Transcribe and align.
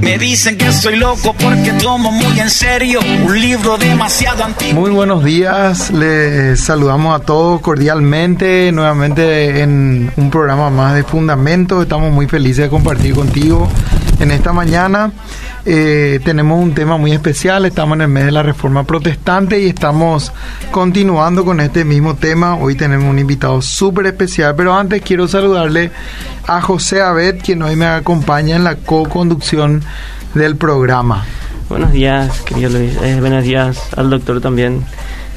Me 0.00 0.18
dicen 0.18 0.58
que 0.58 0.70
soy 0.70 0.96
loco 0.96 1.34
porque 1.40 1.72
tomo 1.72 2.12
muy 2.12 2.38
en 2.38 2.50
serio 2.50 3.00
un 3.24 3.40
libro 3.40 3.78
demasiado 3.78 4.44
antiguo. 4.44 4.82
Muy 4.82 4.90
buenos 4.90 5.24
días, 5.24 5.90
les 5.90 6.60
saludamos 6.60 7.18
a 7.18 7.24
todos 7.24 7.60
cordialmente, 7.62 8.70
nuevamente 8.70 9.62
en 9.62 10.12
un 10.16 10.30
programa 10.30 10.68
más 10.68 10.94
de 10.94 11.04
Fundamentos. 11.04 11.82
Estamos 11.82 12.12
muy 12.12 12.28
felices 12.28 12.64
de 12.64 12.68
compartir 12.68 13.14
contigo 13.14 13.68
en 14.20 14.30
esta 14.30 14.52
mañana. 14.52 15.12
Eh, 15.64 16.20
tenemos 16.24 16.60
un 16.60 16.74
tema 16.74 16.96
muy 16.96 17.12
especial, 17.12 17.64
estamos 17.64 17.96
en 17.96 18.02
el 18.02 18.08
mes 18.08 18.26
de 18.26 18.32
la 18.32 18.42
Reforma 18.42 18.84
Protestante 18.84 19.60
y 19.60 19.68
estamos 19.68 20.32
continuando 20.70 21.44
con 21.44 21.60
este 21.60 21.84
mismo 21.84 22.14
tema. 22.16 22.56
Hoy 22.56 22.74
tenemos 22.74 23.08
un 23.08 23.18
invitado 23.18 23.62
súper 23.62 24.06
especial, 24.06 24.54
pero 24.56 24.74
antes 24.74 25.02
quiero 25.02 25.26
saludarle 25.26 25.90
a 26.46 26.60
José 26.60 27.00
Abed, 27.00 27.40
quien 27.42 27.62
hoy 27.62 27.76
me 27.76 27.86
acompaña 27.86 28.56
en 28.56 28.64
la 28.64 28.76
co-conducción 28.76 29.82
del 30.34 30.56
programa. 30.56 31.24
Buenos 31.68 31.92
días, 31.92 32.42
querido 32.42 32.70
Luis. 32.70 32.96
Eh, 33.02 33.16
buenos 33.20 33.42
días 33.42 33.80
al 33.96 34.10
doctor 34.10 34.40
también, 34.40 34.84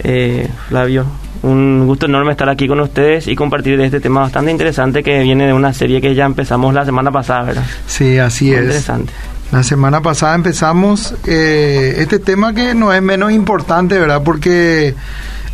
eh, 0.04 0.50
Flavio. 0.68 1.06
Un 1.44 1.86
gusto 1.86 2.06
enorme 2.06 2.32
estar 2.32 2.50
aquí 2.50 2.68
con 2.68 2.80
ustedes 2.80 3.28
y 3.28 3.36
compartir 3.36 3.78
de 3.78 3.86
este 3.86 4.00
tema 4.00 4.22
bastante 4.22 4.52
interesante 4.52 5.04
que 5.04 5.22
viene 5.22 5.46
de 5.46 5.54
una 5.54 5.74
serie 5.74 6.02
que 6.02 6.16
ya 6.16 6.26
empezamos 6.26 6.74
la 6.74 6.86
semana 6.86 7.12
pasada, 7.12 7.44
¿verdad? 7.44 7.66
Sí, 7.86 8.18
así 8.18 8.46
Muy 8.46 8.56
es. 8.56 8.62
Interesante. 8.62 9.14
La 9.52 9.64
semana 9.64 10.02
pasada 10.02 10.36
empezamos 10.36 11.16
eh, 11.26 11.96
este 12.00 12.20
tema 12.20 12.54
que 12.54 12.76
no 12.76 12.92
es 12.92 13.02
menos 13.02 13.32
importante, 13.32 13.98
¿verdad? 13.98 14.22
Porque 14.24 14.94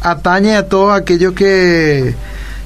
atañe 0.01 0.55
a 0.55 0.67
todos 0.67 0.99
aquellos 0.99 1.33
que 1.33 2.15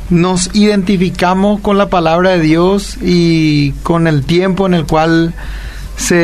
nos 0.09 0.55
identificamos 0.55 1.59
con 1.59 1.77
la 1.77 1.89
palabra 1.89 2.31
de 2.31 2.39
Dios 2.39 2.97
y 3.01 3.71
con 3.83 4.07
el 4.07 4.23
tiempo 4.23 4.67
en 4.67 4.73
el 4.73 4.85
cual 4.85 5.33
se 5.97 6.15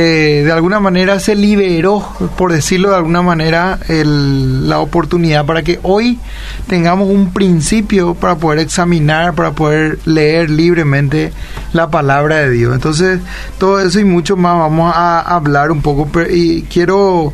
de 0.44 0.52
alguna 0.52 0.80
manera 0.80 1.20
se 1.20 1.36
liberó, 1.36 2.08
por 2.38 2.54
decirlo 2.54 2.92
de 2.92 2.95
alguna 2.97 3.22
manera, 3.23 3.80
el- 3.89 4.70
la 4.70 4.80
oportunidad 4.80 5.45
para 5.45 5.64
que 5.64 5.80
hoy 5.81 6.20
tengamos 6.67 7.09
un 7.09 7.34
principio 7.34 8.14
para 8.14 8.36
poder 8.36 8.59
examinar, 8.59 9.34
para 9.34 9.52
poder 9.52 9.97
leer 10.06 10.50
libremente 10.52 11.34
la 11.73 11.89
palabra 11.89 12.38
de 12.38 12.52
Dios. 12.52 12.73
Entonces, 12.75 13.20
todo 13.58 13.80
eso 13.80 14.00
y 14.00 14.06
mucho 14.06 14.38
más 14.38 14.58
vamos 14.59 14.94
a 14.95 15.20
hablar 15.22 15.72
un 15.72 15.81
poco 15.81 16.08
y 16.30 16.62
quiero 16.64 17.34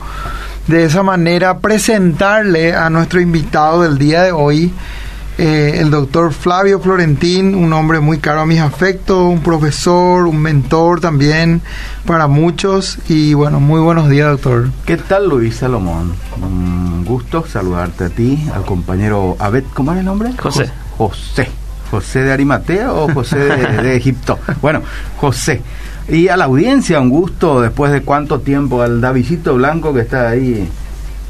de 0.67 0.85
esa 0.85 1.03
manera 1.03 1.59
presentarle 1.59 2.73
a 2.73 2.89
nuestro 2.89 3.19
invitado 3.19 3.81
del 3.81 3.97
día 3.97 4.23
de 4.23 4.31
hoy, 4.31 4.71
eh, 5.39 5.79
el 5.79 5.89
doctor 5.89 6.33
Flavio 6.33 6.79
Florentín, 6.81 7.55
un 7.55 7.71
hombre 7.71 7.99
muy 8.01 8.17
caro 8.17 8.41
a 8.41 8.45
mis 8.45 8.59
afectos, 8.59 9.17
un 9.17 9.39
profesor, 9.41 10.27
un 10.27 10.37
mentor 10.41 10.99
también 10.99 11.61
para 12.05 12.27
muchos. 12.27 12.99
Y 13.07 13.33
bueno, 13.33 13.59
muy 13.59 13.79
buenos 13.79 14.09
días, 14.09 14.27
doctor. 14.29 14.69
¿Qué 14.85 14.97
tal 14.97 15.29
Luis 15.29 15.55
Salomón? 15.55 16.11
Un 16.41 17.05
gusto 17.05 17.45
saludarte 17.47 18.03
a 18.05 18.09
ti, 18.09 18.47
al 18.53 18.65
compañero 18.65 19.37
Abed, 19.39 19.63
¿cómo 19.73 19.91
era 19.91 20.01
el 20.01 20.05
nombre? 20.05 20.31
José. 20.37 20.67
Jo- 20.97 21.07
José. 21.09 21.49
¿José 21.89 22.19
de 22.23 22.31
Arimatea 22.33 22.93
o 22.93 23.11
José 23.13 23.37
de, 23.39 23.81
de 23.83 23.95
Egipto? 23.95 24.37
Bueno, 24.61 24.81
José. 25.17 25.61
Y 26.09 26.27
a 26.27 26.37
la 26.37 26.45
audiencia, 26.45 26.99
un 26.99 27.09
gusto 27.09 27.61
después 27.61 27.91
de 27.91 28.01
cuánto 28.01 28.41
tiempo, 28.41 28.81
al 28.81 28.99
Davidito 28.99 29.55
Blanco 29.55 29.93
que 29.93 30.01
está 30.01 30.29
ahí 30.29 30.67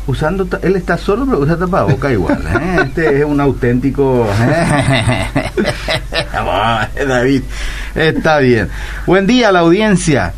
usando, 0.08 0.48
él 0.62 0.76
está 0.76 0.98
solo 0.98 1.26
pero 1.26 1.40
usa 1.40 1.58
tapaboca 1.58 2.12
igual. 2.12 2.42
¿eh? 2.48 2.78
Este 2.86 3.20
es 3.20 3.26
un 3.26 3.40
auténtico... 3.40 4.28
Vamos, 6.34 6.88
David, 7.08 7.44
está 7.96 8.40
bien. 8.40 8.70
Buen 9.06 9.28
día 9.28 9.50
a 9.50 9.52
la 9.52 9.60
audiencia. 9.60 10.34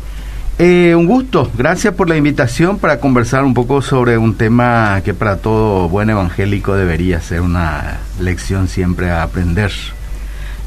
Eh, 0.58 0.94
un 0.94 1.06
gusto, 1.06 1.50
gracias 1.56 1.94
por 1.94 2.08
la 2.08 2.16
invitación 2.16 2.78
para 2.78 3.00
conversar 3.00 3.42
un 3.42 3.54
poco 3.54 3.80
sobre 3.82 4.18
un 4.18 4.34
tema 4.34 5.00
que 5.04 5.14
para 5.14 5.38
todo 5.38 5.88
buen 5.88 6.10
evangélico 6.10 6.74
debería 6.76 7.20
ser 7.20 7.40
una 7.40 7.98
lección 8.20 8.68
siempre 8.68 9.10
a 9.10 9.22
aprender 9.22 9.72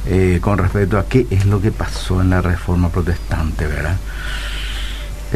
eh, 0.08 0.40
con 0.42 0.58
respecto 0.58 0.98
a 0.98 1.06
qué 1.08 1.28
es 1.30 1.46
lo 1.46 1.62
que 1.62 1.72
pasó 1.72 2.22
en 2.22 2.32
la 2.32 2.42
reforma 2.42 2.90
protestante, 2.90 3.68
¿verdad? 3.68 3.98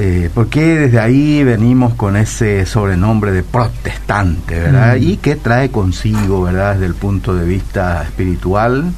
Eh, 0.02 0.30
porque 0.34 0.62
desde 0.78 0.98
ahí 0.98 1.44
venimos 1.44 1.94
con 1.94 2.16
ese 2.16 2.66
sobrenombre 2.66 3.34
de 3.34 3.44
protestante, 3.44 4.58
¿verdad? 4.58 4.96
Mm. 4.96 5.04
Y 5.04 5.18
qué 5.18 5.36
trae 5.36 5.72
consigo, 5.72 6.42
¿verdad? 6.42 6.76
Desde 6.76 6.86
el 6.86 6.94
punto 6.94 7.36
de 7.36 7.46
vista 7.46 8.02
espiritual, 8.04 8.94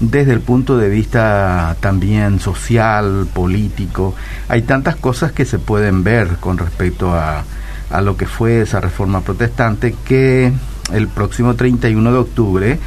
desde 0.00 0.32
el 0.32 0.40
punto 0.40 0.78
de 0.78 0.88
vista 0.88 1.76
también 1.80 2.40
social, 2.40 3.28
político. 3.30 4.14
Hay 4.48 4.62
tantas 4.62 4.96
cosas 4.96 5.32
que 5.32 5.44
se 5.44 5.58
pueden 5.58 6.02
ver 6.02 6.36
con 6.40 6.56
respecto 6.56 7.12
a, 7.12 7.44
a 7.90 8.00
lo 8.00 8.16
que 8.16 8.24
fue 8.24 8.62
esa 8.62 8.80
reforma 8.80 9.20
protestante 9.20 9.94
que 10.06 10.50
el 10.94 11.08
próximo 11.08 11.56
31 11.56 12.10
de 12.10 12.18
octubre 12.18 12.78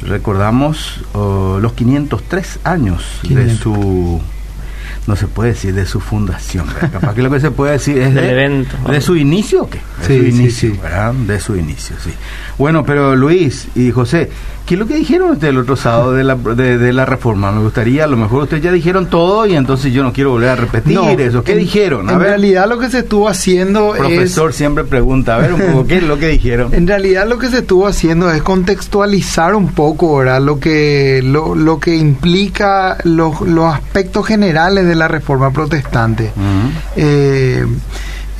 recordamos 0.00 1.04
oh, 1.12 1.58
los 1.60 1.74
503 1.74 2.60
años 2.64 3.20
de 3.24 3.28
500. 3.28 3.58
su 3.58 4.20
no 5.06 5.16
se 5.16 5.26
puede 5.26 5.50
decir 5.50 5.74
de 5.74 5.86
su 5.86 6.00
fundación 6.00 6.66
capaz 6.92 7.14
que 7.14 7.22
lo 7.22 7.30
que 7.30 7.40
se 7.40 7.50
puede 7.50 7.72
decir 7.72 7.98
es 7.98 8.14
Del 8.14 8.24
de, 8.24 8.30
evento. 8.32 8.76
de 8.90 9.00
su 9.00 9.16
inicio 9.16 9.62
o 9.64 9.70
qué 9.70 9.80
de 10.02 10.06
Sí, 10.08 10.18
su 10.30 10.36
inicio 10.36 10.70
sí. 10.74 10.78
¿verdad? 10.82 11.12
de 11.14 11.40
su 11.40 11.56
inicio 11.56 11.96
sí 12.02 12.10
bueno 12.58 12.84
pero 12.84 13.14
Luis 13.16 13.68
y 13.74 13.90
José 13.90 14.30
¿qué 14.66 14.74
es 14.74 14.80
lo 14.80 14.86
que 14.86 14.94
dijeron 14.94 15.30
ustedes 15.30 15.50
el 15.52 15.58
otro 15.58 15.74
sábado 15.76 16.12
de 16.12 16.22
la, 16.24 16.34
de, 16.36 16.78
de 16.78 16.92
la 16.92 17.04
reforma? 17.04 17.50
me 17.52 17.62
gustaría 17.62 18.04
a 18.04 18.06
lo 18.06 18.16
mejor 18.16 18.44
ustedes 18.44 18.62
ya 18.62 18.70
dijeron 18.72 19.06
todo 19.10 19.46
y 19.46 19.54
entonces 19.56 19.92
yo 19.92 20.02
no 20.02 20.12
quiero 20.12 20.30
volver 20.30 20.50
a 20.50 20.56
repetir 20.56 20.94
No, 20.94 21.08
eso 21.10 21.42
¿qué 21.42 21.52
en- 21.52 21.58
dijeron? 21.58 22.08
a 22.08 22.12
En 22.12 22.18
ver 22.18 22.28
realidad 22.28 22.68
lo 22.68 22.78
que 22.78 22.88
se 22.90 23.00
estuvo 23.00 23.28
haciendo 23.28 23.94
es... 23.94 24.00
profesor 24.00 24.52
siempre 24.52 24.84
pregunta 24.84 25.34
a 25.36 25.38
ver 25.38 25.52
un 25.54 25.60
poco 25.60 25.86
qué 25.86 25.96
es 25.98 26.02
lo 26.04 26.18
que 26.18 26.28
dijeron 26.28 26.72
En 26.74 26.86
realidad 26.86 27.26
lo 27.28 27.38
que 27.38 27.48
se 27.48 27.58
estuvo 27.58 27.86
haciendo 27.88 28.30
es 28.30 28.42
contextualizar 28.42 29.54
un 29.54 29.68
poco, 29.72 30.16
¿verdad? 30.18 30.40
Lo 30.40 30.58
que, 30.60 31.20
lo, 31.24 31.54
lo 31.54 31.78
que 31.80 31.96
implica 31.96 32.98
los, 33.04 33.40
los 33.42 33.72
aspectos 33.74 34.26
generales 34.26 34.86
de 34.86 34.94
la 34.94 35.08
reforma 35.08 35.50
protestante. 35.50 36.30
Eh, 36.96 37.64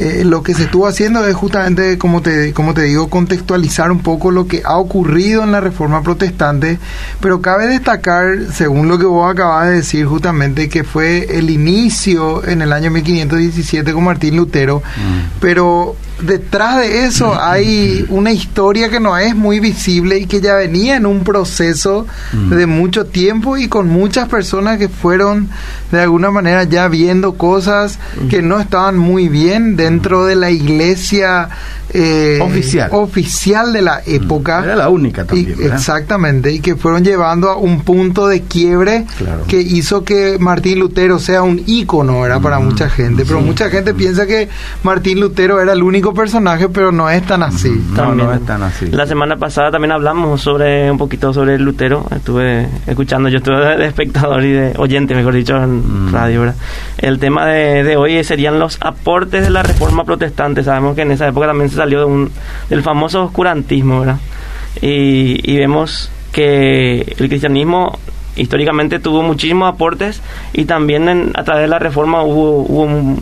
eh, 0.03 0.25
lo 0.25 0.43
que 0.43 0.53
se 0.53 0.65
estuvo 0.65 0.89
haciendo 0.89 1.25
es 1.25 1.37
justamente, 1.37 1.97
como 1.97 2.23
te, 2.23 2.53
como 2.53 2.75
te 2.75 2.83
digo, 2.83 3.09
contextualizar 3.09 3.93
un 3.93 4.01
poco 4.01 4.33
lo 4.33 4.49
que 4.49 4.61
ha 4.65 4.77
ocurrido 4.77 5.45
en 5.45 5.53
la 5.53 5.61
reforma 5.61 6.03
protestante, 6.03 6.81
pero 7.21 7.41
cabe 7.41 7.69
destacar, 7.69 8.39
según 8.53 8.89
lo 8.89 8.99
que 8.99 9.07
vos 9.07 9.31
acabas 9.31 9.69
de 9.69 9.75
decir, 9.77 10.07
justamente 10.07 10.69
que 10.69 10.83
fue 10.83 11.39
el 11.39 11.51
inicio 11.51 12.45
en 12.45 12.63
el 12.63 12.73
año 12.73 12.91
1517 12.91 13.93
con 13.93 14.03
Martín 14.03 14.37
Lutero, 14.37 14.83
pero 15.41 15.95
detrás 16.21 16.79
de 16.79 17.05
eso 17.07 17.35
hay 17.41 18.05
una 18.11 18.31
historia 18.33 18.89
que 18.91 19.01
no 19.01 19.17
es 19.17 19.35
muy 19.35 19.59
visible 19.61 20.19
y 20.19 20.27
que 20.27 20.41
ya 20.41 20.55
venía 20.55 20.97
en 20.97 21.07
un 21.07 21.25
proceso 21.25 22.07
Mm. 22.33 22.51
de 22.55 22.67
mucho 22.67 23.07
tiempo 23.07 23.57
y 23.57 23.69
con 23.69 23.89
muchas 23.89 24.29
personas 24.29 24.79
que 24.79 24.89
fueron 24.89 25.49
de 25.91 26.01
alguna 26.01 26.31
manera 26.31 26.65
ya 26.65 26.89
viendo 26.89 27.35
cosas 27.35 27.99
que 28.31 28.41
no 28.43 28.59
estaban 28.61 28.97
muy 28.99 29.29
bien 29.29 29.77
dentro 29.77 30.25
de 30.25 30.37
la 30.37 30.51
iglesia 30.51 31.49
eh, 31.95 32.39
Oficial. 32.41 32.89
oficial 32.93 33.73
de 33.75 33.83
la 33.83 34.01
época. 34.07 34.63
Era 34.65 34.77
la 34.77 34.89
única 34.89 35.27
también, 35.27 35.57
exactamente, 35.61 36.51
y 36.51 36.61
que 36.61 36.75
fueron 36.75 37.05
llevando 37.05 37.51
a 37.51 37.57
un 37.59 37.83
punto 37.83 38.29
de 38.29 38.41
quiebre 38.41 39.05
Claro. 39.19 39.45
que 39.47 39.61
hizo 39.61 40.03
que 40.03 40.39
Martín 40.41 40.79
Lutero 40.79 41.19
sea 41.19 41.43
un 41.43 41.63
ícono, 41.67 42.25
era 42.25 42.41
para 42.41 42.61
mucha 42.61 42.89
gente. 42.89 43.25
Pero 43.27 43.43
mucha 43.43 43.69
gente 43.69 43.93
piensa 43.93 44.27
que 44.27 44.49
Martín 44.83 45.21
Lutero 45.21 45.61
era 45.61 45.75
el 45.75 45.83
único 45.83 46.02
personaje, 46.13 46.69
pero 46.69 46.91
no 46.91 47.09
es 47.09 47.23
tan 47.23 47.43
así. 47.45 47.71
no, 47.91 47.95
También. 47.97 48.27
no 48.29 48.35
es 48.35 48.45
tan 48.45 48.63
así 48.63 48.87
La 48.87 49.07
semana 49.07 49.37
pasada 49.37 49.71
también 49.71 49.93
hablamos 49.93 50.41
sobre 50.41 50.91
un 50.91 50.99
poquito 50.99 51.33
sobre 51.33 51.59
Lutero. 51.59 52.05
Estuve 52.15 52.67
escuchando, 52.87 53.29
yo 53.29 53.39
estuve 53.39 53.77
de 53.77 53.87
espectador 53.87 54.43
y 54.45 54.51
de 54.53 54.73
oyente, 54.79 55.15
mejor 55.15 55.35
dicho, 55.35 55.57
en 55.57 56.09
Mm. 56.09 56.13
radio. 56.13 56.41
¿verdad? 56.41 56.57
El 56.99 57.19
tema 57.21 57.47
de, 57.47 57.85
de 57.85 57.97
hoy 57.97 58.23
serían 58.25 58.59
los 58.59 58.79
aportes 58.81 59.45
de 59.45 59.51
la 59.51 59.63
reforma 59.63 60.03
protestante. 60.05 60.65
Sabemos 60.65 60.97
que 60.97 61.03
en 61.03 61.13
esa 61.13 61.29
época 61.29 61.47
también 61.47 61.71
se 61.71 61.77
salió 61.77 62.01
de 62.01 62.05
un, 62.07 62.31
del 62.69 62.83
famoso 62.83 63.23
oscurantismo, 63.25 64.01
¿verdad? 64.01 64.17
Y, 64.81 65.39
y 65.49 65.59
vemos 65.59 66.11
que 66.33 67.15
el 67.19 67.29
cristianismo 67.29 67.99
históricamente 68.35 68.99
tuvo 68.99 69.23
muchísimos 69.23 69.69
aportes 69.73 70.23
y 70.55 70.65
también 70.65 71.09
en- 71.09 71.33
a 71.35 71.45
través 71.45 71.65
de 71.65 71.69
la 71.69 71.79
reforma 71.79 72.23
hubo, 72.23 72.61
hubo 72.63 72.83
un- 72.85 73.21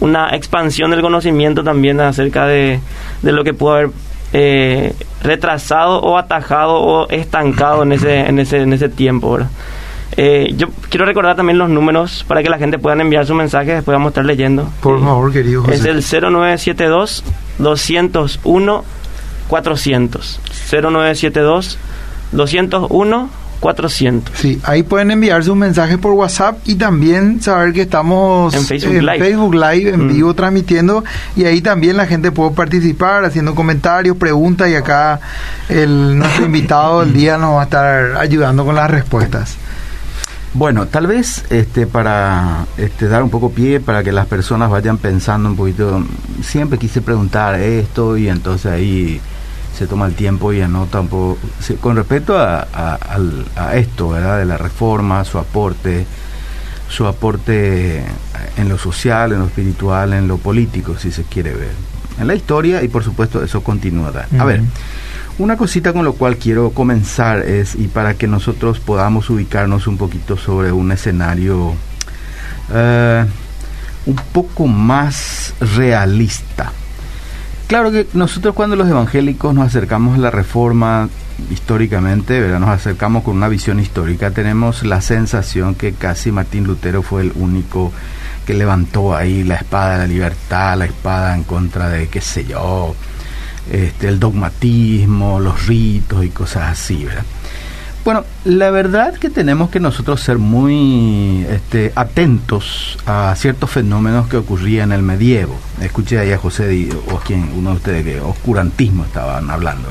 una 0.00 0.34
expansión 0.34 0.90
del 0.90 1.00
conocimiento 1.00 1.64
también 1.64 2.00
acerca 2.00 2.46
de, 2.46 2.80
de 3.22 3.32
lo 3.32 3.44
que 3.44 3.54
pudo 3.54 3.74
haber 3.74 3.90
eh, 4.32 4.94
retrasado 5.22 6.00
o 6.00 6.18
atajado 6.18 6.74
o 6.74 7.08
estancado 7.08 7.82
en 7.82 7.92
ese, 7.92 8.20
en 8.20 8.38
ese, 8.38 8.58
en 8.58 8.72
ese 8.72 8.88
tiempo. 8.88 9.32
¿verdad? 9.32 9.50
Eh, 10.16 10.52
yo 10.56 10.68
quiero 10.88 11.04
recordar 11.06 11.36
también 11.36 11.58
los 11.58 11.68
números 11.68 12.24
para 12.26 12.42
que 12.42 12.50
la 12.50 12.58
gente 12.58 12.78
pueda 12.78 13.00
enviar 13.00 13.24
su 13.26 13.34
mensaje, 13.34 13.74
después 13.74 13.94
vamos 13.94 14.06
a 14.06 14.10
estar 14.10 14.24
leyendo. 14.24 14.68
Por 14.80 15.00
favor, 15.00 15.32
querido 15.32 15.62
José. 15.62 15.74
Es 15.74 15.84
el 15.84 16.02
0972 16.02 17.24
201 17.58 18.84
400. 19.48 20.40
0972 20.70 21.78
201 22.32 22.90
400. 22.90 23.47
Sí, 24.34 24.60
ahí 24.64 24.82
pueden 24.82 25.10
enviar 25.10 25.42
sus 25.42 25.56
mensajes 25.56 25.98
por 25.98 26.12
WhatsApp 26.12 26.58
y 26.64 26.76
también 26.76 27.40
saber 27.42 27.72
que 27.72 27.82
estamos 27.82 28.54
En 28.54 28.64
Facebook 28.64 29.02
Live. 29.02 29.18
Facebook 29.18 29.54
Live, 29.54 29.90
en 29.90 30.06
Mm. 30.06 30.08
vivo 30.08 30.34
transmitiendo 30.34 31.04
y 31.36 31.44
ahí 31.44 31.60
también 31.60 31.96
la 31.96 32.06
gente 32.06 32.30
puede 32.30 32.52
participar 32.52 33.24
haciendo 33.24 33.54
comentarios, 33.54 34.16
preguntas 34.16 34.68
y 34.68 34.74
acá 34.74 35.20
el, 35.68 36.18
nuestro 36.18 36.46
invitado 36.46 37.00
del 37.00 37.12
día 37.12 37.36
nos 37.38 37.56
va 37.56 37.62
a 37.62 37.64
estar 37.64 38.16
ayudando 38.16 38.64
con 38.64 38.74
las 38.74 38.90
respuestas. 38.90 39.56
Bueno, 40.54 40.86
tal 40.86 41.06
vez 41.06 41.44
este, 41.50 41.86
para 41.86 42.64
este, 42.78 43.06
dar 43.06 43.22
un 43.22 43.30
poco 43.30 43.50
pie 43.50 43.80
para 43.80 44.02
que 44.02 44.12
las 44.12 44.26
personas 44.26 44.70
vayan 44.70 44.96
pensando 44.98 45.48
un 45.48 45.56
poquito, 45.56 46.02
siempre 46.42 46.78
quise 46.78 47.02
preguntar 47.02 47.60
esto 47.60 48.16
y 48.16 48.28
entonces 48.28 48.72
ahí 48.72 49.20
se 49.78 49.86
toma 49.86 50.06
el 50.06 50.14
tiempo 50.14 50.52
y 50.52 50.60
anota 50.60 51.00
un 51.00 51.08
poco, 51.08 51.38
con 51.80 51.96
respecto 51.96 52.36
a, 52.38 52.66
a- 52.72 52.94
al- 52.96 53.46
a 53.56 53.76
esto, 53.76 54.10
¿verdad? 54.10 54.38
De 54.38 54.44
la 54.44 54.58
reforma, 54.58 55.24
su 55.24 55.38
aporte, 55.38 56.04
su 56.88 57.06
aporte 57.06 58.02
en 58.56 58.68
lo 58.68 58.76
social, 58.78 59.32
en 59.32 59.38
lo 59.40 59.46
espiritual, 59.46 60.12
en 60.14 60.26
lo 60.28 60.36
político, 60.38 60.96
si 60.98 61.10
se 61.12 61.22
quiere 61.24 61.52
ver, 61.54 61.72
en 62.20 62.26
la 62.26 62.34
historia 62.34 62.82
y 62.82 62.88
por 62.88 63.04
supuesto 63.04 63.42
eso 63.42 63.62
continuará. 63.62 64.26
A 64.38 64.44
ver, 64.44 64.62
una 65.38 65.56
cosita 65.56 65.92
con 65.92 66.04
lo 66.04 66.14
cual 66.14 66.36
quiero 66.36 66.70
comenzar 66.70 67.40
es, 67.42 67.74
y 67.76 67.86
para 67.86 68.14
que 68.14 68.26
nosotros 68.26 68.80
podamos 68.80 69.30
ubicarnos 69.30 69.86
un 69.86 69.96
poquito 69.96 70.36
sobre 70.36 70.72
un 70.72 70.90
escenario 70.90 71.74
eh, 72.74 73.24
un 74.06 74.16
poco 74.32 74.66
más 74.66 75.54
realista. 75.60 76.72
Claro 77.68 77.92
que 77.92 78.06
nosotros 78.14 78.54
cuando 78.54 78.76
los 78.76 78.88
evangélicos 78.88 79.54
nos 79.54 79.66
acercamos 79.66 80.16
a 80.16 80.20
la 80.22 80.30
reforma 80.30 81.10
históricamente, 81.50 82.40
¿verdad? 82.40 82.60
nos 82.60 82.70
acercamos 82.70 83.22
con 83.22 83.36
una 83.36 83.48
visión 83.48 83.78
histórica, 83.78 84.30
tenemos 84.30 84.84
la 84.84 85.02
sensación 85.02 85.74
que 85.74 85.92
casi 85.92 86.32
Martín 86.32 86.64
Lutero 86.64 87.02
fue 87.02 87.20
el 87.20 87.32
único 87.34 87.92
que 88.46 88.54
levantó 88.54 89.14
ahí 89.14 89.44
la 89.44 89.56
espada 89.56 89.92
de 89.92 89.98
la 89.98 90.06
libertad, 90.06 90.78
la 90.78 90.86
espada 90.86 91.34
en 91.36 91.44
contra 91.44 91.90
de, 91.90 92.08
qué 92.08 92.22
sé 92.22 92.46
yo, 92.46 92.94
este, 93.70 94.08
el 94.08 94.18
dogmatismo, 94.18 95.38
los 95.38 95.66
ritos 95.66 96.24
y 96.24 96.30
cosas 96.30 96.70
así, 96.70 97.04
¿verdad? 97.04 97.24
Bueno, 98.08 98.24
la 98.46 98.70
verdad 98.70 99.12
que 99.12 99.28
tenemos 99.28 99.68
que 99.68 99.80
nosotros 99.80 100.22
ser 100.22 100.38
muy 100.38 101.44
este, 101.50 101.92
atentos 101.94 102.96
a 103.04 103.34
ciertos 103.36 103.70
fenómenos 103.70 104.28
que 104.28 104.38
ocurrían 104.38 104.92
en 104.92 104.96
el 104.96 105.02
medievo. 105.02 105.54
Escuché 105.82 106.18
ahí 106.18 106.32
a 106.32 106.38
José 106.38 106.68
Di- 106.68 106.88
o 107.12 107.18
quien 107.18 107.50
uno 107.54 107.68
de 107.72 107.76
ustedes 107.76 108.04
que 108.06 108.18
oscurantismo 108.22 109.04
estaban 109.04 109.50
hablando. 109.50 109.90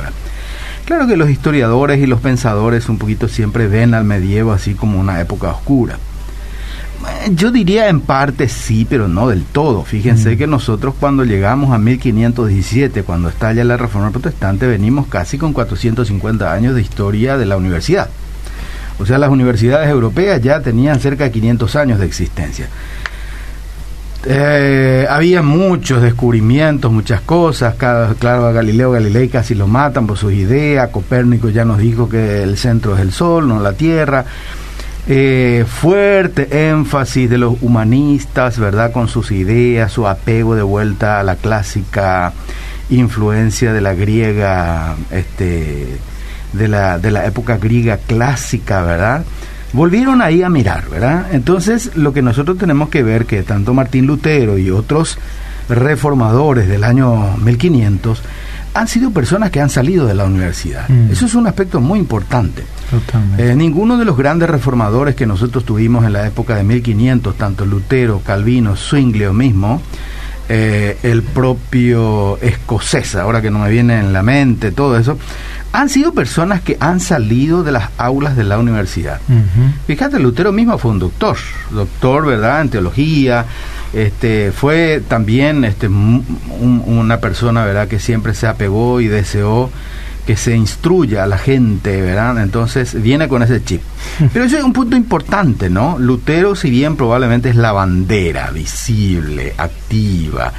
Claro 0.85 1.05
que 1.05 1.15
los 1.15 1.29
historiadores 1.29 1.99
y 1.99 2.07
los 2.07 2.19
pensadores 2.19 2.89
un 2.89 2.97
poquito 2.97 3.27
siempre 3.27 3.67
ven 3.67 3.93
al 3.93 4.03
medievo 4.03 4.51
así 4.51 4.73
como 4.73 4.99
una 4.99 5.21
época 5.21 5.49
oscura. 5.51 5.99
Eh, 7.25 7.31
Yo 7.35 7.51
diría 7.51 7.89
en 7.89 8.01
parte 8.01 8.47
sí, 8.49 8.85
pero 8.89 9.07
no 9.07 9.27
del 9.29 9.43
todo. 9.43 9.83
Fíjense 9.83 10.35
Mm. 10.35 10.37
que 10.37 10.47
nosotros 10.47 10.95
cuando 10.99 11.23
llegamos 11.23 11.71
a 11.73 11.77
1517, 11.77 13.03
cuando 13.03 13.29
estalla 13.29 13.63
la 13.63 13.77
Reforma 13.77 14.11
Protestante, 14.11 14.65
venimos 14.67 15.07
casi 15.07 15.37
con 15.37 15.53
450 15.53 16.51
años 16.53 16.73
de 16.75 16.81
historia 16.81 17.37
de 17.37 17.45
la 17.45 17.57
universidad. 17.57 18.09
O 18.99 19.05
sea, 19.05 19.17
las 19.19 19.29
universidades 19.29 19.89
europeas 19.89 20.41
ya 20.41 20.59
tenían 20.61 20.99
cerca 20.99 21.25
de 21.25 21.31
500 21.31 21.75
años 21.75 21.99
de 21.99 22.05
existencia. 22.07 22.67
Eh, 24.25 25.05
había 25.09 25.41
muchos 25.43 26.01
descubrimientos, 26.01 26.91
muchas 26.91 27.21
cosas. 27.21 27.75
Cada- 27.75 28.13
claro, 28.15 28.47
a 28.47 28.51
Galileo 28.51 28.91
Galilei 28.91 29.29
casi 29.29 29.53
lo 29.55 29.67
matan 29.67 30.07
por 30.07 30.17
sus 30.17 30.33
ideas. 30.33 30.89
Copérnico 30.89 31.49
ya 31.49 31.63
nos 31.63 31.77
dijo 31.77 32.09
que 32.09 32.41
el 32.43 32.57
centro 32.57 32.95
es 32.95 33.01
el 33.01 33.11
Sol, 33.11 33.47
no 33.47 33.59
la 33.61 33.73
Tierra. 33.73 34.25
Eh, 35.09 35.63
fuerte 35.65 36.67
énfasis 36.69 37.29
de 37.29 37.37
los 37.37 37.61
humanistas, 37.61 38.59
¿verdad? 38.59 38.91
Con 38.91 39.07
sus 39.07 39.31
ideas, 39.31 39.91
su 39.91 40.05
apego 40.05 40.53
de 40.53 40.63
vuelta 40.63 41.21
a 41.21 41.23
la 41.23 41.37
clásica 41.37 42.33
influencia 42.89 43.71
de 43.71 43.79
la 43.79 43.93
griega, 43.93 44.95
este, 45.11 45.97
de 46.51 46.67
la, 46.67 46.99
de 46.99 47.11
la 47.11 47.25
época 47.25 47.57
griega 47.57 47.97
clásica, 47.97 48.81
¿verdad? 48.83 49.23
Volvieron 49.71 50.21
ahí 50.21 50.43
a 50.43 50.49
mirar, 50.49 50.89
¿verdad? 50.89 51.27
Entonces, 51.31 51.95
lo 51.95 52.11
que 52.11 52.21
nosotros 52.21 52.57
tenemos 52.57 52.89
que 52.89 53.03
ver 53.03 53.25
que 53.25 53.43
tanto 53.43 53.73
Martín 53.73 54.07
Lutero 54.07 54.57
y 54.57 54.71
otros 54.71 55.17
reformadores 55.69 56.67
del 56.67 56.83
año 56.83 57.37
1500 57.37 58.23
han 58.77 58.87
sido 58.87 59.09
personas 59.09 59.49
que 59.49 59.59
han 59.59 59.71
salido 59.71 60.05
de 60.05 60.13
la 60.13 60.25
universidad. 60.25 60.87
Mm. 60.87 61.11
Eso 61.11 61.25
es 61.25 61.33
un 61.33 61.47
aspecto 61.47 61.81
muy 61.81 61.97
importante. 61.97 62.63
Eh, 63.39 63.55
ninguno 63.55 63.97
de 63.97 64.05
los 64.05 64.15
grandes 64.15 64.47
reformadores 64.49 65.15
que 65.15 65.25
nosotros 65.25 65.65
tuvimos 65.65 66.05
en 66.05 66.13
la 66.13 66.27
época 66.27 66.55
de 66.55 66.63
1500, 66.63 67.35
tanto 67.35 67.65
Lutero, 67.65 68.21
Calvino, 68.23 68.75
Zwinglio 68.75 69.33
mismo, 69.33 69.81
eh, 70.47 70.97
el 71.01 71.23
propio 71.23 72.37
escocés, 72.37 73.15
ahora 73.15 73.41
que 73.41 73.49
no 73.49 73.59
me 73.59 73.69
viene 73.71 73.99
en 73.99 74.13
la 74.13 74.21
mente 74.21 74.71
todo 74.71 74.95
eso, 74.97 75.17
han 75.73 75.89
sido 75.89 76.13
personas 76.13 76.61
que 76.61 76.77
han 76.79 76.99
salido 76.99 77.63
de 77.63 77.71
las 77.71 77.89
aulas 77.97 78.37
de 78.37 78.43
la 78.43 78.59
universidad. 78.59 79.19
Fíjate, 79.87 80.19
Lutero 80.19 80.51
mismo 80.51 80.77
fue 80.77 80.91
un 80.91 80.99
doctor, 80.99 81.35
doctor, 81.71 82.27
¿verdad?, 82.27 82.61
en 82.61 82.69
teología, 82.69 83.45
este, 83.93 84.51
fue 84.51 85.01
también 85.07 85.63
este, 85.65 85.87
un- 85.87 86.25
una 86.85 87.17
persona, 87.19 87.65
¿verdad?, 87.65 87.87
que 87.87 87.99
siempre 87.99 88.33
se 88.33 88.47
apegó 88.47 89.01
y 89.01 89.07
deseó 89.07 89.69
que 90.25 90.35
se 90.35 90.55
instruya 90.57 91.23
a 91.23 91.27
la 91.27 91.37
gente, 91.37 92.01
¿verdad? 92.01 92.41
Entonces 92.43 93.01
viene 93.01 93.29
con 93.29 93.43
ese 93.43 93.63
chip. 93.63 93.81
Pero 94.33 94.43
eso 94.43 94.57
es 94.57 94.63
un 94.63 94.73
punto 94.73 94.97
importante, 94.97 95.69
¿no? 95.69 95.97
Lutero, 95.99 96.53
si 96.55 96.69
bien 96.69 96.97
probablemente 96.97 97.49
es 97.49 97.55
la 97.55 97.71
bandera 97.71 98.51
visible, 98.51 99.53
activa, 99.57 100.51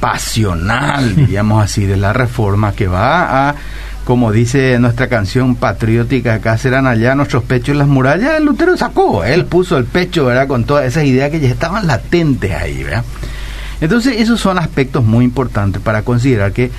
pasional, 0.00 1.16
diríamos 1.16 1.64
así, 1.64 1.86
de 1.86 1.96
la 1.96 2.12
reforma 2.12 2.72
que 2.72 2.86
va 2.86 3.48
a, 3.50 3.54
como 4.04 4.32
dice 4.32 4.78
nuestra 4.78 5.08
canción 5.08 5.56
patriótica, 5.56 6.34
acá 6.34 6.58
serán 6.58 6.86
allá 6.86 7.14
nuestros 7.14 7.42
pechos 7.44 7.76
las 7.76 7.88
murallas, 7.88 8.40
Lutero 8.40 8.76
sacó, 8.76 9.24
él 9.24 9.46
puso 9.46 9.78
el 9.78 9.84
pecho, 9.84 10.26
¿verdad? 10.26 10.46
Con 10.46 10.64
todas 10.64 10.84
esas 10.84 11.04
ideas 11.04 11.30
que 11.30 11.40
ya 11.40 11.48
estaban 11.48 11.86
latentes 11.86 12.52
ahí, 12.52 12.84
¿verdad? 12.84 13.04
Entonces, 13.80 14.20
esos 14.20 14.40
son 14.40 14.58
aspectos 14.58 15.04
muy 15.04 15.24
importantes 15.24 15.80
para 15.82 16.02
considerar 16.02 16.52
que 16.52 16.70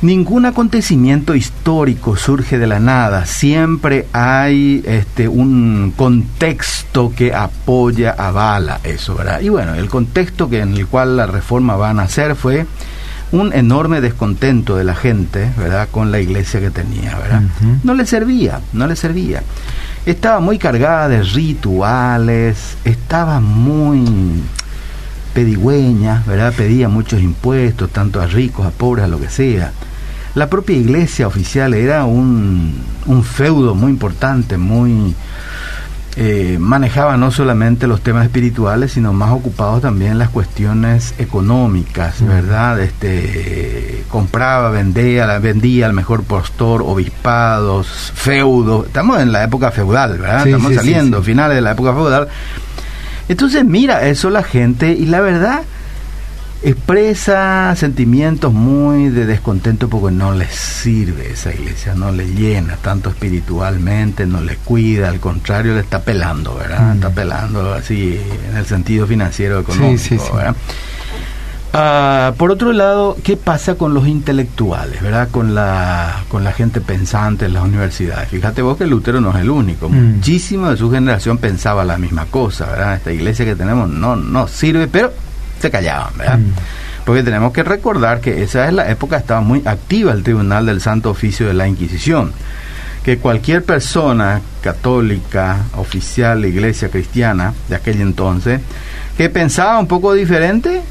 ningún 0.00 0.46
acontecimiento 0.46 1.34
histórico 1.34 2.16
surge 2.16 2.58
de 2.58 2.66
la 2.66 2.78
nada, 2.78 3.26
siempre 3.26 4.06
hay 4.12 4.82
este 4.86 5.28
un 5.28 5.92
contexto 5.96 7.12
que 7.14 7.34
apoya, 7.34 8.14
avala 8.16 8.80
eso, 8.84 9.14
¿verdad? 9.14 9.40
Y 9.40 9.48
bueno, 9.48 9.74
el 9.74 9.88
contexto 9.88 10.48
que 10.48 10.60
en 10.60 10.74
el 10.74 10.86
cual 10.86 11.16
la 11.16 11.26
reforma 11.26 11.76
va 11.76 11.90
a 11.90 11.94
nacer 11.94 12.36
fue 12.36 12.66
un 13.32 13.52
enorme 13.52 14.00
descontento 14.00 14.76
de 14.76 14.84
la 14.84 14.94
gente, 14.94 15.50
¿verdad? 15.56 15.88
Con 15.90 16.10
la 16.10 16.20
iglesia 16.20 16.60
que 16.60 16.70
tenía, 16.70 17.16
¿verdad? 17.16 17.42
No 17.82 17.94
le 17.94 18.06
servía, 18.06 18.60
no 18.72 18.86
le 18.86 18.96
servía. 18.96 19.42
Estaba 20.06 20.40
muy 20.40 20.58
cargada 20.58 21.08
de 21.08 21.22
rituales, 21.22 22.78
estaba 22.84 23.40
muy 23.40 24.42
pedigüeña, 25.34 26.22
¿verdad? 26.26 26.54
Pedía 26.56 26.88
muchos 26.88 27.20
impuestos, 27.20 27.90
tanto 27.90 28.20
a 28.20 28.26
ricos, 28.26 28.66
a 28.66 28.70
pobres, 28.70 29.04
a 29.04 29.08
lo 29.08 29.20
que 29.20 29.28
sea. 29.28 29.72
La 30.34 30.48
propia 30.48 30.76
iglesia 30.76 31.26
oficial 31.26 31.74
era 31.74 32.04
un, 32.04 32.74
un 33.06 33.24
feudo 33.24 33.74
muy 33.74 33.90
importante, 33.90 34.56
muy... 34.56 35.14
eh, 36.16 36.56
manejaba 36.58 37.16
no 37.16 37.30
solamente 37.30 37.86
los 37.86 38.00
temas 38.00 38.24
espirituales, 38.24 38.92
sino 38.92 39.12
más 39.12 39.30
ocupados 39.30 39.82
también 39.82 40.18
las 40.18 40.30
cuestiones 40.30 41.14
económicas, 41.18 42.26
¿verdad? 42.26 42.80
Este, 42.80 44.04
compraba, 44.08 44.70
vendía, 44.70 45.26
la- 45.26 45.38
vendía 45.38 45.86
al 45.86 45.92
mejor 45.92 46.24
postor, 46.24 46.82
obispados, 46.84 47.86
feudos. 48.14 48.86
Estamos 48.86 49.20
en 49.20 49.30
la 49.32 49.44
época 49.44 49.70
feudal, 49.70 50.18
¿verdad? 50.18 50.42
Sí, 50.44 50.48
Estamos 50.50 50.70
sí, 50.70 50.76
saliendo, 50.76 51.18
sí. 51.18 51.24
finales 51.26 51.54
de 51.56 51.60
la 51.62 51.72
época 51.72 51.92
feudal. 51.92 52.28
Entonces 53.28 53.64
mira 53.64 54.06
eso 54.08 54.30
la 54.30 54.42
gente 54.42 54.92
y 54.92 55.06
la 55.06 55.20
verdad 55.20 55.62
expresa 56.62 57.74
sentimientos 57.76 58.52
muy 58.52 59.10
de 59.10 59.26
descontento 59.26 59.88
porque 59.88 60.14
no 60.14 60.32
les 60.32 60.50
sirve 60.50 61.32
esa 61.32 61.52
iglesia, 61.54 61.94
no 61.94 62.10
le 62.10 62.26
llena 62.26 62.76
tanto 62.76 63.10
espiritualmente, 63.10 64.26
no 64.26 64.40
le 64.40 64.56
cuida, 64.56 65.08
al 65.08 65.20
contrario 65.20 65.74
le 65.74 65.80
está 65.80 66.02
pelando, 66.02 66.56
¿verdad? 66.56 66.80
Mm. 66.80 66.92
Está 66.96 67.10
pelando 67.10 67.72
así 67.72 68.20
en 68.50 68.56
el 68.56 68.66
sentido 68.66 69.06
financiero 69.06 69.60
económico, 69.60 69.98
sí, 69.98 70.18
sí. 70.18 70.24
¿verdad? 70.34 70.56
Ah, 71.72 72.32
por 72.36 72.50
otro 72.50 72.72
lado, 72.72 73.16
¿qué 73.22 73.36
pasa 73.36 73.74
con 73.74 73.92
los 73.94 74.08
intelectuales, 74.08 75.00
verdad? 75.02 75.28
Con 75.30 75.54
la, 75.54 76.24
con 76.28 76.42
la 76.42 76.52
gente 76.52 76.80
pensante 76.80 77.44
en 77.44 77.52
las 77.52 77.62
universidades. 77.62 78.28
Fíjate 78.30 78.62
vos 78.62 78.78
que 78.78 78.86
Lutero 78.86 79.20
no 79.20 79.30
es 79.30 79.36
el 79.36 79.50
único. 79.50 79.88
Mm. 79.88 80.16
Muchísimo 80.16 80.70
de 80.70 80.76
su 80.76 80.90
generación 80.90 81.38
pensaba 81.38 81.84
la 81.84 81.98
misma 81.98 82.24
cosa, 82.26 82.66
¿verdad? 82.66 82.94
Esta 82.94 83.12
iglesia 83.12 83.44
que 83.44 83.54
tenemos 83.54 83.88
no, 83.88 84.16
no 84.16 84.48
sirve, 84.48 84.88
pero 84.88 85.12
se 85.60 85.70
callaban, 85.70 86.16
¿verdad? 86.16 86.38
Porque 87.04 87.22
tenemos 87.22 87.52
que 87.52 87.62
recordar 87.62 88.20
que 88.20 88.42
esa 88.42 88.66
es 88.66 88.72
la 88.72 88.90
época, 88.90 89.16
estaba 89.16 89.40
muy 89.40 89.62
activa 89.64 90.12
el 90.12 90.22
Tribunal 90.22 90.66
del 90.66 90.80
Santo 90.80 91.10
Oficio 91.10 91.46
de 91.46 91.54
la 91.54 91.66
Inquisición. 91.66 92.32
que 93.08 93.16
cualquier 93.16 93.64
persona 93.64 94.42
católica, 94.60 95.64
oficial, 95.76 96.44
iglesia 96.44 96.90
cristiana 96.90 97.54
de 97.68 97.76
aquel 97.76 98.02
entonces, 98.02 98.60
que 99.16 99.30
pensaba 99.30 99.78
un 99.78 99.86
poco 99.86 100.12
diferente, 100.12 100.82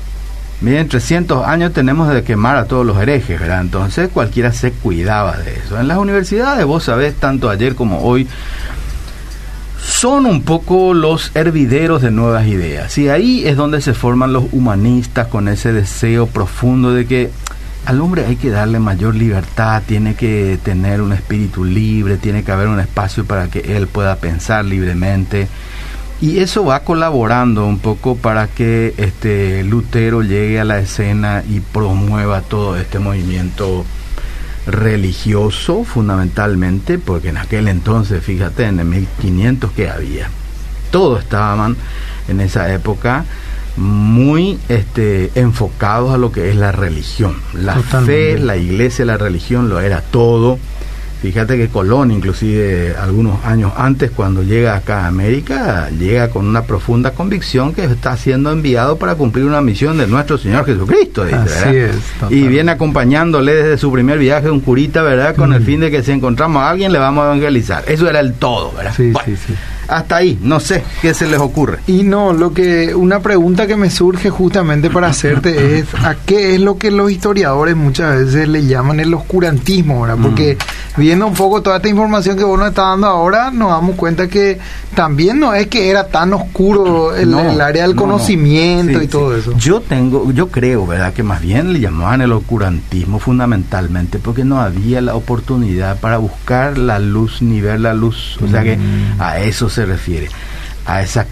miren, 0.62 0.88
300 0.88 1.46
años 1.46 1.74
tenemos 1.74 2.12
de 2.12 2.24
quemar 2.24 2.56
a 2.56 2.66
todos 2.66 2.86
los 2.86 2.98
herejes, 3.00 3.40
¿verdad? 3.40 3.62
Entonces 3.62 4.10
cualquiera 4.12 4.52
se 4.52 4.72
cuidaba 4.72 5.38
de 5.38 5.60
eso. 5.60 5.80
En 5.80 5.88
las 5.88 6.00
universidades, 6.00 6.66
vos 6.66 6.86
sabés, 6.86 7.14
tanto 7.16 7.52
ayer 7.52 7.76
como 7.76 8.02
hoy, 8.02 8.28
son 9.82 10.26
un 10.26 10.44
poco 10.44 10.94
los 10.94 11.32
hervideros 11.36 12.02
de 12.02 12.12
nuevas 12.12 12.48
ideas. 12.48 12.98
Y 12.98 13.10
ahí 13.10 13.46
es 13.46 13.56
donde 13.56 13.82
se 13.82 13.94
forman 13.94 14.34
los 14.34 14.46
humanistas 14.52 15.28
con 15.28 15.48
ese 15.48 15.74
deseo 15.74 16.28
profundo 16.28 16.94
de 16.94 17.06
que 17.06 17.32
al 17.86 18.02
hombre 18.02 18.26
hay 18.26 18.36
que 18.36 18.50
darle 18.50 18.80
mayor 18.80 19.16
libertad, 19.16 19.82
tiene 19.86 20.16
que 20.16 20.60
tener 20.62 21.02
un 21.02 21.14
espíritu 21.14 21.64
libre, 21.64 22.18
tiene 22.18 22.44
que 22.44 22.52
haber 22.52 22.68
un 22.68 22.82
espacio 22.82 23.24
para 23.26 23.48
que 23.48 23.78
él 23.78 23.88
pueda 23.88 24.18
pensar 24.18 24.66
libremente. 24.66 25.48
Y 26.20 26.40
eso 26.40 26.66
va 26.66 26.82
colaborando 26.82 27.66
un 27.66 27.80
poco 27.80 28.18
para 28.18 28.48
que 28.48 28.94
este 28.98 29.64
Lutero 29.64 30.22
llegue 30.22 30.60
a 30.60 30.66
la 30.66 30.80
escena 30.80 31.44
y 31.48 31.60
promueva 31.60 32.42
todo 32.42 32.76
este 32.76 33.00
movimiento 33.00 33.86
religioso 34.68 35.84
fundamentalmente, 35.84 37.00
porque 37.00 37.30
en 37.30 37.38
aquel 37.38 37.68
entonces, 37.68 38.24
fíjate, 38.24 38.66
en 38.66 38.80
el 38.80 38.86
1500 38.86 39.72
que 39.72 39.90
había, 39.90 40.30
todos 40.92 41.22
estaban 41.24 41.76
en 42.28 42.42
esa 42.42 42.72
época 42.74 43.26
muy 43.78 44.60
este, 44.70 45.32
enfocados 45.36 46.14
a 46.14 46.18
lo 46.18 46.32
que 46.32 46.50
es 46.50 46.56
la 46.56 46.72
religión. 46.72 47.36
La 47.54 47.76
fe, 47.76 48.38
la 48.40 48.58
iglesia, 48.58 49.06
la 49.06 49.18
religión 49.18 49.70
lo 49.70 49.80
era 49.80 50.02
todo. 50.02 50.60
Fíjate 51.22 51.58
que 51.58 51.68
Colón, 51.68 52.12
inclusive 52.12 52.96
algunos 52.96 53.44
años 53.44 53.72
antes, 53.76 54.12
cuando 54.12 54.44
llega 54.44 54.76
acá 54.76 55.06
a 55.06 55.08
América, 55.08 55.90
llega 55.90 56.30
con 56.30 56.48
una 56.48 56.64
profunda 56.64 57.12
convicción 57.12 57.74
que 57.74 57.86
está 57.86 58.16
siendo 58.18 58.52
enviado 58.52 58.98
para 58.98 59.16
cumplir 59.16 59.46
una 59.46 59.62
misión 59.62 59.98
de 59.98 60.06
nuestro 60.06 60.38
Señor 60.38 60.66
Jesucristo. 60.66 61.26
y 62.30 62.48
viene 62.48 62.72
acompañándole 62.72 63.56
desde 63.56 63.78
su 63.78 63.92
primer 63.92 64.20
viaje 64.20 64.52
un 64.52 64.60
curita, 64.60 65.02
¿verdad? 65.02 65.36
Con 65.36 65.54
el 65.54 65.62
mm. 65.62 65.66
fin 65.66 65.80
de 65.80 65.92
que 65.92 66.04
si 66.04 66.12
encontramos 66.12 66.62
a 66.62 66.70
alguien 66.70 66.92
le 66.92 67.00
vamos 67.00 67.24
a 67.24 67.28
evangelizar. 67.28 67.84
Eso 67.88 68.08
era 68.08 68.20
el 68.20 68.34
todo, 68.34 68.74
¿verdad? 68.74 68.94
Sí, 68.96 69.12
sí, 69.26 69.36
sí 69.36 69.54
hasta 69.88 70.18
ahí, 70.18 70.38
no 70.42 70.60
sé 70.60 70.84
qué 71.02 71.14
se 71.14 71.28
les 71.28 71.40
ocurre. 71.40 71.80
Y 71.88 72.04
no, 72.04 72.34
lo 72.34 72.54
que 72.54 72.94
una 72.96 73.20
pregunta 73.20 73.68
que 73.68 73.76
me 73.76 73.90
surge 73.90 74.30
justamente 74.30 74.90
para 74.90 75.08
hacerte 75.08 75.80
es 75.80 75.94
a 75.96 76.16
qué 76.16 76.56
es 76.56 76.62
lo 76.62 76.78
que 76.78 76.92
los 76.92 77.12
historiadores 77.12 77.76
muchas 77.76 78.18
veces 78.18 78.48
le 78.48 78.66
llaman 78.66 79.00
el 79.00 79.14
oscurantismo, 79.14 80.02
¿verdad? 80.02 80.18
Porque 80.22 80.58
mm. 80.96 81.00
viendo 81.00 81.28
un 81.28 81.34
poco 81.34 81.62
toda 81.62 81.78
esta 81.78 81.90
información 81.90 82.38
que 82.38 82.44
vos 82.44 82.58
nos 82.58 82.70
estás 82.70 82.86
dando 82.86 83.08
ahora, 83.08 83.52
nos 83.52 83.70
damos 83.70 83.96
cuenta 83.96 84.28
que 84.28 84.60
también 84.96 85.40
no 85.40 85.54
es 85.54 85.68
que 85.68 85.90
era 85.90 86.08
tan 86.08 86.34
oscuro 86.34 87.16
el, 87.16 87.34
área 87.62 87.84
del 87.84 87.96
conocimiento 87.96 89.02
y 89.02 89.08
todo 89.08 89.36
eso. 89.36 89.54
Yo 89.58 89.82
tengo, 89.82 90.32
yo 90.32 90.50
creo, 90.50 90.86
¿verdad? 90.86 91.14
Que 91.14 91.24
más 91.24 91.42
bien 91.42 91.74
le 91.74 91.80
llamaban 91.80 92.22
el 92.22 92.32
oscurantismo 92.32 93.20
fundamentalmente 93.20 94.20
porque 94.20 94.44
no 94.44 94.60
había 94.60 95.02
la 95.02 95.16
oportunidad 95.16 96.00
para 96.00 96.18
buscar 96.18 96.78
la 96.78 97.00
luz 97.00 97.42
ni 97.42 97.62
ver 97.62 97.80
la 97.80 97.94
luz. 97.94 98.38
O 98.44 98.48
sea 98.48 98.64
que 98.64 98.78
mm. 98.78 99.20
a 99.20 99.40
eso 99.40 99.70
se 99.78 99.86
refiere 99.86 100.28
a 100.88 101.04
esa 101.04 101.28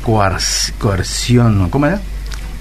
coerción, 0.78 1.70
¿cómo 1.72 1.88
era? 1.88 2.00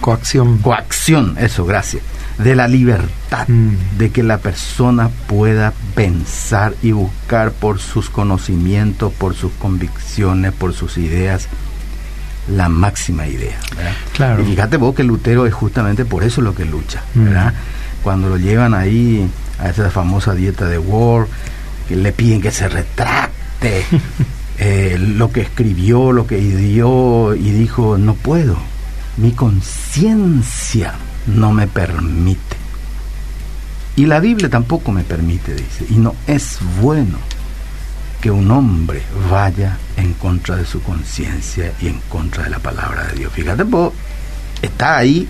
Coacción. 0.01 0.59
Coacción, 0.59 1.37
eso, 1.39 1.67
gracias. 1.67 2.03
De 2.39 2.55
la 2.55 2.69
libertad, 2.69 3.47
mm. 3.47 3.99
de 3.99 4.11
que 4.11 4.23
la 4.23 4.39
persona 4.39 5.11
pueda 5.27 5.75
pensar 5.95 6.75
y 6.83 6.93
buscar 6.93 7.53
por 7.53 7.81
sus 7.81 8.09
conocimientos, 8.09 9.13
por 9.13 9.35
sus 9.35 9.53
convicciones, 9.53 10.53
por 10.53 10.73
sus 10.73 10.97
ideas, 10.97 11.49
la 12.49 12.71
máxima 12.71 13.27
idea. 13.27 13.59
Claro. 14.15 14.43
Y 14.43 14.47
fíjate 14.47 14.79
vos 14.79 14.95
que 14.95 15.05
Lutero 15.05 15.47
es 15.47 15.53
justamente 15.53 16.07
por 16.07 16.25
eso 16.25 16.41
lo 16.41 16.55
que 16.55 16.65
lucha, 16.65 17.03
mm. 17.15 17.25
¿verdad? 17.25 17.55
Cuando 18.03 18.31
lo 18.31 18.39
llevan 18.39 18.73
ahí 18.73 19.29
a 19.59 19.69
esa 19.69 19.91
famosa 19.91 20.35
dieta 20.35 20.67
de 20.67 20.79
War, 20.79 21.27
que 21.89 21.97
le 21.97 22.13
piden 22.13 22.41
que 22.41 22.51
se 22.51 22.69
retracte. 22.71 23.85
Eh, 24.59 24.97
lo 24.99 25.33
que 25.33 25.41
escribió, 25.41 26.13
lo 26.13 26.27
que 26.27 26.37
dio 26.39 27.35
y 27.35 27.51
dijo, 27.51 27.99
no 27.99 28.15
puedo, 28.15 28.57
mi 29.17 29.33
conciencia 29.33 30.95
no 31.27 31.53
me 31.53 31.67
permite. 31.67 32.57
Y 33.97 34.07
la 34.07 34.21
Biblia 34.21 34.49
tampoco 34.49 34.93
me 34.93 35.05
permite, 35.05 35.55
dice, 35.55 35.87
y 35.89 35.95
no 35.95 36.15
es 36.27 36.59
bueno 36.81 37.19
que 38.21 38.31
un 38.31 38.51
hombre 38.51 39.03
vaya 39.31 39.77
en 39.97 40.15
contra 40.15 40.57
de 40.57 40.65
su 40.65 40.83
conciencia 40.83 41.73
y 41.81 41.89
en 41.89 42.01
contra 42.09 42.45
de 42.45 42.51
la 42.51 42.59
palabra 42.59 43.09
de 43.09 43.19
Dios. 43.19 43.33
Fíjate, 43.33 43.65
está 44.63 44.99
ahí 44.99 45.29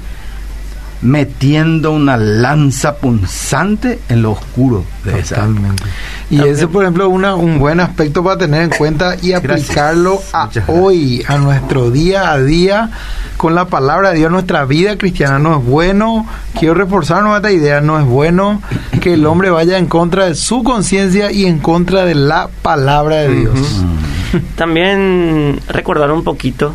metiendo 1.04 1.92
una 1.92 2.16
lanza 2.16 2.96
punzante 2.96 4.00
en 4.08 4.22
lo 4.22 4.32
oscuro 4.32 4.84
de 5.04 5.22
Totalmente. 5.22 5.84
Y 6.30 6.40
ese, 6.40 6.66
por 6.66 6.82
ejemplo, 6.82 7.08
una, 7.10 7.34
un 7.34 7.58
buen 7.58 7.78
aspecto 7.78 8.24
para 8.24 8.38
tener 8.38 8.62
en 8.62 8.70
cuenta 8.70 9.16
y 9.20 9.32
aplicarlo 9.34 10.20
a 10.32 10.48
hoy, 10.66 11.22
a 11.28 11.36
nuestro 11.36 11.90
día 11.90 12.32
a 12.32 12.40
día, 12.40 12.90
con 13.36 13.54
la 13.54 13.66
palabra 13.66 14.10
de 14.10 14.18
Dios. 14.18 14.32
Nuestra 14.32 14.64
vida 14.64 14.96
cristiana 14.96 15.38
no 15.38 15.58
es 15.58 15.64
bueno, 15.64 16.26
quiero 16.58 16.74
reforzar 16.74 17.22
esta 17.36 17.52
idea, 17.52 17.80
no 17.80 18.00
es 18.00 18.06
bueno 18.06 18.62
que 19.00 19.14
el 19.14 19.26
hombre 19.26 19.50
vaya 19.50 19.78
en 19.78 19.86
contra 19.86 20.26
de 20.26 20.34
su 20.34 20.64
conciencia 20.64 21.30
y 21.30 21.44
en 21.44 21.58
contra 21.58 22.04
de 22.04 22.14
la 22.14 22.48
palabra 22.62 23.16
de 23.16 23.28
Dios. 23.28 23.84
También 24.56 25.60
recordar 25.68 26.10
un 26.10 26.24
poquito 26.24 26.74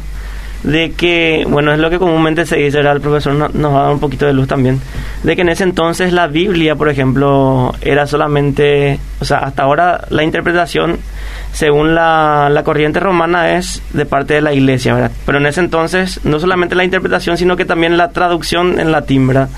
de 0.63 0.91
que, 0.91 1.45
bueno, 1.47 1.71
es 1.71 1.79
lo 1.79 1.89
que 1.89 1.99
comúnmente 1.99 2.45
se 2.45 2.57
dice, 2.57 2.79
el 2.79 3.01
profesor 3.01 3.33
nos 3.33 3.73
va 3.73 3.79
a 3.79 3.83
dar 3.83 3.93
un 3.93 3.99
poquito 3.99 4.25
de 4.25 4.33
luz 4.33 4.47
también, 4.47 4.81
de 5.23 5.35
que 5.35 5.41
en 5.41 5.49
ese 5.49 5.63
entonces 5.63 6.11
la 6.11 6.27
Biblia, 6.27 6.75
por 6.75 6.89
ejemplo, 6.89 7.73
era 7.81 8.07
solamente, 8.07 8.99
o 9.19 9.25
sea, 9.25 9.39
hasta 9.39 9.63
ahora 9.63 10.05
la 10.09 10.23
interpretación, 10.23 10.97
según 11.53 11.95
la, 11.95 12.49
la 12.51 12.63
corriente 12.63 12.99
romana, 12.99 13.57
es 13.57 13.81
de 13.93 14.05
parte 14.05 14.35
de 14.35 14.41
la 14.41 14.53
iglesia, 14.53 14.93
¿verdad? 14.93 15.11
Pero 15.25 15.37
en 15.37 15.45
ese 15.45 15.61
entonces, 15.61 16.19
no 16.23 16.39
solamente 16.39 16.75
la 16.75 16.83
interpretación, 16.83 17.37
sino 17.37 17.55
que 17.55 17.65
también 17.65 17.97
la 17.97 18.09
traducción 18.09 18.79
en 18.79 18.91
latín, 18.91 19.27
¿verdad? 19.27 19.49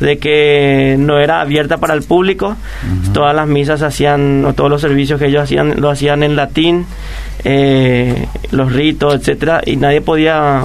De 0.00 0.18
que 0.18 0.96
no 0.98 1.18
era 1.18 1.40
abierta 1.40 1.78
para 1.78 1.94
el 1.94 2.02
público, 2.02 2.56
todas 3.12 3.34
las 3.34 3.46
misas 3.46 3.82
hacían, 3.82 4.44
o 4.44 4.52
todos 4.54 4.70
los 4.70 4.80
servicios 4.80 5.20
que 5.20 5.26
ellos 5.26 5.42
hacían, 5.42 5.80
lo 5.80 5.90
hacían 5.90 6.22
en 6.22 6.36
latín, 6.36 6.86
eh, 7.44 8.26
los 8.50 8.72
ritos, 8.72 9.14
etcétera, 9.14 9.60
y 9.64 9.76
nadie 9.76 10.00
podía, 10.00 10.64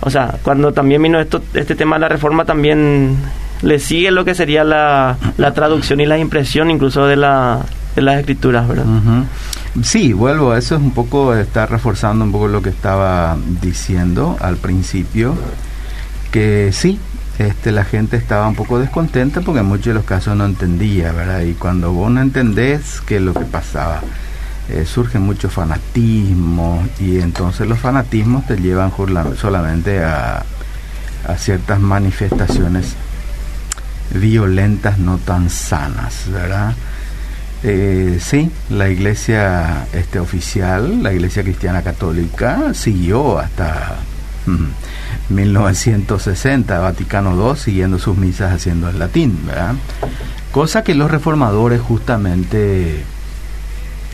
o 0.00 0.10
sea, 0.10 0.36
cuando 0.42 0.72
también 0.72 1.02
vino 1.02 1.20
esto, 1.20 1.42
este 1.54 1.74
tema 1.74 1.96
de 1.96 2.00
la 2.00 2.08
reforma 2.08 2.44
también 2.44 3.16
le 3.62 3.78
sigue 3.78 4.10
lo 4.10 4.24
que 4.24 4.34
sería 4.34 4.64
la, 4.64 5.18
la 5.36 5.52
traducción 5.52 6.00
y 6.00 6.06
la 6.06 6.18
impresión 6.18 6.70
incluso 6.70 7.06
de, 7.06 7.16
la, 7.16 7.60
de 7.94 8.02
las 8.02 8.20
escrituras, 8.20 8.66
¿verdad? 8.68 8.86
Sí, 9.82 10.12
vuelvo, 10.12 10.54
eso 10.54 10.76
es 10.76 10.80
un 10.80 10.92
poco, 10.92 11.34
está 11.34 11.66
reforzando 11.66 12.24
un 12.24 12.32
poco 12.32 12.48
lo 12.48 12.62
que 12.62 12.70
estaba 12.70 13.36
diciendo 13.60 14.36
al 14.40 14.56
principio, 14.56 15.34
que 16.30 16.70
sí, 16.72 16.98
este, 17.38 17.72
la 17.72 17.84
gente 17.84 18.16
estaba 18.16 18.48
un 18.48 18.54
poco 18.54 18.78
descontenta 18.78 19.40
porque 19.40 19.60
en 19.60 19.66
muchos 19.66 19.86
de 19.86 19.94
los 19.94 20.04
casos 20.04 20.36
no 20.36 20.44
entendía, 20.44 21.12
¿verdad? 21.12 21.40
Y 21.42 21.54
cuando 21.54 21.92
vos 21.92 22.10
no 22.10 22.20
entendés 22.20 23.00
qué 23.06 23.16
es 23.16 23.22
lo 23.22 23.32
que 23.32 23.44
pasaba, 23.44 24.02
eh, 24.72 24.86
surge 24.86 25.18
mucho 25.18 25.50
fanatismo 25.50 26.82
y 26.98 27.18
entonces 27.18 27.66
los 27.68 27.78
fanatismos 27.78 28.46
te 28.46 28.56
llevan 28.56 28.92
solamente 29.36 30.02
a, 30.02 30.44
a 31.26 31.36
ciertas 31.36 31.80
manifestaciones 31.80 32.94
violentas 34.14 34.98
no 34.98 35.18
tan 35.18 35.50
sanas, 35.50 36.24
¿verdad? 36.30 36.74
Eh, 37.62 38.18
sí, 38.20 38.50
la 38.70 38.88
iglesia 38.88 39.86
este, 39.92 40.18
oficial, 40.18 41.02
la 41.02 41.12
iglesia 41.12 41.42
cristiana 41.42 41.82
católica, 41.82 42.72
siguió 42.72 43.38
hasta 43.38 43.96
1960, 45.28 46.78
mm, 46.78 46.82
Vaticano 46.82 47.50
II, 47.50 47.58
siguiendo 47.58 47.98
sus 47.98 48.16
misas 48.16 48.52
haciendo 48.52 48.88
el 48.88 48.98
latín, 48.98 49.38
¿verdad? 49.46 49.74
Cosa 50.52 50.82
que 50.82 50.94
los 50.94 51.10
reformadores 51.10 51.80
justamente 51.80 53.04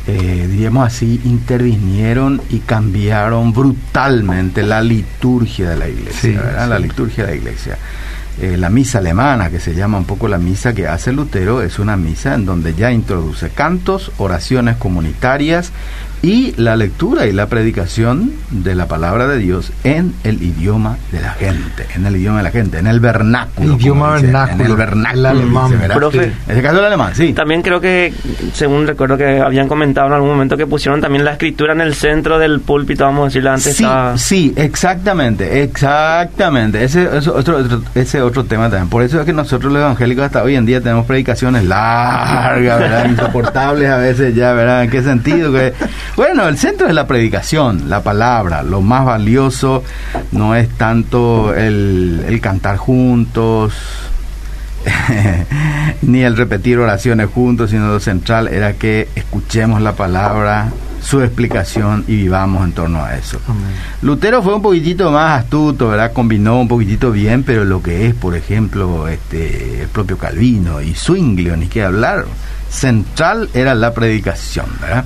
eh, 0.07 0.47
diríamos 0.51 0.87
así, 0.87 1.21
intervinieron 1.25 2.41
y 2.51 2.61
cambiaron 2.61 3.53
brutalmente 3.53 4.63
la 4.63 4.81
liturgia 4.81 5.71
de 5.71 5.77
la 5.77 5.89
iglesia, 5.89 6.67
La 6.69 6.79
liturgia 6.79 7.25
de 7.25 7.31
la 7.33 7.37
iglesia. 7.37 7.77
eh, 8.41 8.57
la 8.59 8.69
misa 8.69 8.99
alemana, 8.99 9.49
que 9.51 9.59
se 9.61 9.75
llama 9.75 9.97
un 9.99 10.05
poco 10.05 10.29
la 10.29 10.37
misa 10.39 10.75
que 10.75 10.87
hace 10.87 11.11
Lutero, 11.13 11.63
es 11.63 11.79
una 11.79 11.97
misa 11.97 12.35
en 12.35 12.45
donde 12.45 12.75
ya 12.75 12.93
introduce 12.93 13.49
cantos, 13.49 14.13
oraciones 14.19 14.77
comunitarias 14.77 15.73
y 16.23 16.55
la 16.57 16.77
lectura 16.77 17.27
y 17.27 17.33
la 17.33 17.47
predicación 17.47 18.33
de 18.51 18.75
la 18.75 18.87
palabra 18.87 19.27
de 19.29 19.39
Dios 19.39 19.71
en 19.85 20.15
el 20.25 20.43
idioma 20.43 20.97
de 21.13 21.21
la 21.21 21.33
gente, 21.35 21.87
en 21.95 22.07
el 22.07 22.17
idioma 22.17 22.39
de 22.39 22.43
la 22.45 22.51
gente, 22.51 22.79
en 22.79 22.87
el 22.87 23.01
vernáculo. 23.01 23.75
El 23.75 23.81
idioma 23.81 24.13
vernáculo, 24.15 24.65
En 24.65 24.71
el 24.71 24.77
vernáculo. 24.77 25.19
el 25.21 25.27
alemán. 25.27 25.73
Profe. 25.95 26.25
En 26.25 26.33
este 26.49 26.63
caso 26.63 26.79
el 26.81 26.85
alemán, 26.85 27.13
sí. 27.15 27.33
También 27.33 27.63
creo 27.63 27.81
que, 27.81 28.13
según 28.55 28.87
recuerdo 28.87 29.17
que 29.17 29.39
habían 29.41 29.69
comentado 29.69 30.07
en 30.09 30.15
algún 30.15 30.31
momento, 30.31 30.57
que 30.57 30.67
pusieron 30.67 31.01
también 31.01 31.25
la 31.25 31.33
escritura 31.33 31.73
en 31.75 31.81
el 31.83 31.95
centro 31.95 32.39
del 32.39 32.61
púlpito, 32.61 33.05
vamos 33.05 33.23
a 33.23 33.25
decirlo 33.27 33.51
antes. 33.51 33.77
Sí, 33.77 33.83
estaba- 33.85 34.19
sí, 34.19 34.53
exactamente, 34.57 35.63
exactamente. 35.63 36.83
Ese 36.83 37.09
es 37.19 37.29
otro, 37.29 37.59
otro- 37.59 37.83
ese 37.95 38.21
otro 38.23 38.45
tema 38.45 38.69
también. 38.71 38.89
Por 38.89 39.03
eso 39.03 39.21
es 39.21 39.27
que 39.27 39.33
nosotros 39.33 39.73
los 39.73 39.81
evangélicos 39.83 40.25
hasta 40.25 40.43
hoy 40.43 40.57
en 40.57 40.67
día 40.67 40.81
tenemos 40.81 41.07
predicaciones 41.07 41.65
largas, 41.65 42.79
¿verdad? 42.81 43.05
Insoportables 43.11 43.89
a 43.91 43.97
veces 43.99 44.35
ya, 44.35 44.53
¿verdad? 44.53 44.85
¿En 44.85 44.91
qué 44.91 45.03
sentido? 45.03 45.53
Que, 45.53 45.73
bueno, 46.15 46.47
el 46.49 46.59
centro 46.59 46.87
es 46.87 46.95
la 46.95 47.07
predicación, 47.07 47.89
la 47.89 48.03
palabra. 48.03 48.63
Lo 48.63 48.81
más 48.81 49.05
valioso 49.05 49.83
no 50.33 50.55
es 50.55 50.69
tanto 50.71 51.55
el, 51.55 52.25
el 52.29 52.41
cantar 52.41 52.77
juntos, 52.77 53.73
ni 56.03 56.23
el 56.23 56.37
repetir 56.37 56.79
oraciones 56.79 57.29
juntos, 57.31 57.71
sino 57.71 57.89
lo 57.89 58.01
central 58.01 58.49
era 58.49 58.75
que 58.75 59.09
escuchemos 59.15 59.81
la 59.81 59.93
palabra, 59.93 60.71
su 61.01 61.23
explicación 61.23 62.05
y 62.09 62.17
vivamos 62.17 62.65
en 62.65 62.73
torno 62.73 63.05
a 63.05 63.17
eso. 63.17 63.39
Lutero 64.03 64.43
fue 64.43 64.55
un 64.55 64.63
poquitito 64.63 65.11
más 65.11 65.43
astuto, 65.43 65.89
¿verdad? 65.89 66.13
Combinó 66.13 66.61
un 66.61 66.69
poquitito 66.69 67.11
bien, 67.11 67.43
pero 67.43 67.65
lo 67.65 67.83
que 67.83 68.07
es, 68.07 68.15
por 68.15 68.35
ejemplo, 68.35 69.07
este 69.09 69.83
el 69.83 69.89
propio 69.89 70.19
Calvino 70.19 70.81
y 70.81 70.95
Zwinglio, 70.95 71.57
ni 71.57 71.67
qué 71.67 71.85
hablar, 71.85 72.25
central 72.69 73.49
era 73.55 73.75
la 73.75 73.95
predicación, 73.95 74.67
¿verdad? 74.81 75.05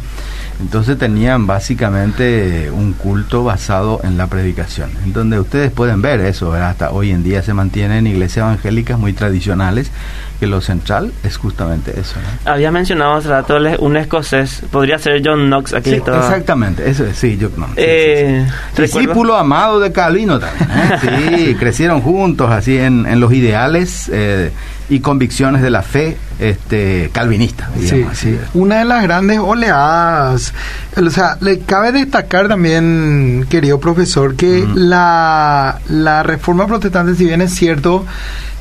Entonces 0.60 0.98
tenían 0.98 1.46
básicamente 1.46 2.70
un 2.70 2.92
culto 2.92 3.44
basado 3.44 4.00
en 4.04 4.16
la 4.18 4.26
predicación, 4.26 4.90
en 5.04 5.12
donde 5.12 5.40
ustedes 5.40 5.70
pueden 5.72 6.02
ver 6.02 6.20
eso, 6.20 6.50
¿verdad? 6.50 6.70
hasta 6.70 6.90
hoy 6.90 7.10
en 7.12 7.22
día 7.22 7.42
se 7.42 7.54
mantienen 7.54 8.06
iglesias 8.06 8.44
evangélicas 8.44 8.98
muy 8.98 9.12
tradicionales, 9.12 9.90
que 10.38 10.46
lo 10.46 10.60
central 10.60 11.12
es 11.24 11.36
justamente 11.38 11.98
eso. 11.98 12.16
¿no? 12.44 12.52
Había 12.52 12.70
mencionado 12.70 13.14
hace 13.14 13.28
rato 13.28 13.56
un 13.78 13.96
escocés, 13.96 14.62
podría 14.70 14.98
ser 14.98 15.22
John 15.24 15.46
Knox 15.46 15.72
aquí. 15.74 15.90
Sí, 15.90 15.96
exactamente, 15.96 16.88
eso 16.88 17.06
es, 17.06 17.16
sí, 17.16 17.38
sí, 17.38 17.46
sí, 17.46 17.62
Eh, 17.76 18.46
sí. 18.76 18.82
Discípulo 18.82 19.36
amado 19.36 19.80
de 19.80 19.92
Calvino 19.92 20.38
también. 20.38 20.68
¿eh? 20.70 20.98
Sí, 21.46 21.54
crecieron 21.58 22.00
juntos 22.02 22.50
así 22.50 22.76
en, 22.76 23.06
en 23.06 23.18
los 23.20 23.32
ideales 23.32 24.10
eh, 24.12 24.52
y 24.90 25.00
convicciones 25.00 25.62
de 25.62 25.70
la 25.70 25.82
fe 25.82 26.18
este, 26.38 27.10
calvinista. 27.12 27.70
Sí, 27.76 27.80
digamos 27.82 28.12
así. 28.12 28.32
sí. 28.32 28.38
Una 28.54 28.80
de 28.80 28.84
las 28.84 29.02
grandes 29.02 29.38
oleadas. 29.38 30.52
O 30.96 31.10
sea, 31.10 31.38
le 31.40 31.60
cabe 31.60 31.92
destacar 31.92 32.48
también, 32.48 33.46
querido 33.48 33.80
profesor, 33.80 34.34
que 34.34 34.68
la, 34.74 35.78
la 35.88 36.22
reforma 36.24 36.66
protestante, 36.66 37.14
si 37.14 37.24
bien 37.24 37.40
es 37.40 37.54
cierto, 37.54 38.04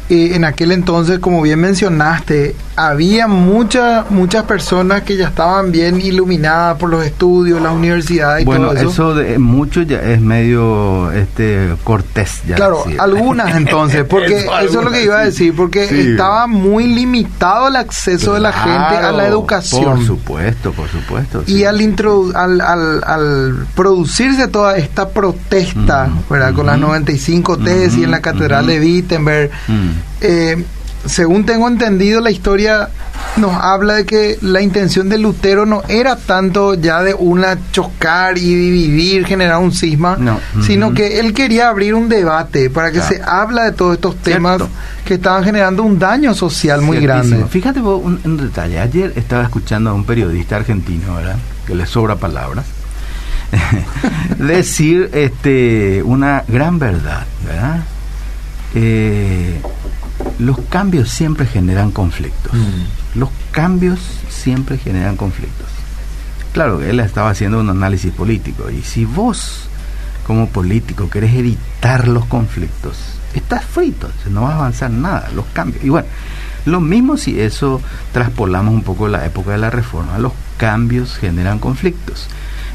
eh, 0.09 0.35
en 0.35 0.43
aquel 0.43 0.71
entonces, 0.71 1.19
como 1.19 1.41
bien 1.41 1.59
mencionaste, 1.59 2.55
había 2.75 3.27
muchas 3.27 4.09
muchas 4.09 4.43
personas 4.45 5.01
que 5.03 5.17
ya 5.17 5.27
estaban 5.27 5.71
bien 5.71 5.99
iluminadas 6.01 6.77
por 6.77 6.89
los 6.89 7.05
estudios, 7.05 7.61
las 7.61 7.73
universidades 7.73 8.41
y 8.43 8.45
Bueno, 8.45 8.67
todo 8.69 8.77
eso. 8.77 8.89
eso 8.89 9.15
de 9.15 9.37
mucho 9.37 9.81
ya 9.81 10.01
es 10.01 10.19
medio 10.21 11.11
este 11.11 11.73
cortés 11.83 12.41
ya. 12.47 12.55
Claro, 12.55 12.83
decir. 12.85 12.99
algunas 13.01 13.55
entonces, 13.55 14.03
porque 14.09 14.37
Eso, 14.39 14.59
eso, 14.59 14.79
es 14.79 14.85
lo 14.85 14.91
que 14.91 15.03
iba 15.03 15.19
a 15.19 15.25
decir, 15.25 15.53
porque 15.55 15.87
Sí. 15.87 15.99
estaba 16.11 16.47
muy 16.47 16.87
limitado 16.87 17.67
el 17.67 17.75
acceso 17.75 18.33
de 18.33 18.39
la 18.39 18.51
gente 18.53 18.97
a 18.97 19.11
la 19.11 19.27
educación. 19.27 19.83
Por 19.97 20.05
supuesto, 20.05 20.71
por 20.71 20.87
supuesto. 20.89 21.43
Y 21.47 21.51
sí. 21.57 21.65
al, 21.65 21.79
introdu- 21.81 22.33
al, 22.35 22.61
al, 22.61 23.03
al 23.03 23.65
producirse 23.75 24.47
toda 24.47 24.77
esta 24.77 25.09
protesta, 25.09 26.09
Ujú, 26.11 26.33
¿verdad? 26.33 26.53
Con 26.53 26.65
las 26.67 26.77
ujú. 26.77 26.87
95 26.87 27.57
tesis 27.57 27.93
Ujú, 27.95 28.03
en 28.05 28.11
la 28.11 28.21
Catedral 28.21 28.63
ujú. 28.65 28.71
de 28.73 28.79
Wittenberg, 28.79 29.49
Mm. 29.67 29.98
Eh, 30.21 30.63
según 31.05 31.45
tengo 31.45 31.67
entendido, 31.67 32.19
la 32.21 32.29
historia 32.31 32.89
nos 33.37 33.53
habla 33.53 33.95
de 33.95 34.05
que 34.05 34.37
la 34.41 34.61
intención 34.61 35.07
de 35.07 35.17
Lutero 35.17 35.65
no 35.65 35.81
era 35.87 36.17
tanto 36.17 36.73
ya 36.73 37.01
de 37.03 37.13
una 37.13 37.57
chocar 37.71 38.37
y 38.37 38.41
dividir, 38.53 39.25
generar 39.25 39.59
un 39.59 39.71
cisma, 39.71 40.17
No, 40.19 40.39
sino 40.65 40.93
que 40.93 41.19
él 41.19 41.33
quería 41.33 41.69
abrir 41.69 41.95
un 41.95 42.09
debate 42.09 42.69
para 42.69 42.91
que 42.91 42.99
Claro. 42.99 43.15
se 43.15 43.21
habla 43.23 43.63
de 43.65 43.71
todos 43.73 43.95
estos 43.95 44.17
temas 44.17 44.57
Cierto. 44.57 44.73
que 45.05 45.13
estaban 45.15 45.43
generando 45.43 45.83
un 45.83 45.97
daño 45.99 46.33
social 46.33 46.81
muy 46.81 46.97
Ciertísimo. 46.97 47.29
grande. 47.37 47.49
Fíjate 47.51 47.79
vos 47.79 48.01
un, 48.03 48.19
un 48.25 48.37
detalle. 48.37 48.79
Ayer 48.79 49.13
estaba 49.15 49.43
escuchando 49.43 49.89
a 49.91 49.93
un 49.93 50.03
periodista 50.05 50.57
argentino, 50.57 51.15
¿verdad? 51.15 51.37
Que 51.65 51.75
le 51.75 51.85
sobra 51.85 52.15
palabras. 52.17 52.65
decir 54.37 55.09
este 55.13 56.03
una 56.03 56.43
gran 56.47 56.77
verdad, 56.79 57.25
¿verdad? 57.45 57.83
Eh, 58.75 59.59
los 60.37 60.59
cambios 60.69 61.09
siempre 61.09 61.45
generan 61.45 61.91
conflictos. 61.91 62.51
Los 63.15 63.29
cambios 63.51 63.99
siempre 64.29 64.77
generan 64.77 65.17
conflictos. 65.17 65.67
Claro, 66.53 66.81
él 66.81 66.99
estaba 66.99 67.29
haciendo 67.29 67.59
un 67.59 67.69
análisis 67.69 68.11
político 68.11 68.69
y 68.71 68.81
si 68.81 69.05
vos 69.05 69.67
como 70.25 70.49
político 70.49 71.09
querés 71.09 71.35
evitar 71.35 72.07
los 72.07 72.25
conflictos, 72.25 72.97
estás 73.33 73.65
frito, 73.65 74.09
no 74.29 74.43
vas 74.43 74.53
a 74.53 74.57
avanzar 74.57 74.91
nada, 74.91 75.29
los 75.35 75.45
cambios. 75.53 75.83
Y 75.83 75.89
bueno, 75.89 76.07
lo 76.65 76.81
mismo 76.81 77.17
si 77.17 77.39
eso 77.39 77.81
traspolamos 78.11 78.73
un 78.73 78.83
poco 78.83 79.07
la 79.07 79.25
época 79.25 79.51
de 79.51 79.57
la 79.57 79.69
reforma, 79.69 80.19
los 80.19 80.33
cambios 80.57 81.17
generan 81.17 81.59
conflictos. 81.59 82.27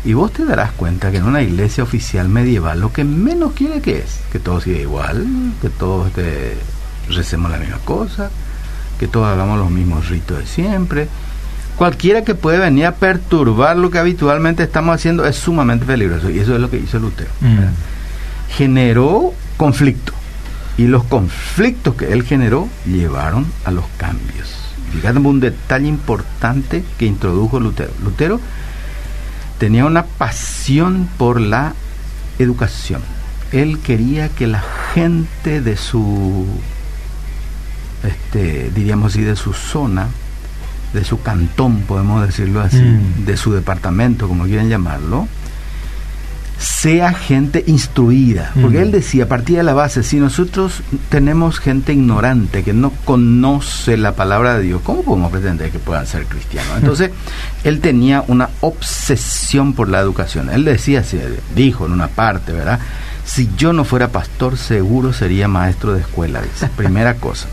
Y 0.05 0.13
vos 0.13 0.33
te 0.33 0.45
darás 0.45 0.73
cuenta 0.73 1.11
que 1.11 1.17
en 1.17 1.25
una 1.25 1.43
iglesia 1.43 1.83
oficial 1.83 2.29
medieval 2.29 2.81
lo 2.81 2.93
que 2.93 3.05
menos 3.05 3.53
quiere 3.53 3.81
que 3.81 3.99
es 3.99 4.21
que 4.31 4.39
todo 4.39 4.61
siga 4.61 4.79
igual, 4.79 5.27
que 5.63 5.71
todos 5.71 6.09
este, 6.09 6.59
recemos 7.09 7.51
la 7.51 7.59
misma 7.59 7.79
cosa, 7.85 8.31
que 8.99 9.09
todos 9.09 9.27
hagamos 9.27 9.59
los 9.59 9.71
mismos 9.71 10.09
ritos 10.09 10.39
de 10.39 10.47
siempre. 10.47 11.09
Cualquiera 11.77 12.23
que 12.23 12.35
puede 12.35 12.59
venir 12.59 12.87
a 12.87 12.95
perturbar 12.95 13.77
lo 13.77 13.91
que 13.91 13.99
habitualmente 13.99 14.63
estamos 14.63 14.95
haciendo 14.95 15.27
es 15.27 15.37
sumamente 15.37 15.85
peligroso. 15.85 16.31
Y 16.31 16.39
eso 16.39 16.55
es 16.55 16.61
lo 16.61 16.71
que 16.71 16.79
hizo 16.79 16.99
Lutero. 16.99 17.31
¿verdad? 17.41 17.73
Generó 18.49 19.35
conflicto. 19.57 20.13
Y 20.77 20.87
los 20.87 21.05
conflictos 21.05 21.95
que 21.95 22.13
él 22.13 22.23
generó 22.23 22.69
llevaron 22.87 23.47
a 23.65 23.71
los 23.71 23.85
cambios. 23.97 24.55
Fíjate 24.93 25.19
un 25.19 25.41
detalle 25.41 25.89
importante 25.89 26.85
que 26.99 27.07
introdujo 27.07 27.59
Lutero. 27.59 27.91
Lutero 28.03 28.41
tenía 29.59 29.85
una 29.85 30.05
pasión 30.05 31.09
por 31.19 31.41
la 31.41 31.75
educación. 32.39 33.03
Él 33.53 33.79
quería 33.81 34.29
que 34.29 34.47
la 34.47 34.63
gente 34.95 35.61
de 35.61 35.77
su, 35.77 36.47
este, 38.05 38.71
diríamos 38.75 39.13
así, 39.13 39.23
de 39.23 39.37
su 39.37 39.53
zona, 39.53 40.09
de 40.93 41.05
su 41.05 41.21
cantón, 41.23 41.81
podemos 41.83 42.25
decirlo 42.27 42.61
así, 42.61 42.81
Mm. 42.81 43.25
de 43.25 43.37
su 43.37 43.53
departamento, 43.53 44.29
como 44.29 44.45
quieren 44.45 44.69
llamarlo, 44.69 45.27
sea 46.59 47.13
gente 47.13 47.65
instruida. 47.67 48.53
Porque 48.61 48.79
Mm. 48.79 48.83
él 48.83 48.91
decía, 48.93 49.25
a 49.25 49.29
partir 49.29 49.57
de 49.57 49.65
la 49.65 49.75
base, 49.75 50.03
si 50.05 50.19
nosotros 50.21 50.83
tenemos 51.09 51.59
gente 51.59 51.93
ignorante 51.93 52.63
que 52.63 52.73
no 52.73 52.91
conoce 53.05 53.97
la 53.97 54.13
palabra 54.15 54.57
de 54.57 54.63
Dios, 54.65 54.81
¿cómo 54.85 55.03
podemos 55.03 55.33
pretender 55.33 55.71
que 55.71 55.79
puedan 55.81 56.07
ser 56.07 56.27
cristianos? 56.27 56.79
Entonces, 56.79 57.11
él 57.65 57.81
tenía 57.81 58.23
una 58.29 58.49
obsesión 58.61 59.73
por 59.73 59.89
la 59.89 59.99
educación. 59.99 60.49
Él 60.49 60.65
decía, 60.65 61.01
así, 61.01 61.19
dijo 61.57 61.87
en 61.87 61.93
una 61.93 62.07
parte, 62.09 62.53
¿verdad? 62.53 62.79
Si 63.25 63.51
yo 63.57 63.73
no 63.73 63.85
fuera 63.85 64.09
pastor, 64.09 64.57
seguro 64.57 65.13
sería 65.13 65.49
maestro 65.49 65.95
de 65.95 66.01
escuela, 66.01 66.41
dice. 66.43 66.69
Primera 66.77 67.15
cosa. 67.15 67.47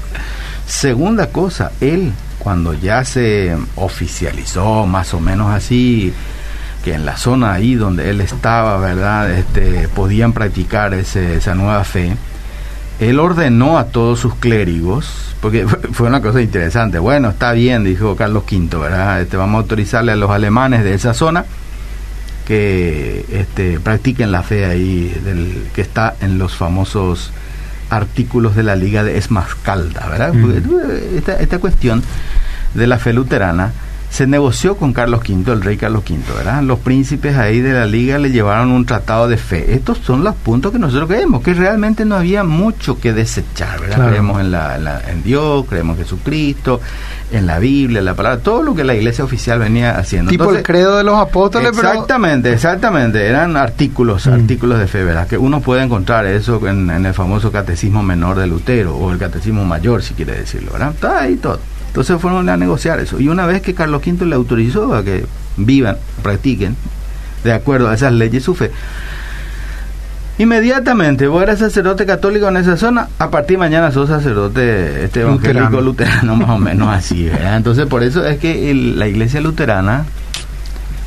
Segunda 0.67 1.27
cosa, 1.27 1.71
él, 1.81 2.11
cuando 2.39 2.73
ya 2.73 3.03
se 3.05 3.55
oficializó 3.75 4.85
más 4.85 5.13
o 5.13 5.19
menos 5.19 5.49
así, 5.53 6.13
que 6.83 6.93
en 6.93 7.05
la 7.05 7.15
zona 7.17 7.53
ahí 7.53 7.75
donde 7.75 8.09
él 8.09 8.21
estaba, 8.21 8.77
¿verdad? 8.79 9.31
Este, 9.31 9.87
podían 9.89 10.33
practicar 10.33 10.93
ese- 10.93 11.35
esa 11.35 11.53
nueva 11.55 11.83
fe. 11.83 12.15
Él 12.99 13.19
ordenó 13.19 13.77
a 13.77 13.85
todos 13.85 14.19
sus 14.19 14.35
clérigos, 14.35 15.35
porque 15.41 15.65
fue 15.93 16.07
una 16.07 16.21
cosa 16.21 16.41
interesante. 16.41 16.99
Bueno, 16.99 17.29
está 17.29 17.51
bien, 17.53 17.83
dijo 17.83 18.15
Carlos 18.15 18.43
V, 18.51 18.77
¿verdad? 18.77 19.21
Este, 19.21 19.37
vamos 19.37 19.55
a 19.55 19.61
autorizarle 19.61 20.11
a 20.11 20.15
los 20.15 20.31
alemanes 20.31 20.83
de 20.83 20.93
esa 20.93 21.13
zona 21.13 21.45
que 22.45 23.25
este, 23.31 23.79
practiquen 23.79 24.31
la 24.31 24.43
fe 24.43 24.65
ahí, 24.65 25.13
del, 25.23 25.67
que 25.73 25.81
está 25.81 26.15
en 26.21 26.37
los 26.37 26.55
famosos 26.55 27.31
artículos 27.89 28.55
de 28.55 28.63
la 28.63 28.75
Liga 28.75 29.03
de 29.03 29.17
Esmascalda, 29.17 30.07
¿verdad? 30.07 30.33
Mm. 30.33 31.17
Esta, 31.17 31.39
esta 31.39 31.59
cuestión 31.59 32.03
de 32.73 32.87
la 32.87 32.99
fe 32.99 33.13
luterana 33.13 33.73
se 34.11 34.27
negoció 34.27 34.75
con 34.75 34.91
Carlos 34.91 35.21
V, 35.21 35.53
el 35.53 35.61
rey 35.61 35.77
Carlos 35.77 36.03
V, 36.07 36.19
¿verdad? 36.35 36.61
Los 36.63 36.79
príncipes 36.79 37.37
ahí 37.37 37.61
de 37.61 37.71
la 37.71 37.85
liga 37.85 38.17
le 38.17 38.29
llevaron 38.29 38.69
un 38.71 38.85
tratado 38.85 39.29
de 39.29 39.37
fe. 39.37 39.73
Estos 39.73 39.99
son 39.99 40.25
los 40.25 40.35
puntos 40.35 40.73
que 40.73 40.79
nosotros 40.79 41.07
creemos, 41.07 41.41
que 41.41 41.53
realmente 41.53 42.03
no 42.03 42.17
había 42.17 42.43
mucho 42.43 42.99
que 42.99 43.13
desechar, 43.13 43.79
¿verdad? 43.79 44.09
Creemos 44.09 44.41
en, 44.41 44.51
la, 44.51 45.01
en 45.07 45.23
Dios, 45.23 45.65
creemos 45.69 45.97
en 45.97 46.03
Jesucristo, 46.03 46.81
en 47.31 47.47
la 47.47 47.59
Biblia, 47.59 47.99
en 47.99 48.05
la 48.05 48.13
palabra, 48.13 48.41
todo 48.41 48.63
lo 48.63 48.75
que 48.75 48.83
la 48.83 48.95
iglesia 48.95 49.23
oficial 49.23 49.59
venía 49.59 49.97
haciendo. 49.97 50.29
Tipo 50.29 50.53
el 50.53 50.61
credo 50.61 50.97
de 50.97 51.05
los 51.05 51.17
apóstoles, 51.17 51.69
Exactamente, 51.69 52.51
exactamente, 52.51 53.25
eran 53.25 53.55
artículos, 53.55 54.27
mm. 54.27 54.33
artículos 54.33 54.79
de 54.79 54.87
fe, 54.87 55.05
¿verdad? 55.05 55.25
Que 55.25 55.37
uno 55.37 55.61
puede 55.61 55.83
encontrar 55.83 56.25
eso 56.25 56.67
en, 56.67 56.89
en 56.89 57.05
el 57.05 57.13
famoso 57.13 57.49
catecismo 57.49 58.03
menor 58.03 58.37
de 58.37 58.47
Lutero, 58.47 58.93
o 58.97 59.09
el 59.13 59.17
catecismo 59.17 59.63
mayor, 59.63 60.03
si 60.03 60.15
quiere 60.15 60.33
decirlo, 60.33 60.73
¿verdad? 60.73 60.91
Está 60.91 61.21
ahí 61.21 61.37
todo. 61.37 61.59
Entonces 61.91 62.21
fueron 62.21 62.47
a 62.47 62.55
negociar 62.55 63.01
eso. 63.01 63.19
Y 63.19 63.27
una 63.27 63.45
vez 63.45 63.61
que 63.61 63.73
Carlos 63.73 64.01
V 64.05 64.25
le 64.25 64.35
autorizó 64.35 64.95
a 64.95 65.03
que 65.03 65.25
vivan, 65.57 65.97
practiquen, 66.23 66.77
de 67.43 67.51
acuerdo 67.51 67.89
a 67.89 67.95
esas 67.95 68.13
leyes 68.13 68.45
su 68.45 68.55
fe, 68.55 68.71
inmediatamente 70.37 71.27
vos 71.27 71.43
eres 71.43 71.59
sacerdote 71.59 72.05
católico 72.05 72.47
en 72.47 72.55
esa 72.55 72.77
zona, 72.77 73.09
a 73.19 73.29
partir 73.29 73.57
de 73.57 73.59
mañana 73.59 73.91
sos 73.91 74.07
sacerdote 74.07 75.03
este 75.03 75.19
evangélico 75.21 75.81
luterano, 75.81 76.35
más 76.37 76.49
o 76.51 76.57
menos 76.57 76.87
así. 76.87 77.29
Entonces 77.29 77.87
por 77.87 78.03
eso 78.03 78.25
es 78.25 78.39
que 78.39 78.73
la 78.73 79.09
iglesia 79.09 79.41
luterana 79.41 80.05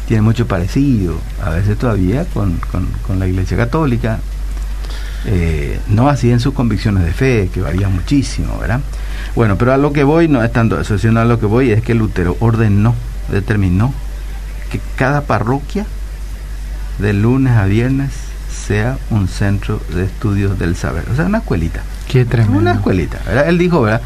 tiene 0.06 0.20
mucho 0.20 0.46
parecido, 0.46 1.14
a 1.42 1.48
veces 1.48 1.78
todavía, 1.78 2.26
con, 2.26 2.60
con, 3.06 3.18
la 3.18 3.26
iglesia 3.26 3.56
católica. 3.56 4.18
Eh, 5.26 5.80
no 5.88 6.08
así 6.08 6.30
en 6.30 6.40
sus 6.40 6.52
convicciones 6.52 7.04
de 7.04 7.12
fe, 7.12 7.50
que 7.52 7.60
varía 7.60 7.88
muchísimo, 7.88 8.58
¿verdad? 8.58 8.80
Bueno, 9.34 9.56
pero 9.56 9.72
a 9.72 9.78
lo 9.78 9.92
que 9.92 10.04
voy 10.04 10.28
no 10.28 10.42
es 10.44 10.52
tanto 10.52 10.78
eso, 10.78 10.98
sino 10.98 11.20
a 11.20 11.24
lo 11.24 11.40
que 11.40 11.46
voy 11.46 11.70
es 11.70 11.82
que 11.82 11.94
Lutero 11.94 12.36
ordenó, 12.40 12.94
determinó 13.30 13.92
que 14.70 14.80
cada 14.96 15.22
parroquia 15.22 15.86
de 16.98 17.12
lunes 17.12 17.54
a 17.54 17.64
viernes 17.64 18.10
sea 18.66 18.98
un 19.10 19.28
centro 19.28 19.80
de 19.94 20.04
estudios 20.04 20.58
del 20.58 20.76
saber, 20.76 21.04
o 21.10 21.16
sea, 21.16 21.26
una 21.26 21.38
escuelita. 21.38 21.82
Qué 22.08 22.24
tremendo. 22.24 22.58
Una 22.58 22.72
escuelita, 22.74 23.18
¿verdad? 23.26 23.48
Él 23.48 23.58
dijo, 23.58 23.82
¿verdad? 23.82 24.02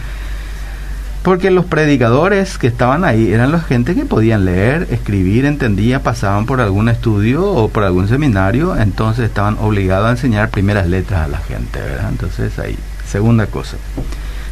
Porque 1.23 1.51
los 1.51 1.65
predicadores 1.65 2.59
que 2.59 2.69
estaban 2.69 3.05
ahí 3.05 3.33
eran 3.33 3.53
la 3.53 3.61
gente 3.61 3.95
que 3.95 4.07
podían 4.07 4.45
leer, 4.45 4.87
escribir, 4.91 5.45
entendía, 5.45 6.03
pasaban 6.03 6.47
por 6.47 6.61
algún 6.61 6.89
estudio 6.89 7.45
o 7.45 7.69
por 7.69 7.85
algún 7.85 8.09
seminario, 8.09 8.77
entonces 8.77 9.27
estaban 9.27 9.59
obligados 9.59 10.07
a 10.07 10.13
enseñar 10.13 10.51
primeras 10.51 10.87
letras 10.87 11.27
a 11.27 11.29
la 11.29 11.39
gente, 11.39 11.81
¿verdad? 11.81 12.09
Entonces 12.11 12.59
ahí, 12.59 12.79
segunda 13.07 13.47
cosa 13.47 13.77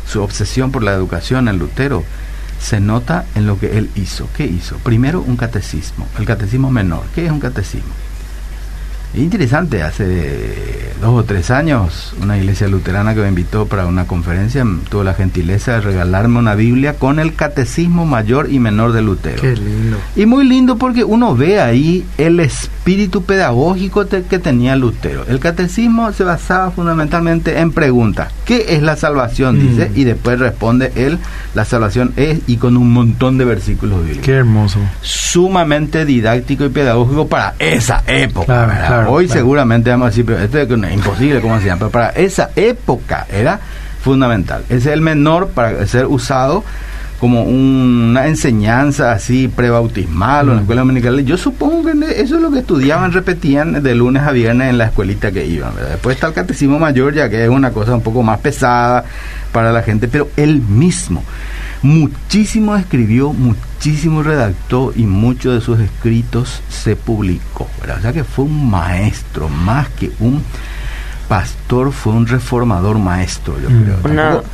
su 0.07 0.23
obsesión 0.23 0.71
por 0.71 0.83
la 0.83 0.93
educación 0.93 1.49
en 1.49 1.59
Lutero 1.59 2.05
se 2.61 2.81
nota 2.81 3.27
en 3.35 3.47
lo 3.47 3.59
que 3.59 3.77
él 3.77 3.91
hizo. 3.97 4.29
¿Qué 4.35 4.47
hizo? 4.47 4.79
Primero 4.79 5.21
un 5.21 5.37
catecismo, 5.37 6.09
el 6.19 6.25
catecismo 6.25 6.71
menor. 6.71 7.03
¿Qué 7.15 7.27
es 7.27 7.33
un 7.33 7.41
catecismo? 7.41 7.93
Interesante, 9.17 9.83
hace 9.83 10.95
dos 11.01 11.21
o 11.21 11.25
tres 11.25 11.51
años 11.51 12.15
una 12.23 12.39
iglesia 12.39 12.69
luterana 12.69 13.15
que 13.15 13.21
me 13.21 13.29
invitó 13.29 13.67
para 13.67 13.87
una 13.87 14.07
conferencia 14.07 14.65
tuvo 14.89 15.05
la 15.05 15.15
gentileza 15.15 15.73
de 15.73 15.81
regalarme 15.81 16.39
una 16.39 16.55
Biblia 16.55 16.95
con 16.95 17.19
el 17.19 17.35
catecismo 17.35 18.07
mayor 18.07 18.51
y 18.51 18.59
menor 18.59 18.93
de 18.93 19.03
Lutero. 19.03 19.41
Qué 19.41 19.55
lindo. 19.55 19.99
Y 20.15 20.27
muy 20.27 20.47
lindo 20.47 20.77
porque 20.77 21.05
uno 21.05 21.37
ve 21.37 21.61
ahí 21.61 22.05
el 22.19 22.41
espíritu 22.41 23.25
pedagógico 23.25 24.07
que 24.07 24.39
tenía 24.39 24.77
Lutero. 24.77 25.25
El 25.29 25.41
catecismo 25.41 26.13
se 26.13 26.25
basaba 26.25 26.71
fundamentalmente 26.71 27.59
en 27.59 27.73
preguntas. 27.73 28.33
¿Qué 28.45 28.67
es 28.77 28.83
la 28.83 28.97
salvación? 28.97 29.57
Mm. 29.57 29.69
Dice, 29.69 29.91
y 29.95 30.05
después 30.05 30.39
responde 30.39 30.93
él, 30.95 31.19
la 31.55 31.65
salvación 31.65 32.13
es, 32.17 32.41
y 32.47 32.57
con 32.57 32.77
un 32.77 32.93
montón 32.93 33.39
de 33.39 33.45
versículos 33.45 34.01
bíblicos. 34.01 34.25
Qué 34.25 34.33
hermoso. 34.33 34.79
Sumamente 35.03 36.05
didáctico 36.05 36.65
y 36.65 36.69
pedagógico 36.69 37.29
para 37.29 37.55
esa 37.59 38.03
época. 38.07 39.06
Hoy 39.09 39.29
seguramente 39.29 39.91
vamos 39.91 40.07
a 40.07 40.11
decir, 40.11 40.25
pero 40.25 40.39
esto 40.39 40.59
es 40.59 40.95
imposible, 40.95 41.41
¿cómo 41.41 41.59
llama? 41.59 41.79
Pero 41.79 41.91
para 41.91 42.09
esa 42.11 42.51
época 42.57 43.27
era 43.31 43.61
fundamental. 44.01 44.65
Es 44.69 44.87
el 44.87 45.01
menor 45.01 45.49
para 45.49 45.87
ser 45.87 46.07
usado 46.07 46.65
como 47.19 47.45
una 47.45 48.27
enseñanza 48.27 49.13
así 49.13 49.49
prebautismal 49.49 50.49
o 50.49 50.51
en 50.51 50.57
la 50.57 50.61
mm. 50.61 50.65
escuela 50.65 50.81
dominical. 50.83 51.25
Yo 51.25 51.37
supongo 51.37 51.85
que 51.85 52.21
eso 52.21 52.37
es 52.37 52.43
lo 52.43 52.51
que 52.51 52.59
estudiaban, 52.59 53.13
repetían 53.13 53.83
de 53.83 53.95
lunes 53.95 54.23
a 54.23 54.33
viernes 54.33 54.71
en 54.71 54.79
la 54.79 54.87
escuelita 54.87 55.33
que 55.33 55.47
iban. 55.47 55.73
Después 55.77 56.17
está 56.17 56.29
el 56.29 56.35
catecismo 56.35 56.79
mayor, 56.79 57.15
ya 57.15 57.31
que 57.31 57.43
es 57.43 57.49
una 57.49 57.71
cosa 57.71 57.95
un 57.95 58.03
poco 58.03 58.23
más 58.23 58.39
pesada 58.41 59.05
para 59.53 59.73
la 59.73 59.83
gente, 59.83 60.09
pero 60.09 60.29
él 60.37 60.61
mismo 60.61 61.23
muchísimo 61.83 62.77
escribió, 62.77 63.33
muchísimo 63.33 63.66
redactó 64.23 64.93
y 64.95 65.05
muchos 65.05 65.55
de 65.55 65.61
sus 65.61 65.81
escritos 65.81 66.63
se 66.69 66.97
publicó. 66.97 67.69
O 67.83 68.01
sea 68.01 68.13
que 68.13 68.25
fue 68.25 68.45
un 68.45 68.71
maestro, 68.71 69.49
más 69.49 69.89
que 69.91 70.11
un 70.21 70.43
pastor, 71.29 71.93
fue 71.93 72.13
un 72.13 72.27
reformador 72.27 72.99
maestro, 72.99 73.59
yo 73.61 73.71
mm. 73.71 73.83
creo. 74.03 74.45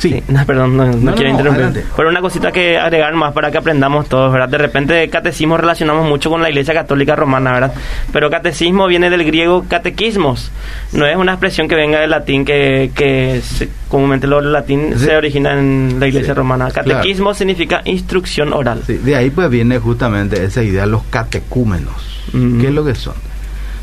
Sí. 0.00 0.22
No, 0.28 0.46
perdón, 0.46 1.04
no, 1.04 1.14
quiero 1.14 1.30
interrumpir. 1.30 1.84
Pero 1.94 2.08
una 2.08 2.22
cosita 2.22 2.50
que 2.50 2.78
agregar 2.78 3.14
más 3.14 3.34
para 3.34 3.50
que 3.50 3.58
aprendamos 3.58 4.08
todos, 4.08 4.32
¿verdad? 4.32 4.48
De 4.48 4.56
repente 4.56 5.08
catecismo 5.10 5.58
relacionamos 5.58 6.08
mucho 6.08 6.30
con 6.30 6.40
la 6.42 6.48
Iglesia 6.48 6.72
Católica 6.72 7.14
Romana, 7.14 7.52
¿verdad? 7.52 7.74
Pero 8.10 8.30
catecismo 8.30 8.86
viene 8.86 9.10
del 9.10 9.24
griego 9.24 9.66
catequismos. 9.68 10.50
No 10.92 11.06
es 11.06 11.16
una 11.16 11.32
expresión 11.32 11.68
que 11.68 11.74
venga 11.74 12.00
del 12.00 12.10
latín 12.10 12.46
que, 12.46 12.90
que 12.94 13.42
comúnmente 13.88 14.26
lo 14.26 14.40
latín 14.40 14.98
se 14.98 15.14
origina 15.14 15.52
en 15.52 15.96
la 16.00 16.06
Iglesia 16.06 16.32
Romana. 16.32 16.70
Catequismo 16.70 17.34
significa 17.34 17.82
instrucción 17.84 18.54
oral. 18.54 18.82
de 18.86 19.16
ahí 19.16 19.28
pues 19.28 19.50
viene 19.50 19.78
justamente 19.78 20.42
esa 20.42 20.62
idea, 20.62 20.86
los 20.86 21.02
catecúmenos. 21.04 22.22
¿Qué 22.32 22.68
es 22.68 22.72
lo 22.72 22.84
que 22.84 22.94
son? 22.94 23.14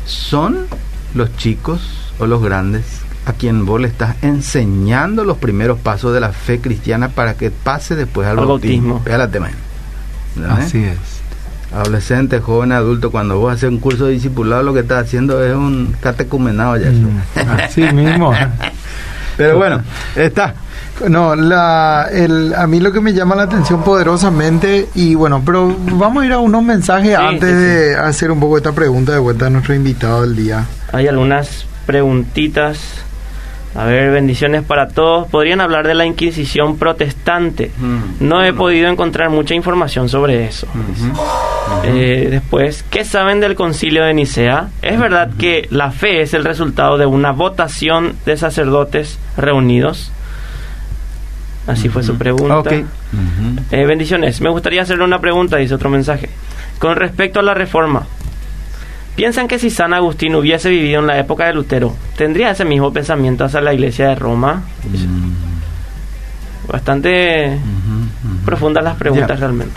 Son 0.04 0.66
los 1.14 1.36
chicos 1.36 2.12
o 2.18 2.26
los 2.26 2.42
grandes 2.42 3.02
a 3.28 3.32
quien 3.34 3.66
vos 3.66 3.80
le 3.80 3.88
estás 3.88 4.16
enseñando 4.22 5.24
los 5.24 5.38
primeros 5.38 5.78
pasos 5.78 6.14
de 6.14 6.20
la 6.20 6.32
fe 6.32 6.60
cristiana 6.60 7.08
para 7.08 7.34
que 7.34 7.50
pase 7.50 7.94
después 7.94 8.26
al, 8.26 8.36
bautismo. 8.36 9.02
tema. 9.30 9.50
Así 10.50 10.84
es. 10.84 10.98
Adolescente, 11.72 12.40
joven, 12.40 12.72
adulto, 12.72 13.10
cuando 13.10 13.38
vos 13.38 13.52
haces 13.52 13.68
un 13.68 13.78
curso 13.78 14.06
de 14.06 14.12
discipulado, 14.12 14.62
lo 14.62 14.72
que 14.72 14.80
estás 14.80 15.04
haciendo 15.04 15.44
es 15.44 15.54
un 15.54 15.94
catecumenado 16.00 16.78
ya. 16.78 16.90
Mm, 16.90 17.50
así 17.60 17.82
mismo. 17.92 18.32
Pero 19.36 19.58
bueno, 19.58 19.82
está. 20.16 20.54
No, 21.08 21.36
la, 21.36 22.08
el, 22.10 22.54
a 22.54 22.66
mí 22.66 22.80
lo 22.80 22.90
que 22.90 23.00
me 23.00 23.12
llama 23.12 23.36
la 23.36 23.44
atención 23.44 23.82
poderosamente, 23.84 24.88
y 24.94 25.14
bueno, 25.14 25.42
pero 25.44 25.76
vamos 25.92 26.22
a 26.22 26.26
ir 26.26 26.32
a 26.32 26.38
unos 26.38 26.62
mensajes 26.64 27.16
antes 27.16 27.56
de 27.56 27.94
hacer 27.94 28.30
un 28.30 28.40
poco 28.40 28.56
esta 28.56 28.72
pregunta 28.72 29.12
de 29.12 29.18
vuelta 29.18 29.46
a 29.46 29.50
nuestro 29.50 29.74
invitado 29.74 30.22
del 30.22 30.34
día. 30.34 30.66
Hay 30.92 31.06
algunas 31.06 31.66
preguntitas 31.86 32.80
a 33.74 33.84
ver, 33.84 34.10
bendiciones 34.10 34.62
para 34.62 34.88
todos. 34.88 35.28
Podrían 35.28 35.60
hablar 35.60 35.86
de 35.86 35.94
la 35.94 36.06
Inquisición 36.06 36.78
protestante. 36.78 37.70
Mm. 37.78 38.26
No 38.26 38.42
he 38.42 38.52
podido 38.52 38.88
encontrar 38.88 39.30
mucha 39.30 39.54
información 39.54 40.08
sobre 40.08 40.46
eso. 40.46 40.66
Eh, 41.84 42.28
después, 42.30 42.84
¿qué 42.90 43.04
saben 43.04 43.40
del 43.40 43.54
concilio 43.54 44.04
de 44.04 44.14
Nicea? 44.14 44.70
¿Es 44.82 44.98
verdad 44.98 45.30
que 45.38 45.68
la 45.70 45.90
fe 45.90 46.22
es 46.22 46.34
el 46.34 46.44
resultado 46.44 46.98
de 46.98 47.06
una 47.06 47.32
votación 47.32 48.16
de 48.24 48.36
sacerdotes 48.36 49.18
reunidos? 49.36 50.10
Así 51.66 51.90
fue 51.90 52.02
su 52.02 52.16
pregunta. 52.16 52.70
Eh, 53.70 53.84
bendiciones. 53.84 54.40
Me 54.40 54.48
gustaría 54.48 54.82
hacerle 54.82 55.04
una 55.04 55.20
pregunta, 55.20 55.58
dice 55.58 55.74
otro 55.74 55.90
mensaje. 55.90 56.30
Con 56.78 56.96
respecto 56.96 57.40
a 57.40 57.42
la 57.42 57.52
reforma, 57.52 58.06
¿Piensan 59.18 59.48
que 59.48 59.58
si 59.58 59.68
San 59.68 59.92
Agustín 59.94 60.36
hubiese 60.36 60.70
vivido 60.70 61.00
en 61.00 61.08
la 61.08 61.18
época 61.18 61.46
de 61.46 61.52
Lutero, 61.52 61.92
tendría 62.16 62.52
ese 62.52 62.64
mismo 62.64 62.92
pensamiento 62.92 63.44
hacia 63.44 63.60
la 63.60 63.74
iglesia 63.74 64.10
de 64.10 64.14
Roma? 64.14 64.62
Mm. 64.84 66.70
Bastante 66.70 67.58
profundas 68.44 68.84
las 68.84 68.94
preguntas 68.94 69.40
realmente. 69.40 69.74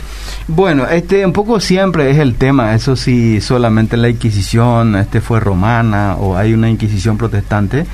Bueno, 0.48 0.86
este 0.86 1.26
un 1.26 1.34
poco 1.34 1.60
siempre 1.60 2.12
es 2.12 2.20
el 2.20 2.36
tema, 2.36 2.76
eso 2.76 2.96
si 2.96 3.42
solamente 3.42 3.98
la 3.98 4.10
Inquisición 4.10 4.96
este 4.96 5.22
fue 5.22 5.40
romana 5.40 6.18
o 6.20 6.38
hay 6.38 6.54
una 6.54 6.70
Inquisición 6.70 7.18
protestante. 7.18 7.88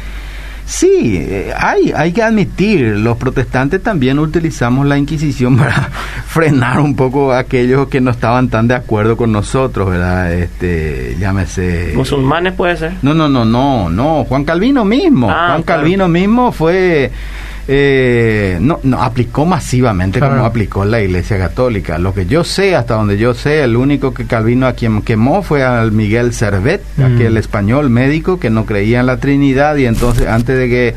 Sí, 0.68 1.26
hay, 1.58 1.94
hay 1.96 2.12
que 2.12 2.22
admitir, 2.22 2.98
los 2.98 3.16
protestantes 3.16 3.82
también 3.82 4.20
utilizamos 4.20 4.86
la 4.86 4.98
Inquisición 4.98 5.56
para 5.58 5.90
frenar 6.28 6.82
un 6.82 6.94
poco 6.94 7.32
a 7.32 7.40
aquellos 7.40 7.88
que 7.88 8.02
no 8.02 8.12
estaban 8.12 8.50
tan 8.50 8.68
de 8.68 8.76
acuerdo 8.76 9.16
con 9.16 9.32
nosotros, 9.32 9.90
¿verdad? 9.90 10.34
Este, 10.34 11.16
llámese... 11.18 11.94
¿Musulmanes 11.96 12.54
puede 12.54 12.76
ser? 12.76 12.94
No, 13.02 13.14
no, 13.14 13.30
no, 13.30 13.46
no, 13.46 13.90
no, 13.90 14.26
Juan 14.26 14.44
Calvino 14.44 14.84
mismo, 14.84 15.32
ah, 15.32 15.52
Juan 15.52 15.64
Calvino 15.64 16.10
mismo 16.10 16.52
fue 16.52 17.12
eh, 17.70 18.58
no, 18.62 18.80
no 18.84 19.04
aplicó 19.04 19.46
masivamente 19.46 20.20
como 20.20 20.46
aplicó 20.46 20.86
la 20.86 21.02
Iglesia 21.02 21.38
Católica. 21.38 21.98
Lo 21.98 22.14
que 22.14 22.26
yo 22.26 22.44
sé, 22.44 22.76
hasta 22.76 22.96
donde 22.96 23.18
yo 23.18 23.34
sé, 23.34 23.62
el 23.64 23.76
único 23.76 24.14
que 24.14 24.26
Calvino 24.26 24.68
a 24.68 24.74
quien 24.74 25.02
quemó 25.02 25.44
fue 25.44 25.64
al 25.64 25.92
Miguel 25.92 26.34
Servet, 26.34 26.82
mm. 26.96 27.04
aquel 27.04 27.38
español 27.38 27.90
médico 27.90 28.40
que 28.40 28.50
no 28.50 28.66
creía 28.66 29.02
en 29.02 29.06
la 29.08 29.18
Trinidad 29.18 29.76
y 29.76 29.86
entonces 29.86 30.28
antes 30.28 30.58
de 30.58 30.70
que 30.70 30.96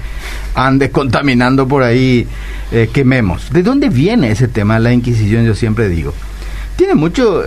ande 0.54 0.90
contaminando 0.90 1.66
por 1.66 1.82
ahí, 1.82 2.28
eh, 2.70 2.88
quememos. 2.92 3.50
¿De 3.50 3.62
dónde 3.62 3.88
viene 3.88 4.30
ese 4.30 4.46
tema 4.46 4.74
de 4.74 4.80
la 4.80 4.92
Inquisición? 4.92 5.44
Yo 5.44 5.54
siempre 5.54 5.88
digo 5.88 6.14
Tiene 6.76 6.94
mucho, 6.94 7.42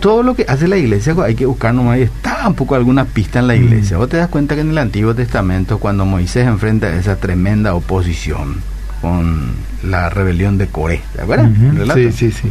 todo 0.00 0.22
lo 0.22 0.34
que 0.34 0.44
hace 0.48 0.68
la 0.68 0.76
iglesia 0.76 1.14
hay 1.24 1.34
que 1.34 1.46
buscar 1.46 1.74
nomás 1.74 1.98
y 1.98 2.02
está 2.02 2.46
un 2.48 2.54
poco 2.54 2.74
alguna 2.74 3.04
pista 3.04 3.38
en 3.38 3.46
la 3.46 3.56
iglesia. 3.56 3.96
Vos 3.96 4.08
te 4.08 4.16
das 4.16 4.28
cuenta 4.28 4.54
que 4.54 4.60
en 4.62 4.70
el 4.70 4.78
Antiguo 4.78 5.14
Testamento 5.14 5.78
cuando 5.78 6.04
Moisés 6.04 6.46
enfrenta 6.46 6.94
esa 6.94 7.16
tremenda 7.16 7.74
oposición 7.74 8.56
con 9.00 9.52
la 9.82 10.10
rebelión 10.10 10.58
de 10.58 10.66
Coré, 10.66 11.00
¿te 11.14 11.22
acuerdas? 11.22 11.50
Sí, 11.94 12.12
sí, 12.12 12.32
sí. 12.32 12.50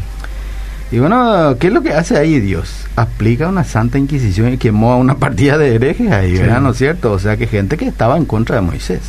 Y 0.90 1.00
bueno, 1.00 1.58
¿qué 1.60 1.68
es 1.68 1.74
lo 1.74 1.82
que 1.82 1.92
hace 1.94 2.18
ahí 2.18 2.40
Dios? 2.40 2.86
Aplica 2.96 3.50
una 3.50 3.66
santa 3.66 3.98
inquisición 3.98 4.54
y 4.54 4.58
quemó 4.58 4.94
a 4.94 4.96
una 4.98 5.16
partida 5.18 5.58
de 5.58 5.76
herejes 5.76 6.12
ahí, 6.12 6.32
Sí. 6.38 6.42
¿verdad? 6.42 6.62
¿No 6.62 6.70
es 6.72 6.78
cierto? 6.78 7.12
O 7.12 7.20
sea, 7.20 7.36
que 7.36 7.48
gente 7.48 7.76
que 7.76 7.88
estaba 7.88 8.16
en 8.16 8.24
contra 8.24 8.56
de 8.56 8.62
Moisés. 8.62 9.02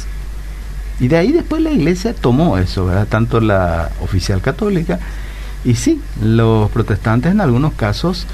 Y 0.98 1.06
de 1.06 1.16
ahí 1.16 1.30
después 1.30 1.62
la 1.62 1.70
iglesia 1.70 2.12
tomó 2.14 2.58
eso, 2.58 2.86
¿verdad? 2.86 3.06
Tanto 3.06 3.40
la 3.40 3.90
oficial 4.02 4.40
católica 4.40 4.98
y 5.68 5.74
sí, 5.74 6.00
los 6.22 6.70
protestantes 6.70 7.32
en 7.32 7.40
algunos 7.40 7.72
casos 7.74 8.26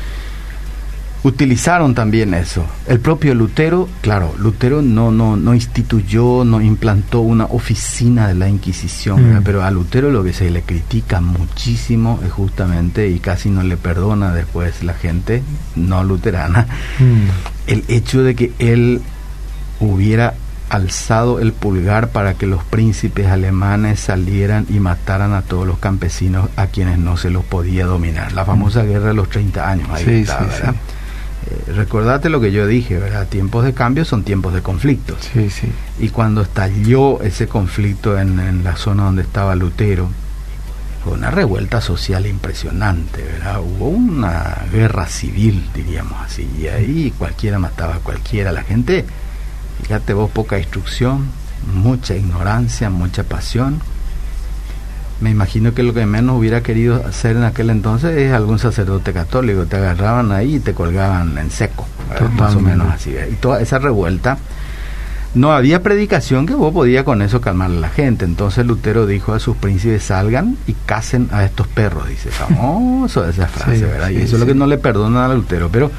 utilizaron 1.22 1.94
también 1.94 2.34
eso. 2.34 2.66
El 2.86 3.00
propio 3.00 3.34
Lutero, 3.34 3.88
claro, 4.02 4.34
Lutero 4.38 4.82
no, 4.82 5.10
no, 5.10 5.36
no 5.38 5.54
instituyó, 5.54 6.44
no 6.44 6.60
implantó 6.60 7.20
una 7.20 7.46
oficina 7.46 8.28
de 8.28 8.34
la 8.34 8.46
Inquisición, 8.48 9.38
Mm. 9.38 9.42
pero 9.42 9.64
a 9.64 9.70
Lutero 9.70 10.10
lo 10.10 10.22
que 10.22 10.34
se 10.34 10.50
le 10.50 10.60
critica 10.62 11.22
muchísimo 11.22 12.20
es 12.26 12.30
justamente, 12.30 13.08
y 13.08 13.20
casi 13.20 13.48
no 13.48 13.62
le 13.62 13.78
perdona 13.78 14.34
después 14.34 14.82
la 14.84 14.92
gente 14.92 15.42
no 15.76 16.04
luterana, 16.04 16.66
Mm. 17.00 17.68
el 17.68 17.84
hecho 17.88 18.22
de 18.22 18.34
que 18.34 18.52
él 18.58 19.00
hubiera 19.80 20.34
alzado 20.68 21.40
el 21.40 21.52
pulgar 21.52 22.08
para 22.08 22.34
que 22.34 22.46
los 22.46 22.64
príncipes 22.64 23.26
alemanes 23.26 24.00
salieran 24.00 24.66
y 24.68 24.80
mataran 24.80 25.32
a 25.32 25.42
todos 25.42 25.66
los 25.66 25.78
campesinos 25.78 26.48
a 26.56 26.66
quienes 26.66 26.98
no 26.98 27.16
se 27.16 27.30
los 27.30 27.44
podía 27.44 27.86
dominar. 27.86 28.32
La 28.32 28.44
famosa 28.44 28.82
guerra 28.82 29.08
de 29.08 29.14
los 29.14 29.28
30 29.28 29.68
años, 29.68 29.88
ahí 29.90 30.04
Sí, 30.04 30.10
está, 30.12 30.38
sí, 30.38 30.44
¿verdad? 30.46 30.74
Eh, 31.46 31.72
recordate 31.72 32.30
lo 32.30 32.40
que 32.40 32.52
yo 32.52 32.66
dije, 32.66 32.98
¿verdad? 32.98 33.28
Tiempos 33.28 33.64
de 33.64 33.74
cambio 33.74 34.04
son 34.04 34.24
tiempos 34.24 34.54
de 34.54 34.62
sí. 35.50 35.68
Y 35.98 36.08
cuando 36.08 36.42
estalló 36.42 37.20
ese 37.22 37.46
conflicto 37.46 38.18
en, 38.18 38.40
en 38.40 38.64
la 38.64 38.76
zona 38.76 39.04
donde 39.04 39.22
estaba 39.22 39.54
Lutero, 39.54 40.08
fue 41.04 41.12
una 41.12 41.30
revuelta 41.30 41.82
social 41.82 42.24
impresionante, 42.26 43.22
¿verdad? 43.22 43.60
Hubo 43.60 43.88
una 43.88 44.64
guerra 44.72 45.06
civil, 45.06 45.68
diríamos 45.74 46.18
así, 46.22 46.48
y 46.58 46.66
ahí 46.68 47.12
cualquiera 47.18 47.58
mataba 47.58 47.96
a 47.96 47.98
cualquiera. 47.98 48.52
La 48.52 48.62
gente, 48.62 49.04
fíjate 49.84 50.14
vos, 50.14 50.30
poca 50.30 50.58
instrucción, 50.58 51.26
mucha 51.74 52.14
ignorancia, 52.16 52.88
mucha 52.90 53.22
pasión. 53.22 53.80
Me 55.20 55.30
imagino 55.30 55.74
que 55.74 55.82
lo 55.82 55.94
que 55.94 56.06
menos 56.06 56.38
hubiera 56.38 56.62
querido 56.62 57.04
hacer 57.06 57.36
en 57.36 57.44
aquel 57.44 57.70
entonces 57.70 58.16
es 58.16 58.32
algún 58.32 58.58
sacerdote 58.58 59.12
católico. 59.12 59.64
Te 59.66 59.76
agarraban 59.76 60.32
ahí 60.32 60.56
y 60.56 60.60
te 60.60 60.74
colgaban 60.74 61.38
en 61.38 61.50
seco, 61.50 61.86
¿verdad? 62.10 62.30
más 62.30 62.54
o 62.56 62.60
menos 62.60 62.92
así. 62.92 63.12
¿verdad? 63.12 63.28
Y 63.30 63.36
toda 63.36 63.60
esa 63.60 63.78
revuelta 63.78 64.38
no 65.34 65.52
había 65.52 65.82
predicación 65.82 66.46
que 66.46 66.54
vos 66.54 66.72
podías 66.72 67.04
con 67.04 67.20
eso 67.22 67.40
calmar 67.40 67.70
a 67.70 67.74
la 67.74 67.88
gente. 67.90 68.24
Entonces 68.24 68.66
Lutero 68.66 69.06
dijo 69.06 69.34
a 69.34 69.38
sus 69.40 69.56
príncipes 69.56 70.02
salgan 70.04 70.56
y 70.66 70.74
casen 70.86 71.28
a 71.30 71.44
estos 71.44 71.68
perros, 71.68 72.08
dice. 72.08 72.30
Famoso 72.30 73.28
esa 73.28 73.46
frase, 73.46 73.76
Sí, 73.78 73.84
¿verdad? 73.84 74.08
y 74.10 74.16
sí, 74.16 74.22
eso 74.22 74.36
es 74.36 74.40
lo 74.40 74.46
que 74.46 74.54
no 74.54 74.66
le 74.66 74.78
perdonan 74.78 75.30
a 75.30 75.34
Lutero. 75.34 75.68
Pero 75.70 75.90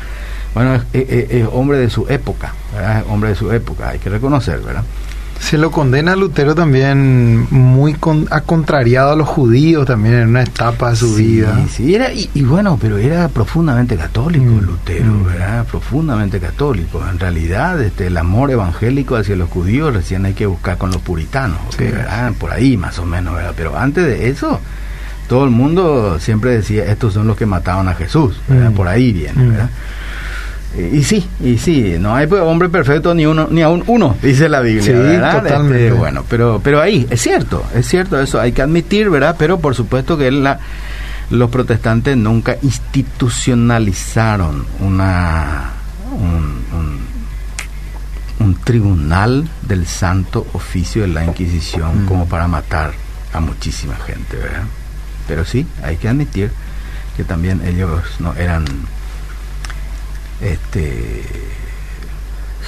bueno, 0.56 0.76
es, 0.76 0.82
es- 0.94 1.10
es- 1.10 1.32
es 1.32 1.48
hombre 1.52 1.78
de 1.78 1.90
su 1.92 2.08
época, 2.10 2.54
¿verdad? 2.74 3.00
Es 3.02 3.06
hombre 3.10 3.30
de 3.30 3.36
su 3.36 3.52
época, 3.52 3.90
hay 3.90 4.00
que 4.00 4.10
reconocer, 4.10 4.60
¿verdad? 4.62 4.84
Se 5.38 5.58
lo 5.58 5.70
condena 5.70 6.14
a 6.14 6.16
Lutero 6.16 6.56
también 6.56 7.46
muy 7.52 7.94
con, 7.94 8.26
ha 8.32 8.40
contrariado 8.42 9.12
a 9.12 9.16
los 9.18 9.28
judíos 9.28 9.86
también 9.86 10.16
en 10.16 10.30
una 10.30 10.44
etapa 10.44 10.92
de 10.92 10.96
su 10.96 11.14
Sí, 11.14 11.24
vida. 11.26 11.60
Sí, 11.70 11.94
era, 11.94 12.14
y, 12.14 12.30
y 12.34 12.42
bueno, 12.44 12.80
pero 12.82 12.98
era 12.98 13.28
profundamente 13.28 13.98
católico 13.98 14.46
Mm, 14.46 14.60
Lutero, 14.62 15.12
mm. 15.12 15.26
¿verdad? 15.26 15.66
Profundamente 15.66 16.40
católico. 16.40 17.04
En 17.12 17.20
realidad, 17.20 17.80
este, 17.82 18.08
el 18.08 18.16
amor 18.16 18.50
evangélico 18.50 19.18
hacia 19.18 19.36
los 19.36 19.50
judíos 19.50 19.94
recién 19.94 20.24
hay 20.26 20.34
que 20.34 20.46
buscar 20.46 20.78
con 20.78 20.90
los 20.92 21.02
puritanos. 21.02 21.60
¿verdad? 21.78 22.32
Por 22.40 22.52
ahí 22.52 22.78
más 22.78 22.98
o 23.00 23.06
menos, 23.06 23.36
¿verdad? 23.36 23.54
Pero 23.58 23.78
antes 23.78 24.06
de 24.06 24.30
eso, 24.30 24.62
todo 25.28 25.44
el 25.44 25.52
mundo 25.52 26.18
siempre 26.18 26.52
decía, 26.52 26.86
estos 26.86 27.14
son 27.14 27.28
los 27.28 27.36
que 27.36 27.46
mataban 27.46 27.90
a 27.90 27.94
Jesús, 27.94 28.40
¿verdad? 28.48 28.72
Mm. 28.72 28.74
Por 28.74 28.88
ahí 28.88 29.12
viene. 29.12 29.50
¿verdad? 29.50 29.70
Y, 30.78 31.04
sí, 31.04 31.26
y 31.42 31.58
sí, 31.58 31.96
no 32.00 32.14
hay 32.16 32.28
hombre 32.32 32.68
perfecto 32.70 33.14
ni 33.14 33.26
uno, 33.26 33.48
ni 33.50 33.62
aún 33.62 33.84
uno, 33.88 34.16
dice 34.22 34.50
la 34.50 34.60
Biblia, 34.60 34.84
Sí, 34.84 34.92
¿verdad? 34.92 35.42
totalmente. 35.42 35.88
Este, 35.88 35.98
bueno, 35.98 36.26
pero, 36.30 36.60
pero 36.64 36.82
ahí, 36.82 37.08
es 37.10 37.22
cierto, 37.22 37.64
es 37.74 37.88
cierto 37.88 38.20
eso, 38.20 38.40
hay 38.42 38.52
que 38.52 38.62
admitir, 38.62 39.10
¿verdad? 39.10 39.36
Pero 39.40 39.60
por 39.60 39.74
supuesto 39.74 40.18
que 40.18 40.30
la, 40.32 40.60
los 41.30 41.50
protestantes 41.50 42.18
nunca 42.18 42.58
institucionalizaron 42.62 44.66
una, 44.82 45.72
un, 46.12 46.66
un- 46.78 47.06
un 48.38 48.54
tribunal 48.56 49.48
del 49.62 49.88
santo 49.88 50.46
oficio 50.54 51.04
de 51.04 51.08
la 51.08 51.24
Inquisición 51.26 52.04
Mm. 52.04 52.08
como 52.08 52.28
para 52.28 52.48
matar 52.50 52.92
a 53.34 53.40
muchísima 53.40 53.96
gente, 54.06 54.36
¿verdad? 54.38 54.64
Pero 55.28 55.46
sí, 55.46 55.66
hay 55.84 55.96
que 55.98 56.10
admitir 56.10 56.52
que 57.16 57.24
también 57.24 57.62
ellos 57.66 58.02
no 58.20 58.34
eran 58.36 58.66
este 60.42 61.24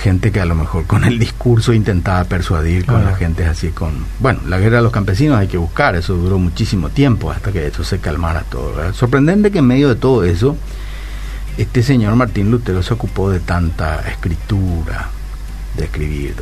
gente 0.02 0.32
que 0.32 0.40
a 0.40 0.46
lo 0.46 0.54
mejor 0.54 0.86
con 0.86 1.04
el 1.06 1.18
discurso 1.18 1.74
intentaba 1.74 2.24
persuadir 2.26 2.86
con 2.86 3.04
la 3.04 3.16
gente 3.16 3.46
así 3.46 3.70
con 3.70 4.06
bueno 4.20 4.42
la 4.48 4.60
guerra 4.60 4.78
de 4.78 4.84
los 4.84 4.92
campesinos 4.92 5.40
hay 5.40 5.48
que 5.48 5.58
buscar 5.58 5.96
eso 5.96 6.14
duró 6.14 6.38
muchísimo 6.38 6.90
tiempo 6.90 7.32
hasta 7.32 7.52
que 7.52 7.66
eso 7.66 7.84
se 7.84 7.98
calmara 7.98 8.42
todo 8.44 8.76
¿verdad? 8.76 8.94
sorprendente 8.94 9.52
que 9.52 9.58
en 9.58 9.66
medio 9.66 9.90
de 9.90 9.96
todo 9.96 10.24
eso 10.24 10.56
este 11.58 11.82
señor 11.82 12.16
Martín 12.16 12.52
Lutero 12.52 12.84
se 12.84 12.94
ocupó 12.94 13.32
de 13.32 13.40
tanta 13.40 14.08
escritura 14.08 15.10
de 15.76 15.86
escribir. 15.86 16.36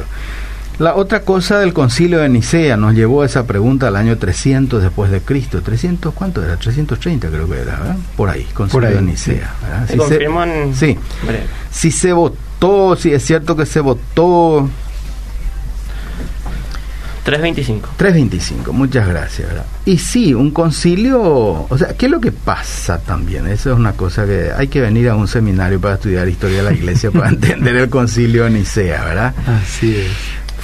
La 0.79 0.95
otra 0.95 1.21
cosa 1.21 1.59
del 1.59 1.73
concilio 1.73 2.19
de 2.19 2.29
Nicea 2.29 2.75
nos 2.77 2.93
llevó 2.93 3.21
a 3.21 3.25
esa 3.25 3.45
pregunta 3.47 3.87
al 3.87 3.95
año 3.95 4.17
300 4.17 4.81
después 4.83 5.09
de 5.11 5.21
Cristo 5.21 5.61
300 5.61 6.13
cuánto 6.13 6.43
era 6.43 6.57
330 6.57 7.29
creo 7.29 7.47
que 7.49 7.61
era 7.61 7.79
¿verdad? 7.79 7.95
por 8.17 8.29
ahí 8.29 8.45
concilio 8.53 8.87
ahí, 8.89 8.95
de 8.95 9.01
Nicea 9.01 9.53
Si 9.89 9.97
se- 9.99 10.23
en 10.23 10.75
sí 10.75 10.97
si 11.71 11.91
se 11.91 12.11
votó, 12.13 12.95
si 12.95 13.11
es 13.13 13.23
cierto 13.23 13.55
que 13.55 13.65
se 13.65 13.79
votó 13.79 14.69
325. 17.23 17.89
325, 17.97 18.71
muchas 18.71 19.07
gracias. 19.07 19.47
¿verdad? 19.47 19.65
Y 19.85 19.97
sí, 19.97 20.35
un 20.35 20.51
concilio, 20.51 21.19
o 21.67 21.75
sea, 21.77 21.95
¿qué 21.97 22.05
es 22.05 22.11
lo 22.11 22.21
que 22.21 22.31
pasa 22.31 22.99
también? 22.99 23.47
Eso 23.47 23.71
es 23.71 23.75
una 23.77 23.93
cosa 23.93 24.27
que 24.27 24.51
hay 24.55 24.67
que 24.67 24.79
venir 24.79 25.09
a 25.09 25.15
un 25.15 25.27
seminario 25.27 25.81
para 25.81 25.95
estudiar 25.95 26.27
historia 26.29 26.57
de 26.57 26.63
la 26.63 26.73
iglesia 26.73 27.09
para 27.09 27.29
entender 27.29 27.75
el 27.77 27.89
concilio 27.89 28.43
de 28.43 28.51
Nicea, 28.51 29.03
¿verdad? 29.05 29.33
Así 29.47 29.95
es. 29.95 30.11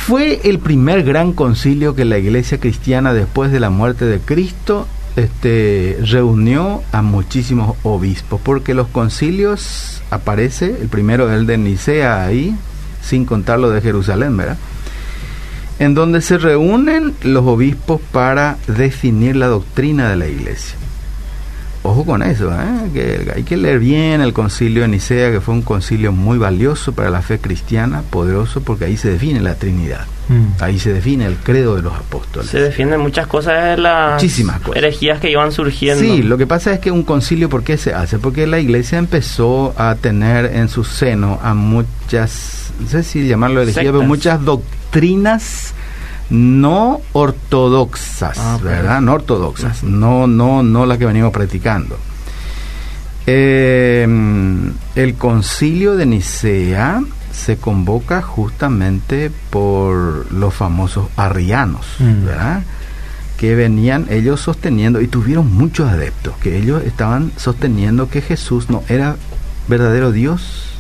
Fue 0.06 0.42
el 0.46 0.58
primer 0.58 1.04
gran 1.04 1.32
concilio 1.32 1.96
que 1.96 2.06
la 2.06 2.18
iglesia 2.18 2.60
cristiana 2.60 3.14
después 3.14 3.52
de 3.52 3.60
la 3.60 3.70
muerte 3.70 4.06
de 4.06 4.20
Cristo 4.20 4.88
este, 5.16 6.00
reunió 6.04 6.82
a 6.92 7.04
muchísimos 7.04 7.78
obispos, 7.84 8.42
porque 8.44 8.74
los 8.74 8.88
concilios 8.88 10.02
aparece, 10.10 10.76
el 10.82 10.88
primero 10.88 11.32
el 11.32 11.46
de 11.46 11.60
Nicea 11.60 12.26
ahí, 12.26 12.56
sin 13.04 13.26
contar 13.26 13.60
lo 13.60 13.70
de 13.70 13.80
Jerusalén, 13.80 14.36
¿verdad? 14.36 14.58
En 15.78 15.94
donde 15.94 16.22
se 16.22 16.40
reúnen 16.40 17.14
los 17.22 17.46
obispos 17.46 18.02
para 18.12 18.58
definir 18.68 19.36
la 19.36 19.48
doctrina 19.48 20.10
de 20.10 20.16
la 20.16 20.28
iglesia. 20.28 20.78
Ojo 21.84 22.06
con 22.06 22.22
eso, 22.22 22.52
¿eh? 22.52 22.90
que 22.94 23.32
hay 23.36 23.44
que 23.44 23.58
leer 23.58 23.80
bien 23.80 24.22
el 24.22 24.34
concilio 24.34 24.84
de 24.84 24.88
Nicea, 24.88 25.32
que 25.32 25.42
fue 25.42 25.56
un 25.56 25.64
concilio 25.64 26.12
muy 26.12 26.38
valioso 26.38 26.94
para 26.94 27.10
la 27.10 27.24
fe 27.24 27.40
cristiana, 27.40 28.04
poderoso, 28.08 28.62
porque 28.62 28.86
ahí 28.86 28.98
se 28.98 29.10
define 29.10 29.40
la 29.42 29.56
Trinidad. 29.56 30.06
Mm. 30.30 30.62
Ahí 30.62 30.78
se 30.78 30.94
define 30.94 31.26
el 31.26 31.38
credo 31.38 31.76
de 31.76 31.82
los 31.82 31.94
apóstoles. 31.94 32.50
Se 32.52 32.60
defienden 32.62 33.00
muchas 33.02 33.26
cosas 33.26 33.64
de 33.76 33.78
las 33.82 34.14
Muchísimas 34.14 34.60
cosas. 34.60 34.76
herejías 34.78 35.20
que 35.20 35.32
iban 35.32 35.52
surgiendo. 35.52 36.04
Sí, 36.04 36.22
lo 36.22 36.38
que 36.38 36.46
pasa 36.46 36.72
es 36.72 36.80
que 36.80 36.92
un 36.92 37.02
concilio, 37.02 37.50
¿por 37.50 37.64
qué 37.64 37.78
se 37.78 37.96
hace? 37.96 38.20
Porque 38.20 38.46
la 38.46 38.60
iglesia 38.60 39.00
empezó 39.00 39.74
a 39.76 39.96
tener 39.96 40.56
en 40.56 40.70
su 40.70 40.84
seno 40.84 41.40
a 41.42 41.56
muchas, 41.56 42.72
no 42.80 42.88
sé 42.90 43.02
si 43.02 43.28
llamarlo 43.28 43.62
herejía, 43.64 43.92
pero 43.92 44.04
muchas 44.04 44.46
doctrinas 44.46 45.74
no 46.32 47.02
ortodoxas, 47.14 48.38
Ah. 48.40 48.58
¿verdad? 48.64 49.02
No 49.02 49.14
ortodoxas, 49.14 49.84
no, 49.84 50.26
no, 50.28 50.64
no 50.64 50.86
las 50.88 50.98
que 50.98 51.06
venimos 51.06 51.32
practicando. 51.32 51.98
Eh, 53.28 54.08
el 54.96 55.16
concilio 55.16 55.96
de 55.96 56.06
Nicea 56.08 57.02
se 57.32 57.58
convoca 57.58 58.22
justamente 58.22 59.32
por 59.50 60.32
los 60.34 60.54
famosos 60.54 61.08
arrianos, 61.16 61.86
Mm. 62.00 62.26
¿verdad? 62.26 62.64
que 63.38 63.56
venían 63.56 64.06
ellos 64.12 64.40
sosteniendo 64.40 65.02
y 65.02 65.08
tuvieron 65.08 65.52
muchos 65.52 65.90
adeptos 65.90 66.36
que 66.44 66.60
ellos 66.60 66.84
estaban 66.86 67.32
sosteniendo 67.38 68.08
que 68.08 68.22
Jesús 68.22 68.70
no 68.70 68.84
era 68.88 69.16
verdadero 69.68 70.12
Dios 70.12 70.71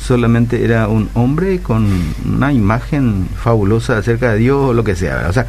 solamente 0.00 0.64
era 0.64 0.88
un 0.88 1.10
hombre 1.14 1.60
con 1.60 1.86
una 2.24 2.52
imagen 2.52 3.28
fabulosa 3.36 3.98
acerca 3.98 4.32
de 4.32 4.38
Dios 4.38 4.70
o 4.70 4.72
lo 4.72 4.84
que 4.84 4.96
sea 4.96 5.26
o 5.28 5.32
sea 5.32 5.46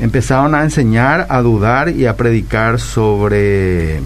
empezaron 0.00 0.54
a 0.54 0.62
enseñar 0.62 1.26
a 1.28 1.40
dudar 1.42 1.90
y 1.90 2.06
a 2.06 2.16
predicar 2.16 2.80
sobre 2.80 4.00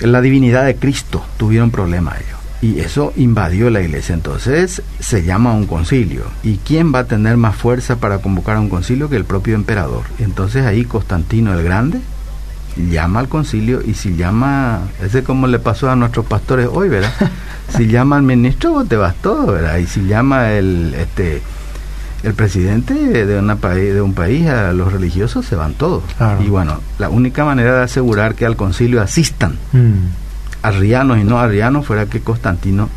la 0.00 0.20
divinidad 0.20 0.66
de 0.66 0.76
Cristo, 0.76 1.24
tuvieron 1.36 1.70
problemas 1.70 2.16
ellos. 2.20 2.38
Y 2.62 2.80
eso 2.80 3.12
invadió 3.16 3.70
la 3.70 3.80
iglesia. 3.80 4.14
Entonces 4.14 4.82
se 4.98 5.22
llama 5.22 5.54
un 5.54 5.66
concilio. 5.66 6.24
¿Y 6.42 6.56
quién 6.58 6.94
va 6.94 7.00
a 7.00 7.06
tener 7.06 7.36
más 7.36 7.56
fuerza 7.56 7.96
para 7.96 8.18
convocar 8.18 8.56
a 8.56 8.60
un 8.60 8.68
concilio 8.68 9.08
que 9.08 9.16
el 9.16 9.24
propio 9.24 9.54
emperador? 9.54 10.04
Entonces 10.18 10.66
ahí 10.66 10.84
Constantino 10.84 11.54
el 11.54 11.62
Grande 11.62 12.00
llama 12.76 13.20
al 13.20 13.28
concilio 13.28 13.80
y 13.84 13.94
si 13.94 14.16
llama, 14.16 14.80
ese 15.02 15.22
como 15.22 15.46
le 15.46 15.58
pasó 15.58 15.90
a 15.90 15.96
nuestros 15.96 16.26
pastores 16.26 16.68
hoy, 16.72 16.88
¿verdad? 16.88 17.12
si 17.76 17.86
llama 17.86 18.16
al 18.16 18.22
ministro, 18.22 18.72
vos 18.72 18.88
te 18.88 18.96
vas 18.96 19.14
todo, 19.16 19.46
¿verdad? 19.52 19.78
Y 19.78 19.86
si 19.86 20.06
llama 20.06 20.52
el, 20.52 20.94
este, 20.94 21.42
el 22.22 22.34
presidente 22.34 22.94
de, 22.94 23.38
una 23.38 23.56
país, 23.56 23.94
de 23.94 24.00
un 24.00 24.14
país 24.14 24.48
a 24.48 24.72
los 24.72 24.92
religiosos, 24.92 25.46
se 25.46 25.56
van 25.56 25.74
todos. 25.74 26.02
Y 26.44 26.48
bueno, 26.48 26.80
la 26.98 27.08
única 27.08 27.44
manera 27.44 27.76
de 27.76 27.82
asegurar 27.82 28.34
que 28.34 28.46
al 28.46 28.56
concilio 28.56 29.00
asistan 29.02 29.56
mm. 29.72 30.62
arrianos 30.62 31.18
y 31.18 31.24
no 31.24 31.38
arrianos 31.38 31.86
fuera 31.86 32.06
que 32.06 32.20
Constantino 32.20 32.88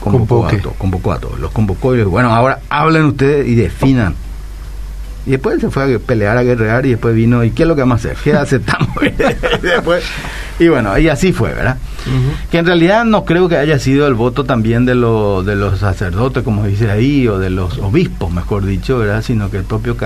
convocó 0.00 0.46
a, 0.46 0.50
todos, 0.50 0.76
convocó 0.76 1.12
a 1.12 1.18
todos, 1.18 1.38
los 1.38 1.50
convocó 1.50 1.94
y 1.94 1.98
les 1.98 2.06
bueno, 2.06 2.34
ahora 2.34 2.60
hablen 2.68 3.04
ustedes 3.04 3.48
y 3.48 3.54
definan 3.54 4.14
y 5.26 5.30
después 5.30 5.60
se 5.60 5.70
fue 5.70 5.94
a 5.94 5.98
pelear, 5.98 6.36
a 6.36 6.42
guerrear 6.42 6.84
y 6.84 6.90
después 6.90 7.14
vino, 7.14 7.42
¿y 7.44 7.50
qué 7.50 7.62
es 7.62 7.68
lo 7.68 7.74
que 7.74 7.82
vamos 7.82 8.04
a 8.04 8.10
hacer? 8.10 8.16
¿Qué 8.22 8.34
aceptamos? 8.34 8.88
y, 10.58 10.68
bueno, 10.68 10.98
y 10.98 11.08
así 11.08 11.32
fue, 11.32 11.54
¿verdad? 11.54 11.78
Que 12.50 12.58
en 12.58 12.66
realidad 12.66 13.06
no 13.06 13.24
creo 13.24 13.48
que 13.48 13.56
haya 13.56 13.78
sido 13.78 14.06
el 14.06 14.14
voto 14.14 14.44
también 14.44 14.84
de, 14.84 14.94
lo, 14.94 15.42
de 15.42 15.56
los 15.56 15.80
sacerdotes, 15.80 16.42
como 16.42 16.66
dice 16.66 16.90
ahí, 16.90 17.26
o 17.26 17.38
de 17.38 17.48
los 17.48 17.78
obispos, 17.78 18.30
mejor 18.30 18.66
dicho, 18.66 18.98
¿verdad? 18.98 19.22
Sino 19.22 19.50
que 19.50 19.56
el 19.56 19.64
propio 19.64 19.96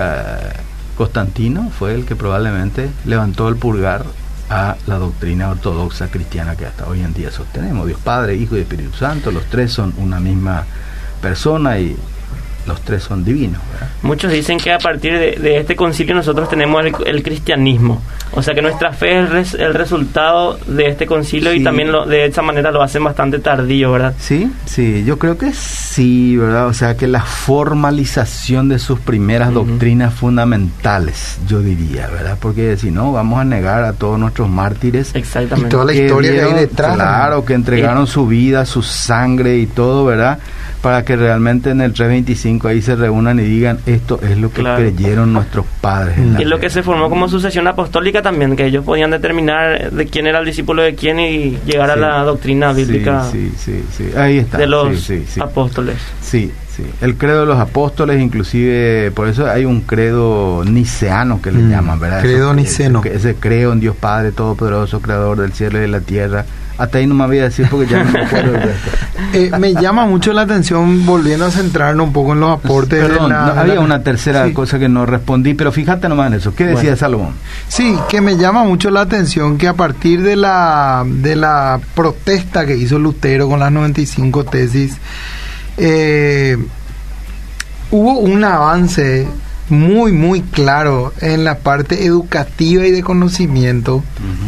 Constantino 0.95 1.69
fue 1.77 1.95
el 1.95 2.05
que 2.05 2.15
probablemente 2.15 2.89
levantó 3.05 3.49
el 3.49 3.57
pulgar 3.57 4.05
a 4.49 4.77
la 4.87 4.97
doctrina 4.97 5.49
ortodoxa 5.49 6.09
cristiana 6.09 6.55
que 6.55 6.65
hasta 6.65 6.87
hoy 6.87 7.01
en 7.01 7.13
día 7.13 7.29
sostenemos. 7.29 7.85
Dios 7.85 7.99
Padre, 8.01 8.35
Hijo 8.35 8.55
y 8.55 8.61
Espíritu 8.61 8.97
Santo, 8.97 9.31
los 9.31 9.45
tres 9.45 9.71
son 9.71 9.93
una 9.97 10.19
misma 10.19 10.65
persona 11.21 11.77
y 11.77 11.95
los 12.69 12.81
tres 12.81 13.03
son 13.03 13.25
divinos. 13.25 13.61
Muchos 14.01 14.31
dicen 14.31 14.57
que 14.57 14.71
a 14.71 14.77
partir 14.77 15.13
de, 15.17 15.57
este 15.57 15.75
concilio 15.75 16.15
nosotros 16.15 16.47
tenemos 16.47 16.85
el, 17.05 17.23
cristianismo, 17.23 18.01
o 18.31 18.41
sea 18.41 18.53
que 18.53 18.61
nuestra 18.61 18.93
fe 18.93 19.39
es 19.39 19.53
el 19.55 19.73
resultado 19.73 20.57
de 20.67 20.87
este 20.87 21.05
concilio 21.05 21.53
y 21.53 21.63
también 21.63 21.91
lo, 21.91 22.05
de 22.05 22.25
esa 22.25 22.41
manera 22.41 22.71
lo 22.71 22.81
hacen 22.81 23.03
bastante 23.03 23.39
tardío, 23.39 23.91
¿verdad? 23.91 24.13
Sí, 24.19 24.49
sí, 24.65 25.03
yo 25.03 25.19
creo 25.19 25.37
que 25.37 25.51
sí, 25.51 26.37
¿verdad? 26.37 26.67
O 26.67 26.73
sea 26.73 26.95
que 26.95 27.07
la 27.07 27.21
formalización 27.21 28.69
de 28.69 28.79
sus 28.79 28.99
primeras 28.99 29.53
doctrinas 29.53 30.13
fundamentales, 30.13 31.39
yo 31.47 31.61
diría, 31.61 32.07
¿verdad? 32.07 32.37
Porque 32.39 32.77
si 32.77 32.91
no, 32.91 33.11
vamos 33.11 33.39
a 33.39 33.43
negar 33.43 33.83
a 33.83 33.93
todos 33.93 34.19
nuestros 34.19 34.49
mártires. 34.49 35.13
Exactamente. 35.15 35.67
Y 35.67 35.71
toda 35.71 35.85
la 35.85 35.93
historia 35.93 36.31
que 36.31 36.41
hay 36.41 36.53
detrás. 36.53 36.95
Claro, 36.95 37.43
que 37.43 37.53
entregaron 37.53 38.07
su 38.07 38.27
vida, 38.27 38.65
su 38.65 38.81
sangre 38.81 39.57
y 39.57 39.65
todo, 39.67 40.05
¿verdad? 40.05 40.39
Para 40.81 41.03
que 41.03 41.15
realmente 41.15 41.71
en 41.71 41.81
el 41.81 41.91
325 41.91 42.67
ahí 42.69 42.81
se 42.81 42.95
reúnan 42.95 43.39
y 43.39 43.43
digan 43.43 43.79
esto 43.85 44.19
es 44.21 44.37
lo 44.37 44.51
que 44.51 44.63
creyeron 44.63 45.33
nuestros 45.33 45.65
padres. 45.81 46.17
y 46.37 46.41
es 46.41 46.47
lo 46.47 46.59
que 46.59 46.69
se 46.69 46.83
formó 46.83 47.09
como 47.09 47.27
sucesión 47.27 47.67
apostólica 47.67 48.21
también, 48.21 48.55
que 48.55 48.65
ellos 48.65 48.85
podían 48.85 49.11
determinar 49.11 49.91
de 49.91 50.05
quién 50.05 50.27
era 50.27 50.39
el 50.39 50.45
discípulo 50.45 50.81
de 50.81 50.95
quién 50.95 51.19
y 51.19 51.57
llegar 51.65 51.91
a 51.91 51.95
la 51.95 52.23
doctrina 52.23 52.71
bíblica 52.71 53.25
sí, 53.31 53.51
sí, 53.57 53.83
sí, 53.95 54.09
Ahí 54.15 54.37
está. 54.37 54.57
de 54.57 54.67
los 54.67 55.11
apóstoles. 55.41 55.97
Sí, 56.21 56.51
sí. 56.75 56.83
El 57.01 57.15
credo 57.17 57.41
de 57.41 57.45
los 57.45 57.59
apóstoles, 57.59 58.21
inclusive, 58.21 59.11
por 59.11 59.27
eso 59.27 59.47
hay 59.49 59.65
un 59.65 59.81
credo 59.81 60.63
niceano 60.65 61.41
que 61.41 61.51
le 61.51 61.59
mm. 61.59 61.69
llaman, 61.69 61.99
¿verdad? 61.99 62.21
Credo 62.21 62.53
niceno. 62.53 63.01
Ese, 63.03 63.15
ese 63.15 63.35
creo 63.35 63.73
en 63.73 63.79
Dios 63.79 63.95
Padre 63.95 64.31
Todopoderoso, 64.31 65.01
Creador 65.01 65.39
del 65.39 65.53
cielo 65.53 65.77
y 65.77 65.81
de 65.81 65.87
la 65.87 66.01
tierra 66.01 66.45
hasta 66.79 66.97
ahí 66.97 67.05
no 67.05 67.13
me 67.13 67.25
había 67.25 67.43
decir 67.43 67.67
porque 67.69 67.87
ya 67.87 68.03
no 68.03 68.11
me 68.11 68.21
acuerdo 68.21 68.57
eh, 69.33 69.51
me 69.59 69.73
llama 69.73 70.05
mucho 70.05 70.31
la 70.31 70.41
atención, 70.41 71.05
volviendo 71.05 71.45
a 71.45 71.51
centrarnos 71.51 72.07
un 72.07 72.13
poco 72.13 72.33
en 72.33 72.39
los 72.39 72.51
aportes. 72.51 73.05
Perdón, 73.05 73.33
había 73.33 73.81
una 73.81 74.01
tercera 74.01 74.51
cosa 74.53 74.79
que 74.79 74.87
no 74.87 75.05
respondí, 75.05 75.53
pero 75.53 75.73
fíjate 75.73 76.07
nomás 76.07 76.27
en 76.27 76.35
eso. 76.35 76.55
¿Qué 76.55 76.65
decía 76.65 76.95
Salomón? 76.95 77.33
Sí, 77.67 77.97
que 78.09 78.21
me 78.21 78.37
llama 78.37 78.63
mucho 78.63 78.89
la 78.91 79.01
atención 79.01 79.57
que 79.57 79.67
a 79.67 79.73
partir 79.73 80.23
de 80.23 80.37
la, 80.37 81.03
de 81.05 81.35
la 81.35 81.79
protesta 81.93 82.65
que 82.65 82.77
hizo 82.77 82.97
Lutero 82.97 83.49
con 83.49 83.59
las 83.59 83.71
95 83.71 84.45
tesis, 84.45 84.97
eh, 85.77 86.57
hubo 87.91 88.19
un 88.19 88.43
avance 88.43 89.27
muy, 89.69 90.11
muy 90.11 90.41
claro 90.41 91.13
en 91.21 91.43
la 91.43 91.59
parte 91.59 92.05
educativa 92.05 92.85
y 92.85 92.91
de 92.91 93.03
conocimiento 93.03 94.03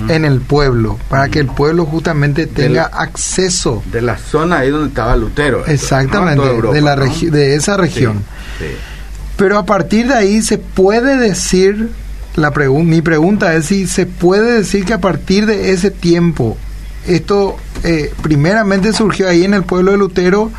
en 0.08 0.26
el 0.26 0.42
pueblo, 0.42 0.98
para 1.10 1.30
que 1.30 1.40
el 1.40 1.48
pueblo 1.48 1.86
justamente 1.86 2.48
tenga 2.48 2.86
acceso. 2.86 3.84
De 3.92 4.02
la 4.02 4.18
zona 4.18 4.60
ahí 4.60 4.70
donde 4.70 4.90
estaba 4.90 5.16
Lutero. 5.16 5.66
Exactamente, 5.66 6.44
de, 6.74 6.82
la 6.82 6.96
de 6.96 7.56
esa 7.56 7.78
región. 7.78 8.24
Pero 9.38 9.58
a 9.58 9.66
partir 9.66 10.08
de 10.08 10.14
ahí 10.14 10.42
se 10.42 10.58
puede 10.58 11.18
decir, 11.18 11.90
la 12.36 12.52
mi 12.52 13.02
pregunta 13.02 13.56
es 13.56 13.66
si 13.66 13.88
se 13.88 14.06
puede 14.06 14.58
decir 14.58 14.86
que 14.86 14.94
a 14.94 15.02
partir 15.02 15.46
de 15.46 15.72
ese 15.72 15.92
tiempo, 15.92 16.58
esto 17.08 17.58
eh, 17.84 18.14
primeramente 18.22 18.94
surgió 18.94 19.28
ahí 19.28 19.44
en 19.44 19.54
el 19.54 19.64
pueblo 19.64 19.92
de 19.92 19.98
Lutero, 19.98 20.52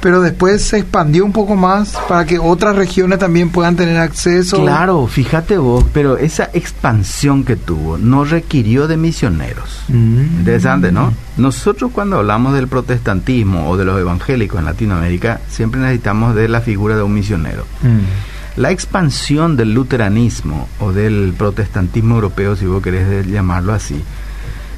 pero 0.00 0.20
después 0.20 0.62
se 0.62 0.78
expandió 0.78 1.24
un 1.24 1.32
poco 1.32 1.56
más 1.56 1.96
para 2.08 2.24
que 2.24 2.38
otras 2.38 2.76
regiones 2.76 3.18
también 3.18 3.50
puedan 3.50 3.76
tener 3.76 3.96
acceso. 3.98 4.60
Claro, 4.60 5.06
fíjate 5.06 5.58
vos, 5.58 5.84
pero 5.92 6.18
esa 6.18 6.50
expansión 6.52 7.44
que 7.44 7.56
tuvo 7.56 7.98
no 7.98 8.24
requirió 8.24 8.86
de 8.88 8.96
misioneros. 8.96 9.82
Mm. 9.88 10.38
Interesante, 10.38 10.92
¿no? 10.92 11.12
Nosotros 11.36 11.90
cuando 11.92 12.18
hablamos 12.18 12.54
del 12.54 12.68
protestantismo 12.68 13.68
o 13.68 13.76
de 13.76 13.84
los 13.84 14.00
evangélicos 14.00 14.58
en 14.58 14.66
Latinoamérica, 14.66 15.40
siempre 15.48 15.80
necesitamos 15.80 16.34
de 16.34 16.48
la 16.48 16.60
figura 16.60 16.96
de 16.96 17.02
un 17.02 17.14
misionero. 17.14 17.64
Mm. 17.82 18.60
La 18.60 18.72
expansión 18.72 19.56
del 19.56 19.72
luteranismo 19.72 20.68
o 20.80 20.92
del 20.92 21.32
protestantismo 21.38 22.16
europeo, 22.16 22.56
si 22.56 22.66
vos 22.66 22.82
querés 22.82 23.24
llamarlo 23.26 23.72
así, 23.72 24.02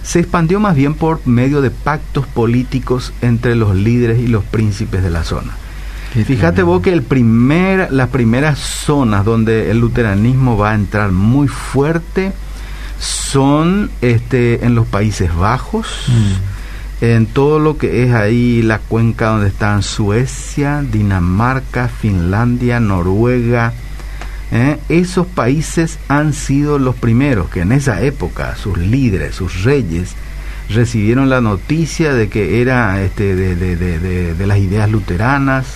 se 0.03 0.21
expandió 0.21 0.61
más 0.61 0.75
bien 0.75 0.95
por 0.95 1.27
medio 1.27 1.61
de 1.61 1.71
pactos 1.71 2.27
políticos 2.27 3.13
entre 3.21 3.55
los 3.55 3.75
líderes 3.75 4.19
y 4.19 4.27
los 4.27 4.45
príncipes 4.45 5.03
de 5.03 5.11
la 5.11 5.25
zona. 5.25 5.53
Fíjate 6.13 6.63
vos 6.63 6.83
que 6.83 6.93
el 6.93 7.03
primer, 7.03 7.93
las 7.93 8.09
primeras 8.09 8.59
zonas 8.59 9.25
donde 9.25 9.71
el 9.71 9.79
luteranismo 9.79 10.57
va 10.57 10.73
a 10.73 10.75
entrar 10.75 11.13
muy 11.13 11.47
fuerte 11.47 12.33
son 12.99 13.91
este, 14.01 14.65
en 14.65 14.75
los 14.75 14.87
Países 14.89 15.35
Bajos, 15.35 15.87
mm. 16.09 17.05
en 17.05 17.27
todo 17.27 17.61
lo 17.61 17.79
que 17.79 18.03
es 18.03 18.13
ahí 18.13 18.61
la 18.63 18.79
cuenca 18.81 19.29
donde 19.29 19.49
están 19.49 19.85
Suecia, 19.85 20.83
Dinamarca, 20.83 21.89
Finlandia, 21.89 22.81
Noruega, 22.81 23.73
¿eh? 24.53 24.79
esos 24.89 25.27
países 25.27 25.99
han 26.09 26.33
sido 26.33 26.79
los 26.79 26.95
primeros 26.97 27.51
que 27.51 27.61
en 27.61 27.73
esa 27.73 28.03
época 28.03 28.57
sus 28.57 28.79
líderes, 28.79 29.35
sus 29.35 29.65
reyes, 29.65 30.15
recibieron 30.69 31.29
la 31.29 31.41
noticia 31.41 32.15
de 32.15 32.29
que 32.29 32.61
era 32.61 33.03
este, 33.03 33.35
de, 33.35 33.57
de, 33.57 34.35
de, 34.35 34.47
las 34.47 34.59
ideas 34.59 34.91
luteranas, 34.91 35.67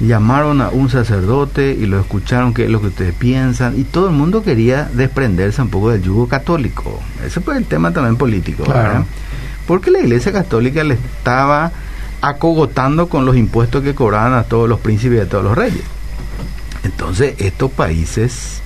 llamaron 0.00 0.60
a 0.60 0.70
un 0.70 0.90
sacerdote 0.90 1.72
y 1.72 1.86
lo 1.86 2.00
escucharon 2.00 2.54
qué 2.54 2.64
es 2.64 2.70
lo 2.70 2.80
que 2.80 2.88
ustedes 2.88 3.14
piensan 3.14 3.78
y 3.78 3.84
todo 3.84 4.08
el 4.08 4.14
mundo 4.14 4.42
quería 4.42 4.88
desprenderse 4.92 5.62
un 5.62 5.68
poco 5.68 5.90
del 5.90 6.02
yugo 6.02 6.28
católico. 6.28 7.00
Ese 7.24 7.40
fue 7.40 7.56
el 7.56 7.64
tema 7.64 7.92
también 7.92 8.16
político, 8.16 8.64
Porque 9.66 9.90
la 9.90 9.98
Iglesia 9.98 10.32
Católica 10.32 10.84
le 10.84 10.94
estaba 10.94 11.72
acogotando 12.20 13.08
con 13.08 13.26
los 13.26 13.36
impuestos 13.36 13.82
que 13.82 13.94
cobraban 13.94 14.34
a 14.34 14.44
todos 14.44 14.68
los 14.68 14.80
príncipes 14.80 15.18
y 15.18 15.20
a 15.22 15.28
todos 15.28 15.44
los 15.44 15.56
reyes. 15.56 15.82
Entonces 16.86 17.34
estos 17.38 17.72
países 17.72 18.62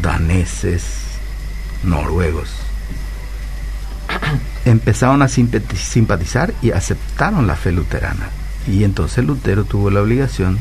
daneses, 0.00 0.82
noruegos, 1.82 2.48
empezaron 4.64 5.20
a 5.20 5.28
simpatizar 5.28 6.54
y 6.62 6.70
aceptaron 6.70 7.46
la 7.46 7.54
fe 7.54 7.70
luterana. 7.70 8.30
Y 8.66 8.82
entonces 8.82 9.26
Lutero 9.26 9.64
tuvo 9.64 9.90
la 9.90 10.00
obligación 10.00 10.58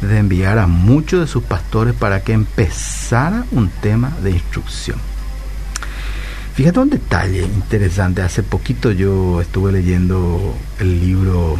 de 0.00 0.16
enviar 0.16 0.58
a 0.58 0.66
muchos 0.66 1.20
de 1.20 1.26
sus 1.26 1.42
pastores 1.42 1.92
para 1.92 2.24
que 2.24 2.32
empezara 2.32 3.44
un 3.50 3.68
tema 3.68 4.10
de 4.22 4.30
instrucción. 4.30 4.98
Fíjate 6.54 6.78
un 6.78 6.88
detalle 6.88 7.42
interesante. 7.42 8.22
Hace 8.22 8.42
poquito 8.42 8.90
yo 8.90 9.42
estuve 9.42 9.70
leyendo 9.70 10.56
el 10.78 10.98
libro 10.98 11.58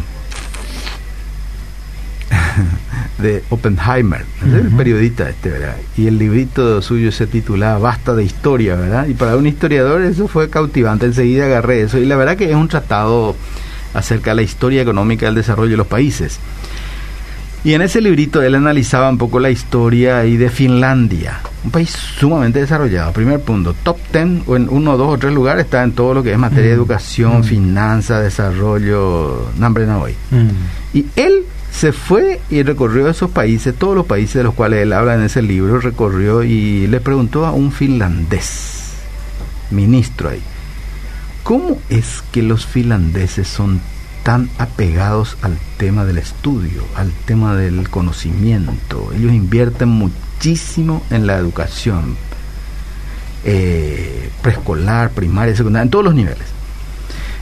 de 3.17 3.43
Oppenheimer, 3.49 4.25
el 4.43 4.69
periodista 4.69 5.29
este, 5.29 5.49
¿verdad? 5.49 5.75
Y 5.97 6.07
el 6.07 6.17
librito 6.17 6.81
suyo 6.81 7.11
se 7.11 7.27
titulaba 7.27 7.79
Basta 7.79 8.15
de 8.15 8.23
historia, 8.23 8.75
¿verdad? 8.75 9.07
Y 9.07 9.13
para 9.13 9.35
un 9.37 9.47
historiador 9.47 10.01
eso 10.01 10.27
fue 10.27 10.49
cautivante, 10.49 11.05
enseguida 11.05 11.45
agarré 11.45 11.81
eso. 11.83 11.97
Y 11.97 12.05
la 12.05 12.15
verdad 12.15 12.37
que 12.37 12.49
es 12.49 12.55
un 12.55 12.67
tratado 12.67 13.35
acerca 13.93 14.31
de 14.31 14.37
la 14.37 14.41
historia 14.41 14.81
económica 14.81 15.25
del 15.25 15.35
desarrollo 15.35 15.71
de 15.71 15.77
los 15.77 15.87
países. 15.87 16.39
Y 17.63 17.75
en 17.75 17.83
ese 17.83 18.01
librito 18.01 18.41
él 18.41 18.55
analizaba 18.55 19.07
un 19.07 19.19
poco 19.19 19.39
la 19.39 19.51
historia 19.51 20.19
ahí 20.19 20.35
de 20.35 20.49
Finlandia, 20.49 21.41
un 21.63 21.69
país 21.69 21.91
sumamente 21.91 22.59
desarrollado. 22.59 23.13
Primer 23.13 23.39
punto, 23.41 23.75
top 23.83 23.97
10 24.11 24.47
o 24.47 24.55
en 24.55 24.67
uno, 24.67 24.97
dos 24.97 25.13
o 25.13 25.17
tres 25.19 25.31
lugares 25.31 25.65
está 25.65 25.83
en 25.83 25.91
todo 25.91 26.15
lo 26.15 26.23
que 26.23 26.31
es 26.31 26.39
materia 26.39 26.69
de 26.69 26.75
educación, 26.75 27.43
finanzas, 27.43 28.23
desarrollo, 28.23 29.51
nombre 29.59 29.85
no 29.85 30.01
hoy. 30.01 30.15
Y 30.91 31.05
él 31.15 31.45
se 31.71 31.93
fue 31.93 32.41
y 32.49 32.63
recorrió 32.63 33.07
esos 33.09 33.31
países, 33.31 33.75
todos 33.75 33.95
los 33.95 34.05
países 34.05 34.35
de 34.35 34.43
los 34.43 34.53
cuales 34.53 34.83
él 34.83 34.93
habla 34.93 35.15
en 35.15 35.23
ese 35.23 35.41
libro, 35.41 35.79
recorrió 35.79 36.43
y 36.43 36.87
le 36.87 36.99
preguntó 36.99 37.45
a 37.45 37.51
un 37.53 37.71
finlandés, 37.71 38.91
ministro 39.71 40.29
ahí, 40.29 40.41
¿cómo 41.43 41.79
es 41.89 42.23
que 42.31 42.43
los 42.43 42.65
finlandeses 42.65 43.47
son 43.47 43.79
tan 44.23 44.49
apegados 44.59 45.37
al 45.41 45.57
tema 45.77 46.05
del 46.05 46.17
estudio, 46.17 46.83
al 46.95 47.11
tema 47.25 47.55
del 47.55 47.89
conocimiento? 47.89 49.11
Ellos 49.15 49.31
invierten 49.31 49.89
muchísimo 49.89 51.03
en 51.09 51.25
la 51.25 51.37
educación 51.37 52.17
eh, 53.43 54.29
preescolar, 54.43 55.11
primaria, 55.11 55.55
secundaria, 55.55 55.83
en 55.83 55.89
todos 55.89 56.05
los 56.05 56.13
niveles. 56.13 56.60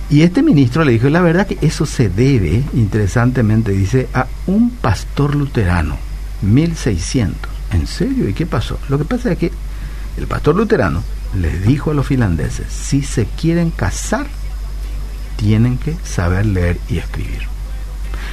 Y 0.09 0.23
este 0.23 0.41
ministro 0.41 0.83
le 0.83 0.93
dijo, 0.93 1.07
la 1.09 1.21
verdad 1.21 1.45
que 1.45 1.59
eso 1.61 1.85
se 1.85 2.09
debe, 2.09 2.63
interesantemente 2.73 3.71
dice, 3.71 4.07
a 4.13 4.25
un 4.47 4.71
pastor 4.71 5.35
luterano, 5.35 5.97
1600. 6.41 7.51
¿En 7.71 7.85
serio? 7.85 8.27
¿Y 8.27 8.33
qué 8.33 8.47
pasó? 8.47 8.79
Lo 8.89 8.97
que 8.97 9.05
pasa 9.05 9.31
es 9.31 9.37
que 9.37 9.51
el 10.17 10.25
pastor 10.25 10.55
luterano 10.55 11.03
le 11.39 11.59
dijo 11.59 11.91
a 11.91 11.93
los 11.93 12.07
finlandeses, 12.07 12.65
si 12.71 13.03
se 13.03 13.25
quieren 13.25 13.69
casar, 13.69 14.25
tienen 15.35 15.77
que 15.77 15.95
saber 16.03 16.47
leer 16.47 16.79
y 16.89 16.97
escribir. 16.97 17.43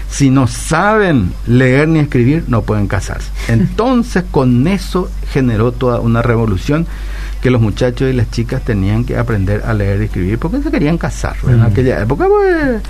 Si 0.09 0.31
no 0.31 0.47
saben 0.47 1.33
leer 1.47 1.89
ni 1.89 1.99
escribir, 1.99 2.45
no 2.49 2.63
pueden 2.63 2.89
casarse. 2.89 3.31
Entonces, 3.49 4.25
con 4.31 4.67
eso 4.67 5.11
generó 5.31 5.73
toda 5.73 6.01
una 6.01 6.23
revolución 6.23 6.87
que 7.41 7.51
los 7.51 7.61
muchachos 7.61 8.11
y 8.11 8.13
las 8.13 8.31
chicas 8.31 8.63
tenían 8.63 9.05
que 9.05 9.17
aprender 9.17 9.63
a 9.65 9.75
leer 9.75 10.03
y 10.03 10.05
escribir 10.07 10.39
porque 10.39 10.63
se 10.63 10.71
querían 10.71 10.99
casar. 10.99 11.37
En 11.47 11.63
aquella 11.63 12.01
época, 12.01 12.27
pues, 12.29 12.83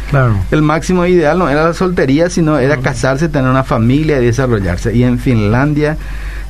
el 0.50 0.62
máximo 0.62 1.04
ideal 1.06 1.38
no 1.38 1.48
era 1.48 1.64
la 1.64 1.74
soltería, 1.74 2.30
sino 2.30 2.58
era 2.58 2.78
casarse, 2.78 3.28
tener 3.28 3.50
una 3.50 3.64
familia 3.64 4.20
y 4.20 4.26
desarrollarse. 4.26 4.94
Y 4.94 5.02
en 5.02 5.18
Finlandia, 5.18 5.96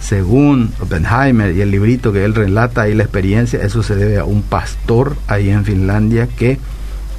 según 0.01 0.73
Oppenheimer 0.81 1.55
y 1.57 1.61
el 1.63 1.71
librito 1.71 2.13
que 2.13 2.25
él 2.25 2.35
relata 2.35 2.89
y 2.89 2.95
la 2.95 3.03
experiencia, 3.05 3.61
eso 3.63 3.83
se 3.83 3.97
debe 3.97 4.19
a 4.19 4.25
un 4.25 4.43
pastor 4.43 5.17
ahí 5.27 5.51
en 5.51 5.65
Finlandia 5.65 6.29
que 6.29 6.59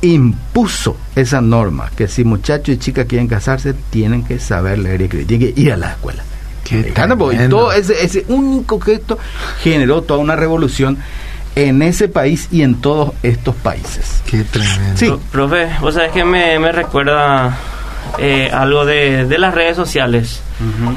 impuso 0.01 0.95
esa 1.15 1.41
norma, 1.41 1.89
que 1.95 2.07
si 2.07 2.23
muchachos 2.23 2.75
y 2.75 2.77
chicas 2.77 3.07
quieren 3.07 3.27
casarse, 3.27 3.73
tienen 3.89 4.23
que 4.23 4.39
saber 4.39 4.79
leer 4.79 5.01
y 5.01 5.03
escribir, 5.05 5.27
tienen 5.27 5.53
que 5.53 5.61
ir 5.61 5.73
a 5.73 5.77
la 5.77 5.91
escuela. 5.91 6.23
Y 7.45 7.49
todo 7.49 7.71
ese, 7.71 8.03
ese 8.03 8.25
único 8.27 8.79
gesto 8.79 9.17
generó 9.61 10.01
toda 10.01 10.19
una 10.19 10.35
revolución 10.35 10.97
en 11.57 11.81
ese 11.81 12.07
país 12.07 12.49
y 12.51 12.61
en 12.61 12.75
todos 12.81 13.13
estos 13.23 13.55
países. 13.55 14.21
Qué 14.29 14.43
tremendo. 14.43 14.95
Sí. 14.95 15.11
profe, 15.31 15.67
vos 15.81 15.95
sabés 15.95 16.11
que 16.11 16.23
me, 16.23 16.59
me 16.59 16.71
recuerda 16.71 17.57
eh, 18.19 18.49
algo 18.53 18.85
de, 18.85 19.25
de, 19.25 19.37
las 19.39 19.55
redes 19.55 19.75
sociales. 19.75 20.41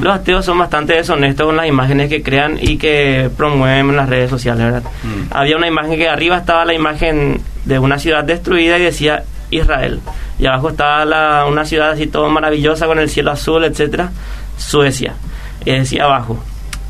Los 0.03 0.15
ateos 0.15 0.45
son 0.45 0.59
bastante 0.59 0.95
deshonestos 0.95 1.47
con 1.47 1.57
las 1.57 1.67
imágenes 1.67 2.09
que 2.09 2.23
crean 2.23 2.59
y 2.61 2.77
que 2.77 3.31
promueven 3.37 3.91
en 3.91 3.97
las 3.97 4.09
redes 4.09 4.31
sociales, 4.31 4.65
¿verdad? 4.65 4.83
Mm. 5.03 5.33
Había 5.35 5.57
una 5.57 5.67
imagen 5.67 5.97
que 5.97 6.09
arriba 6.09 6.39
estaba 6.39 6.65
la 6.65 6.73
imagen 6.75 7.43
de 7.65 7.79
una 7.79 7.99
ciudad 7.99 8.25
destruida 8.25 8.79
y 8.79 8.83
decía 8.83 9.25
Israel. 9.51 10.01
Y 10.39 10.47
abajo 10.47 10.71
estaba 10.71 11.05
la, 11.05 11.47
una 11.47 11.65
ciudad 11.65 11.91
así 11.91 12.07
todo 12.07 12.29
maravillosa 12.31 12.87
con 12.87 12.99
el 12.99 13.11
cielo 13.11 13.31
azul, 13.31 13.65
etcétera, 13.65 14.13
Suecia 14.57 15.15
y 15.65 15.71
decía 15.73 16.05
abajo, 16.05 16.39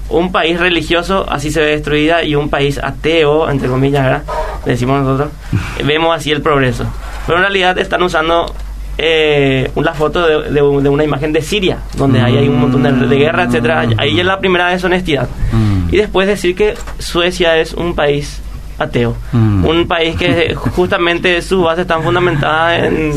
un 0.08 0.32
país 0.32 0.58
religioso 0.58 1.24
así 1.28 1.50
se 1.50 1.60
ve 1.60 1.66
destruida 1.70 2.24
y 2.24 2.34
un 2.34 2.48
país 2.48 2.80
ateo, 2.82 3.48
entre 3.48 3.68
comillas, 3.68 4.04
¿verdad? 4.04 4.22
decimos 4.64 5.02
nosotros, 5.02 5.30
vemos 5.84 6.14
así 6.14 6.30
el 6.30 6.42
progreso. 6.42 6.84
Pero 7.26 7.38
en 7.38 7.42
realidad 7.42 7.78
están 7.78 8.02
usando 8.02 8.52
eh, 8.98 9.70
una 9.76 9.94
foto 9.94 10.26
de, 10.26 10.62
una 10.62 11.04
imagen 11.04 11.32
de 11.32 11.42
Siria, 11.42 11.78
donde 11.96 12.20
hay, 12.20 12.48
un 12.48 12.60
montón 12.60 12.82
de, 12.82 13.16
guerra, 13.16 13.44
etcétera. 13.44 13.86
Ahí 13.96 14.18
es 14.18 14.26
la 14.26 14.40
primera 14.40 14.68
deshonestidad. 14.68 15.28
Mm. 15.52 15.94
Y 15.94 15.96
después 15.96 16.26
decir 16.26 16.54
que 16.54 16.74
Suecia 16.98 17.56
es 17.58 17.72
un 17.72 17.94
país 17.94 18.42
ateo. 18.80 19.16
Mm. 19.32 19.64
Un 19.64 19.86
país 19.86 20.16
que 20.16 20.54
justamente 20.74 21.40
sus 21.42 21.62
bases 21.62 21.82
están 21.82 22.02
fundamentadas 22.02 22.84
en, 22.84 23.12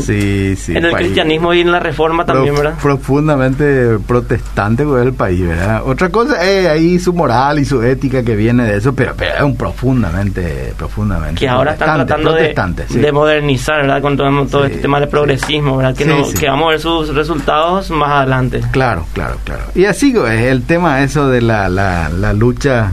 en 0.76 0.84
el 0.84 0.92
cristianismo 0.92 1.54
y 1.54 1.60
en 1.60 1.72
la 1.72 1.80
reforma 1.80 2.24
también, 2.24 2.54
¿verdad? 2.54 2.74
Profundamente 2.80 3.98
protestante 4.06 4.84
con 4.84 5.00
el 5.00 5.12
país, 5.12 5.46
¿verdad? 5.46 5.82
Otra 5.84 6.10
cosa 6.10 6.42
es 6.44 6.66
ahí 6.66 6.98
su 6.98 7.12
moral 7.12 7.58
y 7.58 7.64
su 7.64 7.82
ética 7.82 8.22
que 8.22 8.36
viene 8.36 8.64
de 8.64 8.76
eso, 8.76 8.94
pero, 8.94 9.14
pero 9.16 9.34
es 9.36 9.42
un 9.42 9.56
profundamente, 9.56 10.74
profundamente. 10.76 11.40
Que 11.40 11.48
ahora 11.48 11.72
están 11.72 12.06
tratando 12.06 12.32
de, 12.32 12.54
de, 12.88 13.12
modernizar, 13.12 13.82
¿verdad? 13.82 14.02
Con 14.02 14.16
todo, 14.16 14.46
todo 14.46 14.64
este 14.64 14.78
tema 14.78 15.00
de 15.00 15.06
progresismo, 15.06 15.76
¿verdad? 15.76 15.96
Que, 15.96 16.04
no, 16.04 16.24
que 16.38 16.48
vamos 16.48 16.66
a 16.66 16.70
ver 16.70 16.80
sus 16.80 17.14
resultados 17.14 17.90
más 17.90 18.10
adelante. 18.10 18.60
Claro, 18.70 19.06
claro, 19.12 19.36
claro. 19.44 19.62
Y 19.74 19.84
así 19.84 20.14
es 20.16 20.42
el 20.42 20.62
tema 20.64 21.02
eso 21.02 21.28
de 21.28 21.40
la, 21.40 21.68
la, 21.68 22.08
la 22.08 22.32
lucha. 22.32 22.92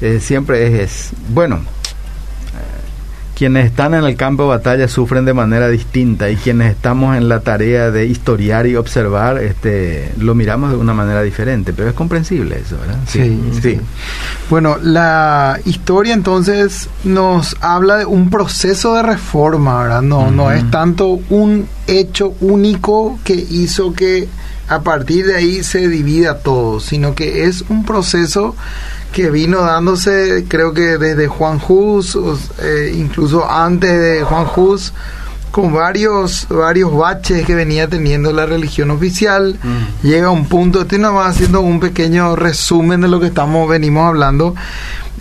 Eh, 0.00 0.18
siempre 0.20 0.82
es, 0.82 1.12
bueno, 1.28 1.60
quienes 3.36 3.66
están 3.66 3.94
en 3.94 4.04
el 4.04 4.16
campo 4.16 4.44
de 4.44 4.50
batalla 4.50 4.88
sufren 4.88 5.24
de 5.24 5.34
manera 5.34 5.68
distinta 5.68 6.30
y 6.30 6.36
quienes 6.36 6.70
estamos 6.70 7.16
en 7.16 7.28
la 7.28 7.40
tarea 7.40 7.90
de 7.90 8.06
historiar 8.06 8.66
y 8.66 8.76
observar, 8.76 9.38
este, 9.38 10.12
lo 10.18 10.34
miramos 10.34 10.70
de 10.70 10.76
una 10.76 10.94
manera 10.94 11.22
diferente, 11.22 11.72
pero 11.72 11.88
es 11.88 11.94
comprensible 11.94 12.60
eso, 12.64 12.76
¿verdad? 12.78 12.98
Sí, 13.06 13.40
sí. 13.60 13.80
Bueno, 14.50 14.76
la 14.82 15.58
historia 15.64 16.14
entonces 16.14 16.88
nos 17.04 17.56
habla 17.60 17.98
de 17.98 18.04
un 18.04 18.30
proceso 18.30 18.94
de 18.94 19.02
reforma, 19.02 19.82
¿verdad? 19.82 20.02
No, 20.02 20.30
no 20.30 20.50
es 20.50 20.70
tanto 20.70 21.20
un 21.30 21.66
hecho 21.86 22.34
único 22.40 23.18
que 23.24 23.34
hizo 23.34 23.92
que 23.92 24.28
a 24.72 24.80
partir 24.82 25.26
de 25.26 25.36
ahí 25.36 25.62
se 25.62 25.88
divida 25.88 26.38
todo, 26.38 26.80
sino 26.80 27.14
que 27.14 27.44
es 27.44 27.62
un 27.68 27.84
proceso 27.84 28.56
que 29.12 29.30
vino 29.30 29.60
dándose, 29.60 30.46
creo 30.48 30.72
que 30.72 30.96
desde 30.96 31.28
Juan 31.28 31.60
Hus, 31.68 32.16
eh, 32.58 32.94
incluso 32.96 33.50
antes 33.50 34.00
de 34.00 34.22
Juan 34.22 34.46
Hus, 34.56 34.94
con 35.50 35.74
varios, 35.74 36.46
varios 36.48 36.96
baches 36.96 37.44
que 37.44 37.54
venía 37.54 37.86
teniendo 37.86 38.32
la 38.32 38.46
religión 38.46 38.90
oficial. 38.90 39.58
Mm. 39.62 40.06
Llega 40.06 40.30
un 40.30 40.46
punto, 40.46 40.80
estoy 40.80 40.98
nada 40.98 41.12
más 41.12 41.36
haciendo 41.36 41.60
un 41.60 41.78
pequeño 41.78 42.34
resumen 42.34 43.02
de 43.02 43.08
lo 43.08 43.20
que 43.20 43.26
estamos, 43.26 43.68
venimos 43.68 44.08
hablando. 44.08 44.54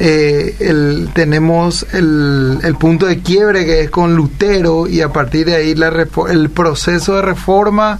Eh, 0.03 0.55
el, 0.61 1.09
tenemos 1.13 1.85
el, 1.93 2.57
el, 2.63 2.75
punto 2.75 3.05
de 3.05 3.19
quiebre 3.19 3.65
que 3.65 3.81
es 3.81 3.91
con 3.91 4.15
Lutero 4.15 4.87
y 4.87 5.01
a 5.01 5.09
partir 5.09 5.45
de 5.45 5.55
ahí 5.55 5.75
la, 5.75 6.07
el 6.27 6.49
proceso 6.49 7.17
de 7.17 7.21
reforma 7.21 7.99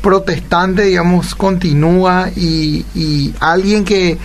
protestante, 0.00 0.84
digamos, 0.84 1.34
continúa 1.34 2.30
y, 2.34 2.86
y 2.94 3.34
alguien 3.38 3.84
que 3.84 4.16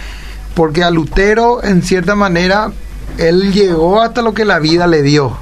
porque 0.55 0.85
a 0.85 0.89
Lutero, 0.89 1.61
en 1.65 1.81
cierta 1.81 2.15
manera, 2.15 2.71
él 3.17 3.51
llegó 3.51 4.01
hasta 4.01 4.21
lo 4.21 4.33
que 4.33 4.45
la 4.45 4.59
vida 4.59 4.87
le 4.87 5.01
dio. 5.01 5.37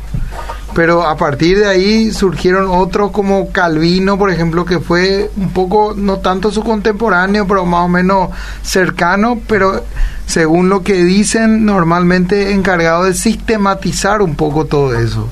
Pero 0.75 1.07
a 1.07 1.15
partir 1.15 1.57
de 1.57 1.67
ahí 1.67 2.11
surgieron 2.11 2.67
otros 2.69 3.11
como 3.11 3.49
Calvino, 3.51 4.17
por 4.17 4.29
ejemplo, 4.29 4.65
que 4.65 4.79
fue 4.79 5.31
un 5.37 5.51
poco, 5.51 5.93
no 5.95 6.17
tanto 6.17 6.51
su 6.51 6.63
contemporáneo, 6.63 7.47
pero 7.47 7.65
más 7.65 7.85
o 7.85 7.87
menos 7.87 8.29
cercano, 8.61 9.39
pero 9.47 9.85
según 10.25 10.67
lo 10.67 10.83
que 10.83 11.05
dicen, 11.05 11.65
normalmente 11.65 12.51
encargado 12.51 13.05
de 13.05 13.13
sistematizar 13.13 14.21
un 14.21 14.35
poco 14.35 14.65
todo 14.65 14.93
eso. 14.99 15.29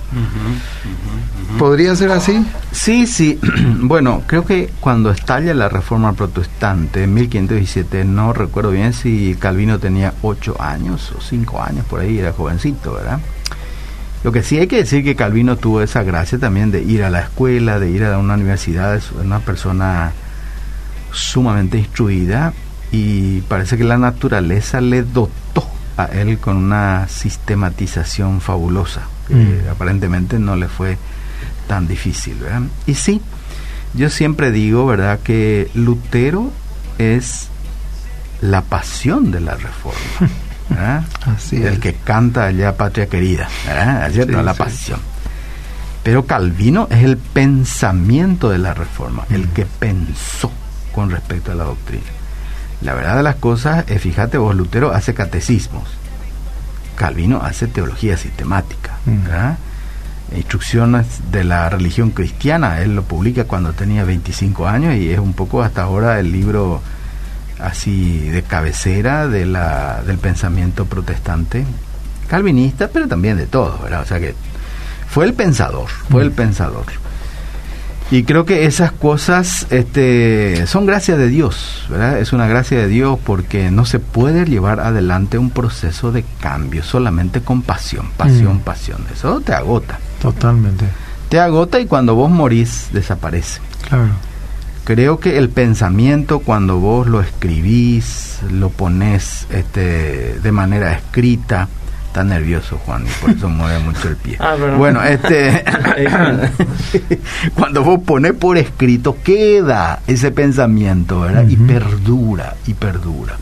¿Podría 1.60 1.94
ser 1.98 2.12
así? 2.12 2.46
Sí, 2.72 3.06
sí. 3.06 3.40
Bueno, 3.86 4.24
creo 4.26 4.46
que 4.46 4.72
cuando 4.80 5.12
estalla 5.12 5.54
la 5.54 5.68
reforma 5.68 6.14
protestante 6.14 7.04
en 7.04 7.14
1517, 7.14 8.06
no 8.06 8.32
recuerdo 8.32 8.72
bien 8.72 8.94
si 8.94 9.36
Calvino 9.36 9.78
tenía 9.78 10.14
ocho 10.22 10.56
años 10.60 11.12
o 11.12 11.22
cinco 11.22 11.62
años, 11.62 11.86
por 11.86 12.00
ahí 12.00 12.18
era 12.18 12.32
jovencito, 12.32 12.94
¿verdad? 12.94 13.20
Lo 14.24 14.32
que 14.32 14.42
sí 14.42 14.58
hay 14.58 14.68
que 14.68 14.78
decir 14.78 15.04
que 15.04 15.16
Calvino 15.16 15.58
tuvo 15.58 15.82
esa 15.82 16.04
gracia 16.04 16.40
también 16.40 16.72
de 16.72 16.82
ir 16.82 17.04
a 17.04 17.10
la 17.10 17.22
escuela, 17.22 17.80
de 17.80 17.90
ir 17.90 18.06
a 18.06 18.18
una 18.18 18.36
universidad, 18.36 18.96
es 18.96 19.12
una 19.12 19.40
persona 19.40 20.14
sumamente 21.12 21.78
instruida 21.78 22.54
y 22.92 23.42
parece 23.42 23.78
que 23.78 23.84
la 23.84 23.98
naturaleza 23.98 24.80
le 24.80 25.04
dotó 25.04 25.68
a 25.98 26.06
él 26.06 26.38
con 26.40 26.58
una 26.58 27.08
sistematización 27.08 28.40
fabulosa, 28.40 29.02
que 29.28 29.36
mm. 29.36 29.70
aparentemente 29.70 30.40
no 30.40 30.56
le 30.56 30.68
fue 30.68 30.98
tan 31.68 31.88
difícil, 31.88 32.36
¿verdad? 32.36 32.64
Y 32.88 32.96
sí, 32.96 33.22
yo 33.94 34.10
siempre 34.10 34.52
digo, 34.52 34.86
¿verdad?, 34.86 35.20
que 35.20 35.70
Lutero 35.74 36.52
es 36.98 37.50
la 38.42 38.62
pasión 38.62 39.32
de 39.32 39.40
la 39.42 39.56
reforma. 39.56 40.00
¿verdad? 40.70 41.04
Así 41.26 41.64
el 41.64 41.80
que 41.80 41.94
canta 41.94 42.46
allá 42.46 42.76
patria 42.76 43.08
querida, 43.08 43.48
¿verdad? 43.66 44.44
la 44.44 44.54
pasión. 44.54 45.00
Pero 46.04 46.26
Calvino 46.26 46.88
es 46.90 47.04
el 47.04 47.18
pensamiento 47.18 48.50
de 48.50 48.58
la 48.58 48.74
reforma, 48.74 49.26
el 49.30 49.48
que 49.50 49.66
pensó, 49.66 50.52
con 50.94 51.10
respecto 51.10 51.52
a 51.52 51.56
la 51.56 51.64
doctrina. 51.64 52.04
La 52.82 52.94
verdad 52.94 53.18
de 53.18 53.24
las 53.24 53.36
cosas 53.36 53.86
es, 53.88 54.02
fíjate 54.02 54.38
vos, 54.38 54.56
Lutero 54.56 54.92
hace 54.92 55.14
catecismos, 55.14 55.88
Calvino 56.96 57.42
hace 57.42 57.68
teología 57.68 58.18
sistemática, 58.18 58.98
¿verdad? 59.06 59.58
instrucciones 60.36 61.32
de 61.32 61.44
la 61.44 61.70
religión 61.70 62.12
cristiana. 62.12 62.82
Él 62.82 62.96
lo 62.96 63.04
publica 63.04 63.46
cuando 63.46 63.74
tenía 63.74 64.04
25 64.04 64.68
años 64.68 64.96
y 64.96 65.12
es 65.12 65.20
un 65.20 65.34
poco 65.34 65.64
hasta 65.64 65.84
ahora 65.84 66.20
el 66.20 66.32
libro 66.32 66.82
así 67.64 68.30
de 68.30 68.44
cabecera 68.44 69.28
de 69.28 69.46
la, 69.46 70.02
del 70.06 70.18
pensamiento 70.18 70.86
protestante 70.86 71.66
calvinista, 72.28 72.90
pero 72.92 73.08
también 73.08 73.38
de 73.38 73.46
todo, 73.46 73.78
¿verdad? 73.84 74.02
O 74.02 74.06
sea 74.06 74.20
que 74.20 74.36
fue 75.08 75.26
el 75.26 75.34
pensador, 75.34 75.90
fue 76.10 76.24
el 76.24 76.32
mm. 76.32 76.36
pensador. 76.36 76.86
Y 78.12 78.24
creo 78.24 78.46
que 78.46 78.66
esas 78.66 78.92
cosas 78.92 79.66
este, 79.70 80.68
son 80.68 80.86
gracias 80.86 81.18
de 81.18 81.30
Dios, 81.30 81.86
¿verdad? 81.90 82.20
Es 82.20 82.34
una 82.34 82.48
gracia 82.48 82.78
de 82.78 82.88
Dios 82.88 83.18
porque 83.24 83.72
no 83.72 83.86
se 83.86 84.00
puede 84.00 84.46
llevar 84.46 84.80
adelante 84.80 85.38
un 85.38 85.50
proceso 85.50 86.12
de 86.12 86.24
cambio 86.40 86.84
solamente 86.84 87.42
con 87.42 87.62
pasión, 87.62 88.10
pasión, 88.18 88.58
mm. 88.58 88.60
pasión. 88.60 89.06
Eso 89.14 89.42
te 89.42 89.54
agota. 89.54 90.00
Totalmente. 90.22 90.86
Te 91.30 91.40
agota 91.40 91.80
y 91.80 91.86
cuando 91.86 92.14
vos 92.16 92.30
morís 92.30 92.90
desaparece. 92.92 93.62
Claro. 93.88 94.10
Creo 94.84 95.20
que 95.20 95.38
el 95.38 95.50
pensamiento 95.50 96.40
cuando 96.40 96.80
vos 96.80 97.08
lo 97.08 97.22
escribís, 97.22 98.40
lo 98.52 98.70
pones 98.70 99.48
este, 99.50 100.40
de 100.40 100.52
manera 100.52 100.94
escrita, 100.94 101.70
Está 102.14 102.24
nervioso 102.24 102.78
Juan 102.86 103.08
y 103.08 103.22
por 103.22 103.32
eso 103.32 103.50
mueve 103.50 103.80
mucho 103.80 104.08
el 104.08 104.16
pie. 104.18 104.38
Ah, 104.40 104.56
bueno, 104.78 105.02
este 105.04 105.64
cuando 107.56 107.84
vos 107.84 108.02
pones 108.06 108.34
por 108.34 108.56
escrito 108.60 109.18
queda 109.24 110.00
ese 110.06 110.30
pensamiento, 110.30 111.22
¿verdad? 111.22 111.48
Y 111.50 111.56
perdura 111.56 112.54
y 112.68 112.76
perdura. 112.76 113.36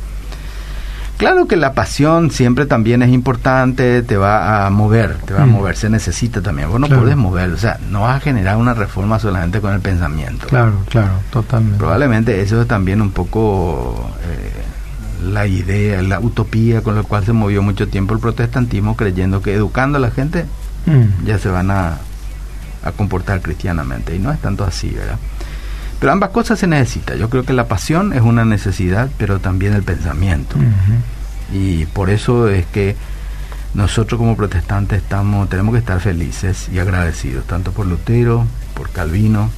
Claro 1.21 1.45
que 1.45 1.55
la 1.55 1.73
pasión 1.75 2.31
siempre 2.31 2.65
también 2.65 3.03
es 3.03 3.09
importante, 3.09 4.01
te 4.01 4.17
va 4.17 4.65
a 4.65 4.71
mover, 4.71 5.17
te 5.17 5.35
va 5.35 5.43
a 5.43 5.45
mover, 5.45 5.77
se 5.77 5.87
necesita 5.87 6.41
también. 6.41 6.67
Vos 6.71 6.79
no 6.79 6.87
podés 6.87 7.15
mover, 7.15 7.51
o 7.51 7.57
sea, 7.59 7.79
no 7.91 8.01
vas 8.01 8.17
a 8.17 8.19
generar 8.21 8.57
una 8.57 8.73
reforma 8.73 9.19
solamente 9.19 9.61
con 9.61 9.71
el 9.71 9.81
pensamiento. 9.81 10.47
Claro, 10.47 10.73
claro, 10.89 11.11
totalmente. 11.29 11.77
Probablemente 11.77 12.41
eso 12.41 12.59
es 12.59 12.67
también 12.67 13.03
un 13.03 13.11
poco 13.11 14.09
eh, 14.23 15.31
la 15.31 15.45
idea, 15.45 16.01
la 16.01 16.19
utopía 16.19 16.81
con 16.81 16.95
la 16.95 17.03
cual 17.03 17.23
se 17.23 17.33
movió 17.33 17.61
mucho 17.61 17.87
tiempo 17.87 18.15
el 18.15 18.19
protestantismo, 18.19 18.97
creyendo 18.97 19.43
que 19.43 19.53
educando 19.53 19.99
a 19.99 20.01
la 20.01 20.09
gente 20.09 20.45
mm. 20.87 21.23
ya 21.27 21.37
se 21.37 21.49
van 21.49 21.69
a, 21.69 21.99
a, 22.83 22.91
comportar 22.93 23.41
cristianamente. 23.41 24.15
Y 24.15 24.17
no 24.17 24.31
es 24.31 24.39
tanto 24.39 24.63
así, 24.63 24.89
¿verdad? 24.89 25.19
Pero 26.01 26.13
ambas 26.13 26.31
cosas 26.31 26.57
se 26.57 26.65
necesitan. 26.65 27.19
Yo 27.19 27.29
creo 27.29 27.43
que 27.43 27.53
la 27.53 27.67
pasión 27.67 28.11
es 28.11 28.21
una 28.21 28.43
necesidad, 28.43 29.11
pero 29.19 29.37
también 29.37 29.73
el 29.73 29.83
pensamiento. 29.83 30.55
Y 31.53 31.85
por 31.85 32.09
eso 32.09 32.49
es 32.49 32.65
que 32.65 32.95
nosotros 33.75 34.17
como 34.17 34.35
protestantes 34.35 35.03
estamos, 35.03 35.47
tenemos 35.47 35.73
que 35.73 35.79
estar 35.79 35.99
felices 35.99 36.69
y 36.73 36.79
agradecidos, 36.79 37.45
tanto 37.45 37.71
por 37.71 37.85
Lutero, 37.85 38.47
por 38.73 38.89
Calvino, 38.89 39.51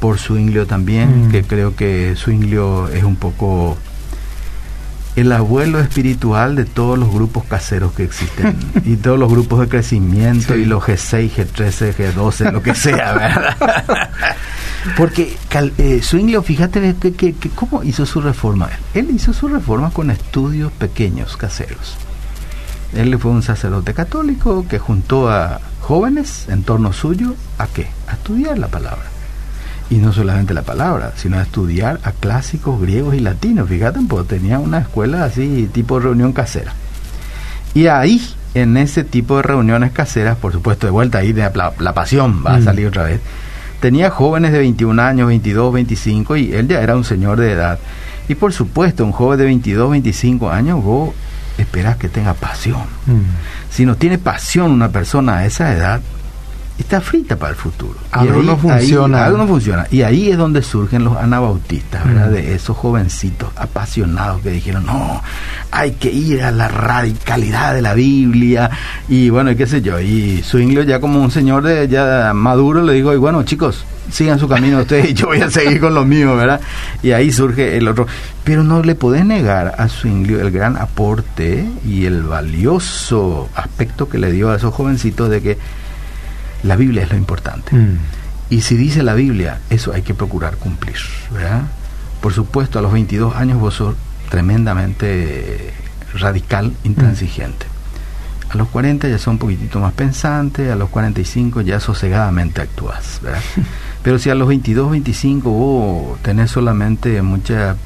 por 0.00 0.18
Zwinglio 0.18 0.66
también, 0.66 1.28
mm. 1.28 1.30
que 1.30 1.44
creo 1.44 1.74
que 1.74 2.14
Zwinglio 2.14 2.88
es 2.88 3.02
un 3.02 3.16
poco 3.16 3.78
el 5.16 5.32
abuelo 5.32 5.80
espiritual 5.80 6.56
de 6.56 6.66
todos 6.66 6.98
los 6.98 7.10
grupos 7.10 7.44
caseros 7.44 7.94
que 7.94 8.04
existen 8.04 8.54
y 8.84 8.96
todos 8.96 9.18
los 9.18 9.30
grupos 9.30 9.60
de 9.60 9.68
crecimiento 9.68 10.56
y 10.56 10.66
los 10.66 10.82
G6, 10.82 11.30
G13, 11.30 11.94
G12, 11.94 12.52
lo 12.52 12.62
que 12.62 12.74
sea, 12.74 13.14
¿verdad? 13.14 13.56
Porque 14.96 15.36
eh, 15.78 16.02
fíjate 16.42 16.94
que, 16.96 17.34
que, 17.34 17.50
cómo 17.50 17.82
hizo 17.82 18.04
su 18.06 18.20
reforma. 18.20 18.68
Él 18.92 19.08
hizo 19.14 19.32
su 19.32 19.48
reforma 19.48 19.90
con 19.90 20.10
estudios 20.10 20.72
pequeños, 20.72 21.36
caseros. 21.36 21.96
Él 22.92 23.18
fue 23.18 23.30
un 23.30 23.42
sacerdote 23.42 23.94
católico 23.94 24.66
que 24.68 24.78
juntó 24.78 25.30
a 25.30 25.60
jóvenes 25.80 26.46
en 26.48 26.62
torno 26.62 26.92
suyo 26.92 27.34
a 27.58 27.66
qué? 27.66 27.88
A 28.08 28.12
estudiar 28.12 28.58
la 28.58 28.68
palabra 28.68 29.14
y 29.90 29.96
no 29.96 30.12
solamente 30.12 30.54
la 30.54 30.62
palabra, 30.62 31.12
sino 31.16 31.38
a 31.38 31.42
estudiar 31.42 32.00
a 32.04 32.12
clásicos 32.12 32.80
griegos 32.80 33.14
y 33.14 33.20
latinos. 33.20 33.68
Fíjate, 33.68 34.00
pues 34.08 34.26
tenía 34.26 34.58
una 34.58 34.78
escuela 34.78 35.24
así, 35.24 35.68
tipo 35.72 36.00
reunión 36.00 36.32
casera. 36.32 36.72
Y 37.74 37.86
ahí, 37.88 38.20
en 38.54 38.76
ese 38.76 39.04
tipo 39.04 39.36
de 39.36 39.42
reuniones 39.42 39.92
caseras, 39.92 40.36
por 40.36 40.52
supuesto, 40.52 40.86
de 40.86 40.92
vuelta 40.92 41.18
ahí, 41.18 41.32
de 41.32 41.50
la, 41.78 41.92
pasión 41.92 42.42
va 42.46 42.54
a 42.54 42.58
mm. 42.58 42.64
salir 42.64 42.86
otra 42.86 43.02
vez, 43.04 43.20
tenía 43.84 44.08
jóvenes 44.08 44.52
de 44.52 44.60
21 44.60 45.02
años, 45.02 45.26
22, 45.26 45.74
25, 45.74 46.36
y 46.36 46.54
él 46.54 46.66
ya 46.66 46.80
era 46.80 46.96
un 46.96 47.04
señor 47.04 47.38
de 47.38 47.52
edad. 47.52 47.78
Y 48.30 48.34
por 48.34 48.50
supuesto, 48.54 49.04
un 49.04 49.12
joven 49.12 49.38
de 49.38 49.44
22, 49.44 49.90
25 49.90 50.48
años, 50.48 50.82
vos 50.82 51.14
esperas 51.58 51.98
que 51.98 52.08
tenga 52.08 52.32
pasión. 52.32 52.80
Mm. 53.04 53.20
Si 53.68 53.84
no 53.84 53.96
tiene 53.96 54.16
pasión 54.16 54.70
una 54.70 54.88
persona 54.88 55.36
a 55.36 55.44
esa 55.44 55.70
edad, 55.74 56.00
está 56.78 57.00
frita 57.00 57.36
para 57.36 57.50
el 57.50 57.56
futuro. 57.56 57.94
Algo 58.10 58.42
no 58.42 58.56
funciona. 58.56 59.24
algo 59.24 59.38
no 59.38 59.46
funciona. 59.46 59.86
Y 59.90 60.02
ahí 60.02 60.30
es 60.30 60.36
donde 60.36 60.62
surgen 60.62 61.04
los 61.04 61.16
anabautistas, 61.16 62.04
¿verdad? 62.04 62.30
De 62.30 62.54
esos 62.54 62.76
jovencitos 62.76 63.50
apasionados 63.56 64.42
que 64.42 64.50
dijeron, 64.50 64.86
no, 64.86 65.22
hay 65.70 65.92
que 65.92 66.10
ir 66.10 66.42
a 66.42 66.50
la 66.50 66.68
radicalidad 66.68 67.74
de 67.74 67.82
la 67.82 67.94
Biblia. 67.94 68.70
Y 69.08 69.30
bueno, 69.30 69.52
y 69.52 69.56
qué 69.56 69.66
sé 69.66 69.82
yo. 69.82 70.00
Y 70.00 70.42
Zwinglio 70.42 70.82
ya 70.82 71.00
como 71.00 71.20
un 71.20 71.30
señor 71.30 71.62
de 71.62 71.86
ya 71.88 72.32
maduro 72.34 72.82
le 72.82 72.94
digo, 72.94 73.14
y 73.14 73.18
bueno, 73.18 73.44
chicos, 73.44 73.84
sigan 74.10 74.38
su 74.38 74.48
camino 74.48 74.80
ustedes 74.80 75.10
y 75.10 75.14
yo 75.14 75.28
voy 75.28 75.40
a 75.40 75.50
seguir 75.50 75.80
con 75.80 75.94
lo 75.94 76.04
mío, 76.04 76.36
¿verdad? 76.36 76.60
Y 77.02 77.12
ahí 77.12 77.30
surge 77.30 77.76
el 77.76 77.86
otro. 77.86 78.06
Pero 78.42 78.64
no 78.64 78.82
le 78.82 78.96
podés 78.96 79.24
negar 79.24 79.76
a 79.78 79.88
Zwinglio 79.88 80.40
el 80.40 80.50
gran 80.50 80.76
aporte 80.76 81.66
y 81.86 82.04
el 82.04 82.24
valioso 82.24 83.48
aspecto 83.54 84.08
que 84.08 84.18
le 84.18 84.32
dio 84.32 84.50
a 84.50 84.56
esos 84.56 84.74
jovencitos 84.74 85.30
de 85.30 85.40
que 85.40 85.58
la 86.64 86.76
Biblia 86.76 87.02
es 87.02 87.10
lo 87.10 87.16
importante. 87.16 87.74
Mm. 87.74 87.98
Y 88.50 88.62
si 88.62 88.76
dice 88.76 89.02
la 89.02 89.14
Biblia, 89.14 89.60
eso 89.70 89.92
hay 89.92 90.02
que 90.02 90.14
procurar 90.14 90.56
cumplir, 90.56 90.96
¿verdad? 91.32 91.62
Por 92.20 92.32
supuesto, 92.32 92.78
a 92.78 92.82
los 92.82 92.92
22 92.92 93.36
años 93.36 93.60
vos 93.60 93.74
sos 93.74 93.94
tremendamente 94.30 95.72
radical, 96.14 96.72
intransigente. 96.84 97.66
A 98.50 98.56
los 98.56 98.68
40 98.68 99.08
ya 99.08 99.18
sos 99.18 99.28
un 99.28 99.38
poquitito 99.38 99.80
más 99.80 99.92
pensante, 99.92 100.70
a 100.70 100.76
los 100.76 100.88
45 100.90 101.62
ya 101.62 101.80
sosegadamente 101.80 102.60
actúas, 102.60 103.20
¿verdad? 103.22 103.40
Pero 104.02 104.18
si 104.18 104.30
a 104.30 104.34
los 104.34 104.48
22, 104.48 104.90
25 104.90 105.50
vos 105.50 106.18
tenés 106.22 106.50
solamente 106.50 107.20
mucha 107.22 107.76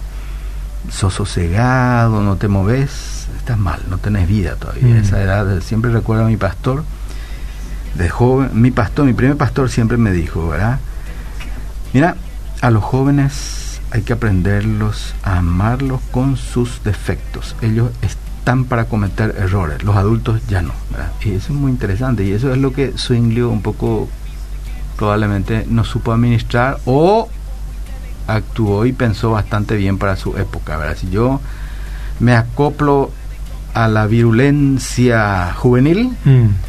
sos 0.91 1.15
sosegado, 1.15 2.23
no 2.23 2.37
te 2.37 2.49
moves, 2.49 3.29
estás 3.39 3.59
mal, 3.59 3.81
no 3.89 3.99
tenés 3.99 4.29
vida 4.29 4.57
todavía. 4.57 4.95
Mm. 4.95 4.99
Esa 4.99 5.23
edad, 5.23 5.61
siempre 5.61 5.91
recuerdo 5.91 6.25
a 6.25 6.29
mi 6.29 6.37
pastor, 6.37 6.85
de 7.95 8.09
joven, 8.09 8.51
mi 8.55 8.71
pastor, 8.71 9.05
mi 9.07 9.13
primer 9.13 9.37
pastor 9.37 9.71
siempre 9.71 9.97
me 9.97 10.13
dijo, 10.13 10.49
¿verdad? 10.49 10.79
Mira, 11.93 12.17
a 12.61 12.71
los 12.71 12.85
jóvenes 12.85 13.81
hay 13.91 14.03
que 14.03 14.13
aprenderlos 14.13 15.15
a 15.23 15.39
amarlos 15.39 16.01
con 16.11 16.37
sus 16.37 16.83
defectos. 16.85 17.57
Ellos 17.63 17.91
están 18.03 18.65
para 18.65 18.85
cometer 18.85 19.35
errores, 19.39 19.83
los 19.83 19.97
adultos 19.97 20.41
ya 20.49 20.63
no. 20.63 20.73
Y 21.25 21.31
eso 21.31 21.53
es 21.53 21.59
muy 21.59 21.71
interesante 21.71 22.25
y 22.25 22.33
eso 22.33 22.53
es 22.53 22.59
lo 22.59 22.73
que 22.73 22.93
Zwinglio 22.97 23.51
un 23.51 23.63
poco 23.63 24.09
probablemente 24.97 25.65
no 25.69 25.85
supo 25.85 26.13
administrar 26.13 26.79
o 26.85 27.29
actuó 28.27 28.85
y 28.85 28.93
pensó 28.93 29.31
bastante 29.31 29.77
bien 29.77 29.97
para 29.97 30.17
su 30.17 30.37
época, 30.37 30.77
¿verdad? 30.77 30.97
Si 30.97 31.09
yo 31.09 31.41
me 32.21 32.35
acoplo 32.35 33.11
a 33.75 33.89
la 33.89 34.07
virulencia 34.07 35.55
juvenil, 35.55 36.17
mm 36.25 36.68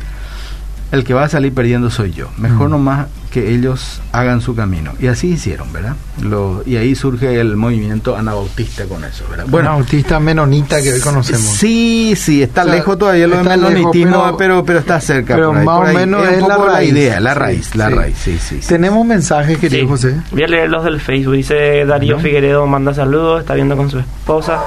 el 0.92 1.04
que 1.04 1.14
va 1.14 1.24
a 1.24 1.30
salir 1.30 1.54
perdiendo 1.54 1.90
soy 1.90 2.12
yo. 2.12 2.30
Mejor 2.38 2.68
mm. 2.68 2.72
nomás 2.72 3.08
que 3.30 3.54
ellos 3.54 4.02
hagan 4.12 4.42
su 4.42 4.56
camino. 4.56 4.94
Y 5.00 5.08
así 5.08 5.28
hicieron, 5.28 5.72
¿verdad? 5.72 5.96
Lo, 6.22 6.64
y 6.66 6.78
ahí 6.78 6.96
surge 6.96 7.40
el 7.40 7.56
movimiento 7.56 8.16
anabautista 8.16 8.86
con 8.86 9.04
eso, 9.04 9.24
¿verdad? 9.30 9.46
Bueno, 9.48 9.70
anabautista 9.70 10.20
menonita 10.20 10.82
que 10.82 10.94
hoy 10.94 11.00
conocemos. 11.00 11.42
Sí, 11.42 12.16
sí, 12.18 12.42
está 12.42 12.64
lejos 12.64 12.98
todavía 12.98 13.28
lo 13.28 13.38
de 13.38 13.44
menonitismo, 13.44 14.36
pero, 14.38 14.66
pero, 14.66 14.80
está 14.80 15.00
cerca. 15.00 15.36
Pero 15.36 15.54
más 15.54 15.68
o 15.68 15.94
menos 15.94 16.28
es, 16.28 16.42
la, 16.42 16.58
raíz, 16.58 16.92
idea, 16.92 17.20
la 17.20 17.34
raíz, 17.36 17.76
la 17.76 17.90
raíz, 17.90 18.18
sí, 18.18 18.38
sí. 18.40 18.60
Tenemos 18.68 19.06
mensajes, 19.06 19.58
querido 19.60 19.88
José. 19.88 20.16
Voy 20.32 20.44
a 20.44 20.48
leer 20.48 20.70
los 20.70 20.84
del 20.84 21.00
Facebook. 21.00 21.36
Dice 21.36 21.86
Darío 21.86 22.20
Figueredo, 22.20 22.66
manda 22.66 22.94
saludos, 22.94 23.42
está 23.42 23.54
viendo 23.54 23.78
con 23.78 23.90
su 23.92 24.00
esposa. 24.00 24.60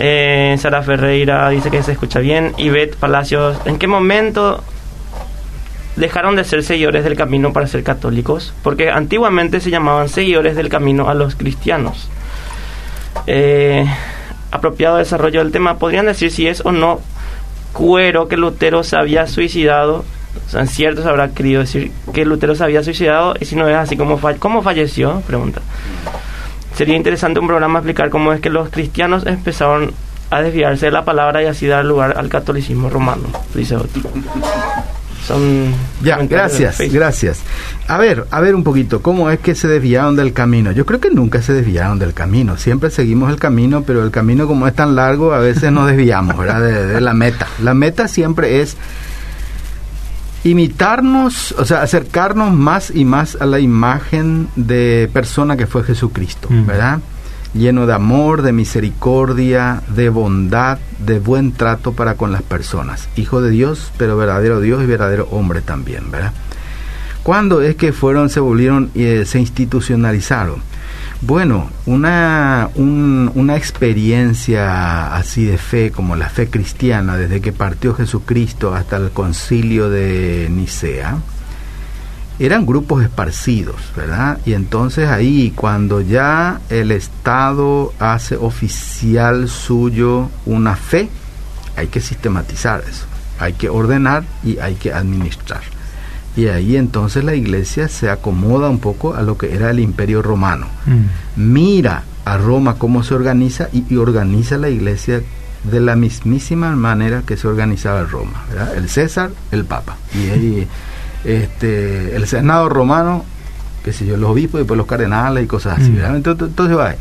Eh, 0.00 0.56
Sara 0.58 0.82
Ferreira 0.82 1.48
dice 1.50 1.70
que 1.70 1.82
se 1.82 1.92
escucha 1.92 2.20
bien. 2.20 2.52
Ivette 2.56 2.96
Palacios, 2.96 3.58
¿en 3.66 3.78
qué 3.78 3.88
momento 3.88 4.62
dejaron 5.98 6.36
de 6.36 6.44
ser 6.44 6.62
seguidores 6.62 7.04
del 7.04 7.16
camino 7.16 7.52
para 7.52 7.66
ser 7.66 7.82
católicos, 7.82 8.54
porque 8.62 8.90
antiguamente 8.90 9.60
se 9.60 9.70
llamaban 9.70 10.08
seguidores 10.08 10.56
del 10.56 10.68
camino 10.68 11.08
a 11.08 11.14
los 11.14 11.34
cristianos. 11.34 12.08
Eh, 13.26 13.84
apropiado 14.50 14.96
desarrollo 14.96 15.40
del 15.40 15.52
tema, 15.52 15.78
podrían 15.78 16.06
decir 16.06 16.30
si 16.30 16.46
es 16.46 16.64
o 16.64 16.72
no 16.72 17.00
cuero 17.72 18.28
que 18.28 18.36
Lutero 18.36 18.82
se 18.84 18.96
había 18.96 19.26
suicidado. 19.26 20.04
O 20.46 20.50
sea, 20.50 20.60
en 20.60 20.68
cierto 20.68 21.02
se 21.02 21.08
habrá 21.08 21.30
querido 21.30 21.60
decir 21.60 21.90
que 22.12 22.24
Lutero 22.24 22.54
se 22.54 22.64
había 22.64 22.82
suicidado 22.82 23.34
y 23.40 23.44
si 23.44 23.56
no 23.56 23.68
es 23.68 23.76
así, 23.76 23.96
¿cómo, 23.96 24.20
¿cómo 24.38 24.62
falleció? 24.62 25.20
Pregunta. 25.26 25.60
sería 26.74 26.96
interesante 26.96 27.40
un 27.40 27.48
programa 27.48 27.80
explicar 27.80 28.08
cómo 28.08 28.32
es 28.32 28.40
que 28.40 28.50
los 28.50 28.68
cristianos 28.68 29.26
empezaron 29.26 29.92
a 30.30 30.42
desviarse 30.42 30.86
de 30.86 30.92
la 30.92 31.04
palabra 31.04 31.42
y 31.42 31.46
así 31.46 31.66
dar 31.66 31.84
lugar 31.84 32.14
al 32.16 32.28
catolicismo 32.28 32.88
romano, 32.88 33.28
dice 33.54 33.76
otro. 33.76 34.02
Son 35.28 35.74
ya, 36.02 36.16
gracias, 36.24 36.80
gracias. 36.90 37.40
A 37.86 37.98
ver, 37.98 38.26
a 38.30 38.40
ver 38.40 38.54
un 38.54 38.64
poquito, 38.64 39.02
¿cómo 39.02 39.28
es 39.28 39.40
que 39.40 39.54
se 39.54 39.68
desviaron 39.68 40.16
del 40.16 40.32
camino? 40.32 40.72
Yo 40.72 40.86
creo 40.86 41.00
que 41.00 41.10
nunca 41.10 41.42
se 41.42 41.52
desviaron 41.52 41.98
del 41.98 42.14
camino, 42.14 42.56
siempre 42.56 42.88
seguimos 42.88 43.30
el 43.30 43.38
camino, 43.38 43.82
pero 43.82 44.02
el 44.02 44.10
camino 44.10 44.46
como 44.46 44.66
es 44.66 44.74
tan 44.74 44.96
largo, 44.96 45.34
a 45.34 45.38
veces 45.38 45.70
nos 45.70 45.86
desviamos, 45.86 46.38
¿verdad? 46.38 46.62
De, 46.62 47.00
la 47.02 47.12
meta. 47.12 47.46
La 47.62 47.74
meta 47.74 48.08
siempre 48.08 48.62
es 48.62 48.78
imitarnos, 50.44 51.52
o 51.58 51.66
sea, 51.66 51.82
acercarnos 51.82 52.54
más 52.54 52.90
y 52.90 53.04
más 53.04 53.36
a 53.38 53.44
la 53.44 53.60
imagen 53.60 54.48
de 54.56 55.10
persona 55.12 55.58
que 55.58 55.66
fue 55.66 55.84
Jesucristo, 55.84 56.48
mm. 56.50 56.64
Lleno 57.54 57.86
de 57.86 57.94
amor, 57.94 58.42
de 58.42 58.52
misericordia, 58.52 59.82
de 59.88 60.08
bondad, 60.08 60.78
de 60.98 61.18
buen 61.18 61.52
trato 61.52 61.92
para 61.92 62.14
con 62.14 62.32
las 62.32 62.42
personas. 62.42 63.08
Hijo 63.16 63.40
de 63.40 63.50
Dios, 63.50 63.92
pero 63.96 64.16
verdadero 64.16 64.60
Dios 64.60 64.82
y 64.82 64.86
verdadero 64.86 65.28
hombre 65.30 65.60
también, 65.60 66.10
¿verdad? 66.10 66.32
¿Cuándo 67.22 67.60
es 67.60 67.76
que 67.76 67.92
fueron, 67.92 68.30
se 68.30 68.40
volvieron, 68.40 68.90
y 68.94 69.04
eh, 69.04 69.24
se 69.26 69.38
institucionalizaron? 69.38 70.62
Bueno, 71.20 71.68
una, 71.84 72.70
una 72.76 73.56
experiencia 73.56 75.14
así 75.14 75.44
de 75.44 75.58
fe 75.58 75.90
como 75.90 76.14
la 76.14 76.30
fe 76.30 76.48
cristiana, 76.48 77.16
desde 77.16 77.40
que 77.40 77.52
partió 77.52 77.92
Jesucristo 77.92 78.72
hasta 78.72 78.96
el 78.98 79.10
concilio 79.10 79.90
de 79.90 80.48
Nicea, 80.48 81.18
eran 82.38 82.66
grupos 82.66 83.02
esparcidos, 83.02 83.76
¿verdad? 83.96 84.38
Y 84.46 84.52
entonces 84.52 85.08
ahí 85.08 85.52
cuando 85.54 86.00
ya 86.00 86.60
el 86.70 86.92
Estado 86.92 87.92
hace 87.98 88.36
oficial 88.36 89.48
suyo 89.48 90.30
una 90.46 90.76
fe, 90.76 91.08
hay 91.76 91.88
que 91.88 92.00
sistematizar 92.00 92.82
eso, 92.88 93.06
hay 93.38 93.54
que 93.54 93.68
ordenar 93.68 94.24
y 94.44 94.58
hay 94.58 94.74
que 94.76 94.92
administrar. 94.92 95.62
Y 96.36 96.46
ahí 96.46 96.76
entonces 96.76 97.24
la 97.24 97.34
iglesia 97.34 97.88
se 97.88 98.10
acomoda 98.10 98.68
un 98.68 98.78
poco 98.78 99.14
a 99.14 99.22
lo 99.22 99.36
que 99.36 99.54
era 99.54 99.70
el 99.70 99.80
imperio 99.80 100.22
romano. 100.22 100.68
Mm. 100.86 101.52
Mira 101.52 102.04
a 102.24 102.36
Roma 102.36 102.74
cómo 102.74 103.02
se 103.02 103.14
organiza 103.14 103.68
y, 103.72 103.96
organiza 103.96 104.56
la 104.58 104.68
iglesia 104.68 105.22
de 105.64 105.80
la 105.80 105.96
mismísima 105.96 106.76
manera 106.76 107.22
que 107.26 107.36
se 107.36 107.48
organizaba 107.48 108.04
Roma. 108.04 108.44
¿verdad? 108.50 108.76
El 108.76 108.88
César, 108.88 109.30
el 109.50 109.64
Papa. 109.64 109.96
Y 110.14 110.30
ahí 110.30 110.68
este, 111.24 112.16
el 112.16 112.26
Senado 112.26 112.68
romano, 112.68 113.24
que 113.84 113.92
sé 113.92 114.06
yo, 114.06 114.16
los 114.16 114.30
obispos 114.30 114.58
y 114.58 114.62
después 114.62 114.78
los 114.78 114.86
cardenales 114.86 115.44
y 115.44 115.46
cosas 115.46 115.78
así. 115.78 115.90
Mm. 115.90 116.16
Entonces, 116.16 116.76
va. 116.76 116.94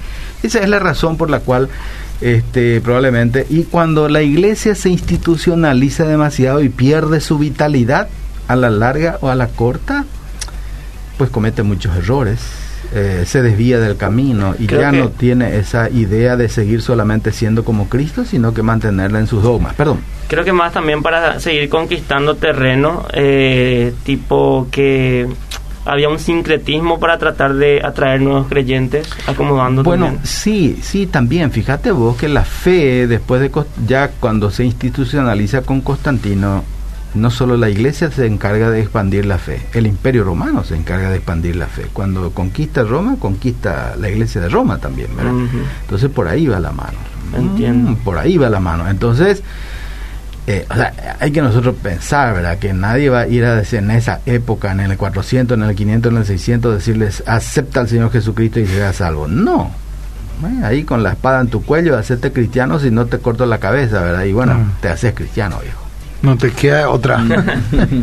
Esa 0.43 0.59
es 0.59 0.70
la 0.70 0.80
razón 0.80 1.18
por 1.18 1.30
la 1.30 1.39
cual 1.39 1.70
este, 2.22 2.82
probablemente, 2.82 3.45
y 3.49 3.63
cuando 3.63 4.09
la 4.09 4.22
iglesia 4.22 4.76
se 4.76 4.89
institucionaliza 4.89 6.05
demasiado 6.05 6.61
y 6.61 6.70
pierde 6.70 7.22
su 7.22 7.38
vitalidad 7.38 8.07
a 8.47 8.55
la 8.55 8.70
larga 8.70 9.18
o 9.22 9.30
a 9.30 9.36
la 9.36 9.47
corta, 9.47 10.05
pues 11.18 11.30
comete 11.30 11.63
muchos 11.63 11.95
errores. 11.95 12.39
Eh, 12.93 13.26
se 13.28 13.41
desvía 13.41 13.80
del 13.80 13.97
camino 13.97 14.55
y 14.57 14.65
ya 14.65 14.93
no 14.93 15.09
tiene 15.09 15.57
esa 15.57 15.89
idea 15.89 16.38
de 16.38 16.47
seguir 16.47 16.82
solamente 16.82 17.34
siendo 17.34 17.65
como 17.65 17.89
Cristo, 17.89 18.24
sino 18.24 18.53
que 18.53 18.63
mantenerla 18.63 19.20
en 19.20 19.28
sus 19.28 19.43
dogmas. 19.43 19.74
Perdón. 19.74 19.99
Creo 20.28 20.43
que 20.43 20.53
más 20.53 20.73
también 20.73 21.01
para 21.01 21.39
seguir 21.39 21.69
conquistando 21.69 22.36
terreno, 22.36 23.05
eh, 23.13 23.93
tipo 24.03 24.67
que 24.71 25.28
había 25.86 26.09
un 26.09 26.19
sincretismo 26.19 26.99
para 26.99 27.17
tratar 27.17 27.53
de 27.53 27.82
atraer 27.84 28.21
nuevos 28.21 28.47
creyentes, 28.47 29.09
acomodando. 29.25 29.84
Bueno, 29.84 30.17
sí, 30.23 30.78
sí, 30.82 31.07
también. 31.07 31.51
Fíjate 31.51 31.91
vos 31.91 32.17
que 32.17 32.28
la 32.28 32.43
fe, 32.43 33.07
después 33.07 33.39
de 33.39 33.51
ya 33.88 34.09
cuando 34.19 34.51
se 34.51 34.65
institucionaliza 34.65 35.61
con 35.61 35.80
Constantino, 35.80 36.63
no 37.15 37.32
solo 37.32 37.55
la 37.55 37.69
iglesia 37.69 38.11
se 38.11 38.25
encarga 38.28 38.69
de 38.69 38.82
expandir 38.82 39.25
la 39.25 39.38
fe, 39.38 39.61
el 39.73 39.88
imperio 39.88 40.23
romano 40.25 40.63
se 40.63 40.75
encarga 40.75 41.09
de 41.09 41.17
expandir 41.17 41.55
la 41.55 41.67
fe. 41.67 41.88
Cuando 41.93 42.32
conquista 42.32 42.84
Roma, 42.84 43.15
conquista 43.17 43.95
la 43.97 44.09
iglesia 44.09 44.41
de 44.41 44.49
Roma 44.49 44.80
también, 44.80 45.15
¿verdad? 45.15 45.34
Entonces 45.82 46.09
por 46.09 46.28
ahí 46.28 46.47
va 46.47 46.59
la 46.59 46.71
mano. 46.71 46.97
Entiendo. 47.36 47.91
Mm, 47.91 47.95
por 47.97 48.17
ahí 48.17 48.38
va 48.38 48.49
la 48.49 48.59
mano. 48.59 48.88
Entonces, 48.89 49.43
eh, 50.49 50.65
o 50.69 50.75
sea, 50.75 51.17
hay 51.19 51.31
que 51.31 51.41
nosotros 51.41 51.75
pensar, 51.83 52.33
¿verdad? 52.33 52.57
Que 52.57 52.71
nadie 52.71 53.09
va 53.09 53.21
a 53.21 53.27
ir 53.27 53.43
a 53.43 53.55
decir 53.55 53.79
en 53.79 53.91
esa 53.91 54.21
época, 54.25 54.71
en 54.71 54.79
el 54.79 54.95
400, 54.95 55.57
en 55.57 55.63
el 55.65 55.75
500, 55.75 56.09
en 56.09 56.17
el 56.19 56.25
600, 56.25 56.75
decirles, 56.75 57.21
acepta 57.25 57.81
al 57.81 57.89
Señor 57.89 58.11
Jesucristo 58.13 58.61
y 58.61 58.65
será 58.65 58.93
salvo. 58.93 59.27
No. 59.27 59.69
ahí 60.63 60.85
con 60.85 61.03
la 61.03 61.11
espada 61.11 61.41
en 61.41 61.49
tu 61.49 61.65
cuello, 61.65 61.97
hacerte 61.97 62.31
cristiano 62.31 62.79
si 62.79 62.91
no 62.91 63.07
te 63.07 63.19
corto 63.19 63.45
la 63.45 63.57
cabeza, 63.57 63.99
¿verdad? 64.01 64.23
Y 64.23 64.31
bueno, 64.31 64.53
mm. 64.53 64.71
te 64.79 64.87
haces 64.87 65.13
cristiano, 65.13 65.59
viejo. 65.61 65.81
No 66.21 66.37
te 66.37 66.51
queda 66.51 66.89
otra. 66.89 67.21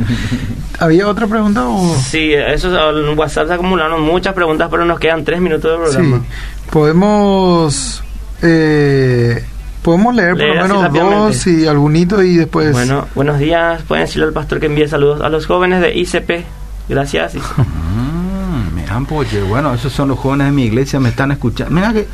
¿Había 0.78 1.08
otra 1.08 1.26
pregunta? 1.26 1.66
O? 1.66 1.96
Sí, 1.96 2.34
eso 2.34 2.68
en 2.90 3.18
WhatsApp 3.18 3.48
se 3.48 3.54
acumularon 3.54 4.02
muchas 4.02 4.34
preguntas, 4.34 4.68
pero 4.70 4.84
nos 4.84 5.00
quedan 5.00 5.24
tres 5.24 5.40
minutos 5.40 5.70
de 5.70 5.78
programa. 5.78 6.18
Sí. 6.18 6.70
Podemos. 6.70 8.04
Eh, 8.42 9.42
podemos 9.84 10.14
leer, 10.14 10.32
por 10.32 10.46
lo 10.46 10.62
menos 10.62 10.92
dos 10.92 11.46
y 11.46 11.66
algunito 11.66 12.22
y 12.22 12.36
después. 12.36 12.72
Bueno, 12.72 13.06
buenos 13.14 13.38
días. 13.38 13.82
Pueden 13.82 14.06
decirle 14.06 14.26
al 14.26 14.32
pastor 14.32 14.58
que 14.58 14.66
envíe 14.66 14.88
saludos 14.88 15.20
a 15.20 15.28
los 15.28 15.46
jóvenes 15.46 15.82
de 15.82 15.94
ICP. 15.94 16.44
Gracias. 16.88 17.34
Mm, 17.34 18.74
mira, 18.74 18.98
pues, 19.06 19.28
bueno, 19.46 19.74
esos 19.74 19.92
son 19.92 20.08
los 20.08 20.18
jóvenes 20.18 20.46
de 20.46 20.52
mi 20.52 20.64
iglesia, 20.64 20.98
me 21.00 21.10
están 21.10 21.32
escuchando. 21.32 21.74
Mira 21.74 21.92
que 21.92 22.08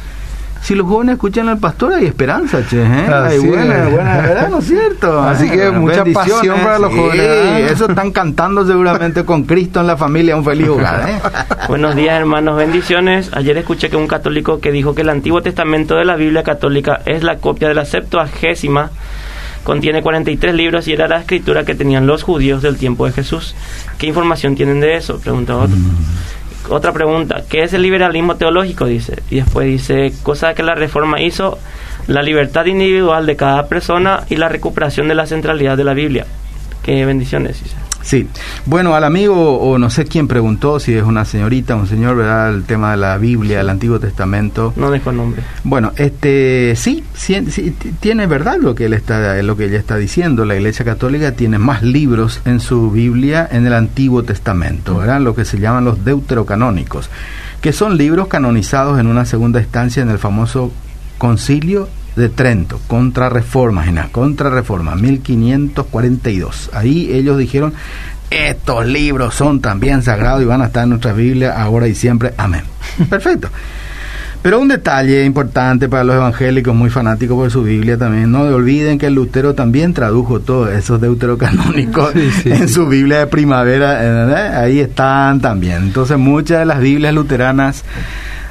si 0.63 0.75
los 0.75 0.87
jóvenes 0.87 1.15
escuchan 1.15 1.49
al 1.49 1.59
pastor 1.59 1.95
hay 1.95 2.07
esperanza, 2.07 2.61
che, 2.69 2.83
¿eh? 2.83 3.07
hay 3.11 3.39
buena, 3.39 3.89
buena, 3.89 4.17
¿verdad? 4.19 4.49
¿No 4.51 4.59
es 4.59 4.67
cierto? 4.67 5.21
Así 5.23 5.49
que 5.49 5.71
mucha 5.71 6.05
pasión 6.05 6.61
para 6.61 6.79
los 6.79 6.93
jóvenes. 6.93 7.73
Eso 7.73 7.89
están 7.89 8.11
cantando 8.13 8.67
seguramente 8.67 9.25
con 9.25 9.45
Cristo 9.45 9.81
en 9.81 9.87
la 9.87 9.97
familia, 9.97 10.37
un 10.37 10.45
feliz 10.45 10.69
hogar, 10.69 11.09
¿eh? 11.09 11.19
Buenos 11.69 11.97
días, 11.97 12.19
hermanos, 12.19 12.57
bendiciones. 12.57 13.31
Ayer 13.33 13.57
escuché 13.57 13.89
que 13.89 13.97
un 13.97 14.07
católico 14.07 14.61
que 14.61 14.71
dijo 14.71 14.95
que 14.95 15.03
el 15.03 15.09
Antiguo 15.09 15.41
Testamento 15.41 15.97
de 15.97 16.05
la 16.05 16.17
Biblia 16.17 16.43
católica 16.43 17.01
es 17.07 17.23
la 17.23 17.39
copia 17.39 17.69
de 17.69 17.75
la 17.75 17.85
Septuagésima 17.85 18.91
contiene 19.65 20.03
43 20.03 20.55
libros 20.55 20.89
y 20.89 20.95
era 20.95 21.07
la 21.07 21.19
escritura 21.19 21.65
que 21.65 21.75
tenían 21.75 22.07
los 22.07 22.23
judíos 22.23 22.63
del 22.63 22.77
tiempo 22.77 23.07
de 23.07 23.13
Jesús. 23.13 23.55
¿Qué 23.99 24.07
información 24.07 24.57
tienen 24.57 24.81
de 24.81 24.97
eso? 24.97 25.19
Pregunta 25.21 25.57
otro. 25.57 25.77
Mm 25.77 26.40
otra 26.71 26.93
pregunta, 26.93 27.43
¿qué 27.49 27.63
es 27.63 27.73
el 27.73 27.83
liberalismo 27.83 28.37
teológico? 28.37 28.87
Dice. 28.87 29.23
Y 29.31 29.37
después 29.37 29.67
dice, 29.67 30.13
cosa 30.23 30.55
que 30.55 30.63
la 30.63 30.75
reforma 30.75 31.21
hizo, 31.21 31.59
la 32.07 32.23
libertad 32.23 32.67
individual 32.67 33.27
de 33.27 33.37
cada 33.37 33.67
persona 33.67 34.25
y 34.29 34.37
la 34.37 34.49
recuperación 34.49 35.09
de 35.09 35.15
la 35.15 35.27
centralidad 35.27 35.77
de 35.77 35.85
la 35.85 35.95
Biblia. 35.95 36.27
Qué 36.83 37.05
bendiciones, 37.05 37.63
dice. 37.63 37.77
Sí, 38.03 38.29
bueno, 38.67 38.95
al 38.95 39.05
amigo, 39.05 39.59
o 39.59 39.79
no 39.79 39.91
sé 39.91 40.07
quién 40.07 40.27
preguntó, 40.27 40.81
si 40.81 40.95
es 40.95 41.05
una 41.05 41.25
señorita, 41.25 41.77
un 41.77 41.87
señor, 41.87 42.17
¿verdad? 42.17 42.55
El 42.55 42.65
tema 42.65 42.93
de 42.93 42.97
la 42.97 43.19
Biblia, 43.19 43.61
el 43.61 43.69
Antiguo 43.69 44.01
Testamento. 44.01 44.73
No 44.77 44.91
dejo 44.91 45.13
nombre. 45.13 45.43
Bueno, 45.65 45.93
este, 45.97 46.75
sí, 46.77 47.05
sí, 47.15 47.75
tiene 48.01 48.27
verdad 48.27 48.57
lo 48.59 48.75
que 48.75 48.87
él 48.87 48.95
está, 48.95 49.41
lo 49.43 49.57
que 49.57 49.67
ella 49.67 49.79
está 49.79 49.97
diciendo. 49.97 50.45
La 50.45 50.57
Iglesia 50.57 50.85
Católica 50.85 51.33
tiene 51.33 51.59
más 51.59 51.83
libros 51.83 52.41
en 52.45 52.61
su 52.61 52.91
Biblia 52.91 53.47
en 53.51 53.67
el 53.67 53.75
Antiguo 53.75 54.23
Testamento, 54.23 54.99
¿verdad? 54.99 55.21
Lo 55.21 55.35
que 55.35 55.45
se 55.45 55.59
llaman 55.59 55.85
los 55.85 56.05
deuterocanónicos, 56.05 57.11
que 57.61 57.73
son 57.73 57.99
libros 57.99 58.29
canonizados 58.29 58.99
en 58.99 59.07
una 59.07 59.27
segunda 59.27 59.61
instancia 59.61 60.03
en 60.03 60.11
el 60.11 60.19
famoso 60.19 60.73
concilio 61.19 61.89
de 62.21 62.29
Trento, 62.29 62.81
contrarreforma, 62.87 63.85
contrarreforma, 64.13 64.95
1542. 64.95 66.71
Ahí 66.73 67.11
ellos 67.13 67.39
dijeron, 67.39 67.75
estos 68.31 68.87
libros 68.87 69.35
son 69.35 69.61
también 69.61 70.03
sagrados 70.03 70.43
y 70.43 70.45
van 70.45 70.63
a 70.63 70.67
estar 70.67 70.85
en 70.85 70.91
nuestra 70.91 71.13
Biblia 71.13 71.61
ahora 71.61 71.89
y 71.89 71.95
siempre. 71.95 72.33
Amén. 72.37 72.63
Perfecto. 73.11 73.49
Pero 74.43 74.59
un 74.59 74.69
detalle 74.69 75.25
importante 75.27 75.87
para 75.89 76.03
los 76.03 76.17
evangélicos 76.17 76.75
muy 76.75 76.89
fanáticos 76.89 77.37
por 77.37 77.51
su 77.51 77.63
Biblia 77.63 77.99
también, 77.99 78.31
no 78.31 78.41
olviden 78.41 78.99
que 78.99 79.11
Lutero 79.11 79.55
también 79.55 79.93
tradujo 79.93 80.41
todos 80.41 80.71
esos 80.71 80.99
deuterocanónicos 80.99 82.15
en 82.47 82.67
su 82.67 82.87
Biblia 82.87 83.19
de 83.19 83.27
primavera, 83.27 84.01
¿eh? 84.03 84.57
ahí 84.57 84.81
están 84.81 85.43
también. 85.43 85.83
Entonces 85.83 86.17
muchas 86.17 86.61
de 86.61 86.65
las 86.65 86.81
Biblias 86.81 87.13
luteranas 87.13 87.85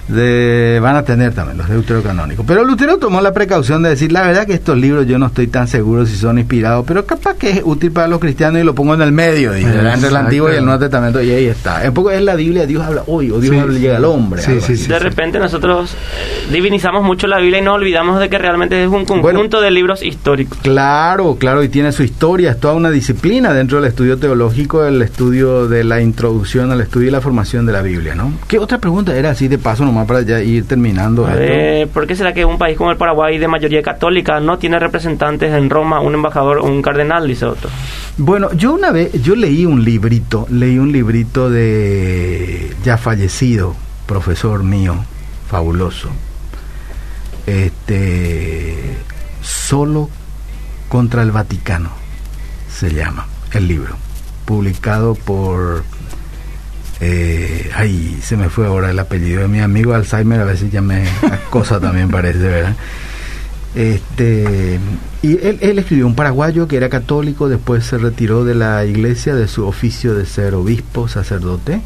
de, 0.09 0.79
van 0.81 0.95
a 0.95 1.03
tener 1.03 1.33
también 1.33 1.57
los 1.57 1.69
deuterocanónicos. 1.69 2.45
Pero 2.45 2.63
Lutero 2.63 2.97
tomó 2.97 3.21
la 3.21 3.31
precaución 3.31 3.83
de 3.83 3.89
decir, 3.89 4.11
la 4.11 4.23
verdad 4.23 4.45
que 4.45 4.53
estos 4.53 4.77
libros 4.77 5.05
yo 5.05 5.19
no 5.19 5.27
estoy 5.27 5.47
tan 5.47 5.67
seguro 5.67 6.05
si 6.05 6.15
son 6.15 6.39
inspirados, 6.39 6.83
pero 6.87 7.05
capaz 7.05 7.35
que 7.35 7.51
es 7.51 7.61
útil 7.63 7.91
para 7.91 8.07
los 8.07 8.19
cristianos 8.19 8.61
y 8.61 8.63
lo 8.65 8.73
pongo 8.73 8.95
en 8.95 9.01
el 9.01 9.11
medio, 9.11 9.53
dice, 9.53 9.69
entre 9.69 10.09
el 10.09 10.15
Antiguo 10.15 10.51
y 10.51 10.55
el 10.55 10.65
Nuevo 10.65 10.79
Testamento, 10.79 11.21
y 11.21 11.29
ahí 11.31 11.45
está. 11.45 11.81
Un 11.85 11.93
poco 11.93 12.11
es 12.11 12.21
la 12.21 12.35
Biblia, 12.35 12.65
Dios 12.65 12.83
habla 12.83 13.03
hoy, 13.07 13.29
o 13.31 13.39
Dios 13.39 13.69
llega 13.69 13.97
al 13.97 14.05
hombre. 14.05 14.41
de 14.41 14.99
repente 14.99 15.39
nosotros 15.39 15.93
eh, 15.93 16.51
divinizamos 16.51 17.03
mucho 17.03 17.27
la 17.27 17.39
Biblia 17.39 17.59
y 17.59 17.61
no 17.61 17.73
olvidamos 17.73 18.19
de 18.19 18.29
que 18.29 18.37
realmente 18.37 18.83
es 18.83 18.89
un 18.89 19.05
conjunto 19.05 19.61
de 19.61 19.71
libros 19.71 20.03
históricos. 20.03 20.57
Claro, 20.61 21.37
claro, 21.39 21.63
y 21.63 21.69
tiene 21.69 21.91
su 21.91 22.03
historia, 22.03 22.51
es 22.51 22.59
toda 22.59 22.73
una 22.73 22.89
disciplina 22.89 23.53
dentro 23.53 23.79
del 23.79 23.89
estudio 23.89 24.17
teológico, 24.17 24.85
el 24.85 25.01
estudio 25.01 25.67
de 25.67 25.83
la 25.83 26.01
introducción 26.01 26.71
al 26.71 26.81
estudio 26.81 27.09
y 27.09 27.11
la 27.11 27.21
formación 27.21 27.65
de 27.65 27.73
la 27.73 27.81
Biblia, 27.81 28.15
¿no? 28.15 28.33
¿Qué 28.47 28.57
otra 28.57 28.79
pregunta 28.79 29.15
era 29.15 29.31
así 29.31 29.47
de 29.47 29.57
paso 29.57 29.85
nomás? 29.85 29.98
Nomás 29.99 30.07
para 30.07 30.21
ya 30.21 30.41
ir 30.41 30.65
terminando. 30.65 31.27
Eh, 31.29 31.87
¿Por 31.93 32.07
qué 32.07 32.15
será 32.15 32.33
que 32.33 32.45
un 32.45 32.57
país 32.57 32.77
como 32.77 32.91
el 32.91 32.97
Paraguay 32.97 33.37
de 33.37 33.47
mayoría 33.47 33.81
católica 33.81 34.39
no 34.39 34.57
tiene 34.57 34.79
representantes 34.79 35.53
en 35.53 35.69
Roma, 35.69 35.99
un 35.99 36.13
embajador 36.13 36.59
o 36.59 36.65
un 36.65 36.81
cardenal, 36.81 37.27
dice 37.27 37.45
otro? 37.45 37.69
Bueno, 38.17 38.51
yo 38.53 38.73
una 38.73 38.91
vez, 38.91 39.11
yo 39.21 39.35
leí 39.35 39.65
un 39.65 39.83
librito, 39.83 40.47
leí 40.49 40.77
un 40.77 40.91
librito 40.91 41.49
de 41.49 42.73
ya 42.83 42.97
fallecido, 42.97 43.75
profesor 44.05 44.63
mío, 44.63 44.95
fabuloso. 45.47 46.09
Este, 47.45 48.97
solo 49.41 50.09
contra 50.87 51.23
el 51.23 51.31
Vaticano 51.31 51.89
se 52.69 52.93
llama 52.93 53.27
el 53.53 53.67
libro, 53.67 53.95
publicado 54.45 55.15
por 55.15 55.83
eh, 57.01 57.69
ay, 57.75 58.19
se 58.21 58.35
me 58.35 58.49
fue 58.49 58.67
ahora 58.67 58.91
el 58.91 58.99
apellido 58.99 59.41
de 59.41 59.47
mi 59.47 59.59
amigo 59.59 59.93
Alzheimer, 59.93 60.41
a 60.41 60.45
veces 60.45 60.71
ya 60.71 60.81
me 60.81 61.05
cosa 61.49 61.79
también 61.79 62.09
parece, 62.09 62.39
¿verdad? 62.39 62.75
Este, 63.75 64.79
y 65.21 65.37
él, 65.45 65.79
escribió 65.79 66.07
un 66.07 66.15
paraguayo 66.15 66.67
que 66.67 66.75
era 66.75 66.89
católico, 66.89 67.47
después 67.47 67.85
se 67.85 67.97
retiró 67.97 68.43
de 68.43 68.55
la 68.55 68.83
iglesia, 68.85 69.35
de 69.35 69.47
su 69.47 69.65
oficio 69.65 70.15
de 70.15 70.25
ser 70.25 70.55
obispo, 70.55 71.07
sacerdote, 71.07 71.81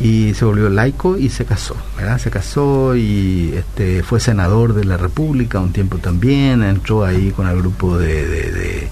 y 0.00 0.34
se 0.34 0.44
volvió 0.44 0.68
laico 0.68 1.16
y 1.16 1.28
se 1.28 1.44
casó, 1.44 1.76
¿verdad? 1.96 2.18
Se 2.18 2.30
casó 2.30 2.96
y 2.96 3.54
este, 3.56 4.02
fue 4.02 4.18
senador 4.18 4.74
de 4.74 4.84
la 4.84 4.96
República 4.96 5.60
un 5.60 5.72
tiempo 5.72 5.98
también, 5.98 6.62
entró 6.64 7.04
ahí 7.04 7.30
con 7.30 7.46
el 7.46 7.56
grupo 7.56 7.96
de 7.96 8.88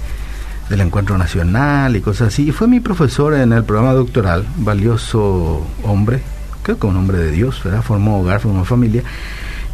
del 0.72 0.80
encuentro 0.80 1.18
nacional 1.18 1.94
y 1.96 2.00
cosas 2.00 2.28
así. 2.28 2.48
Y 2.48 2.52
fue 2.52 2.66
mi 2.66 2.80
profesor 2.80 3.34
en 3.34 3.52
el 3.52 3.62
programa 3.62 3.92
doctoral, 3.92 4.46
valioso 4.56 5.66
hombre, 5.82 6.22
creo 6.62 6.78
que 6.78 6.86
un 6.86 6.96
hombre 6.96 7.18
de 7.18 7.30
Dios, 7.30 7.62
¿verdad? 7.62 7.82
Formó 7.82 8.20
hogar, 8.20 8.40
formó 8.40 8.64
familia. 8.64 9.02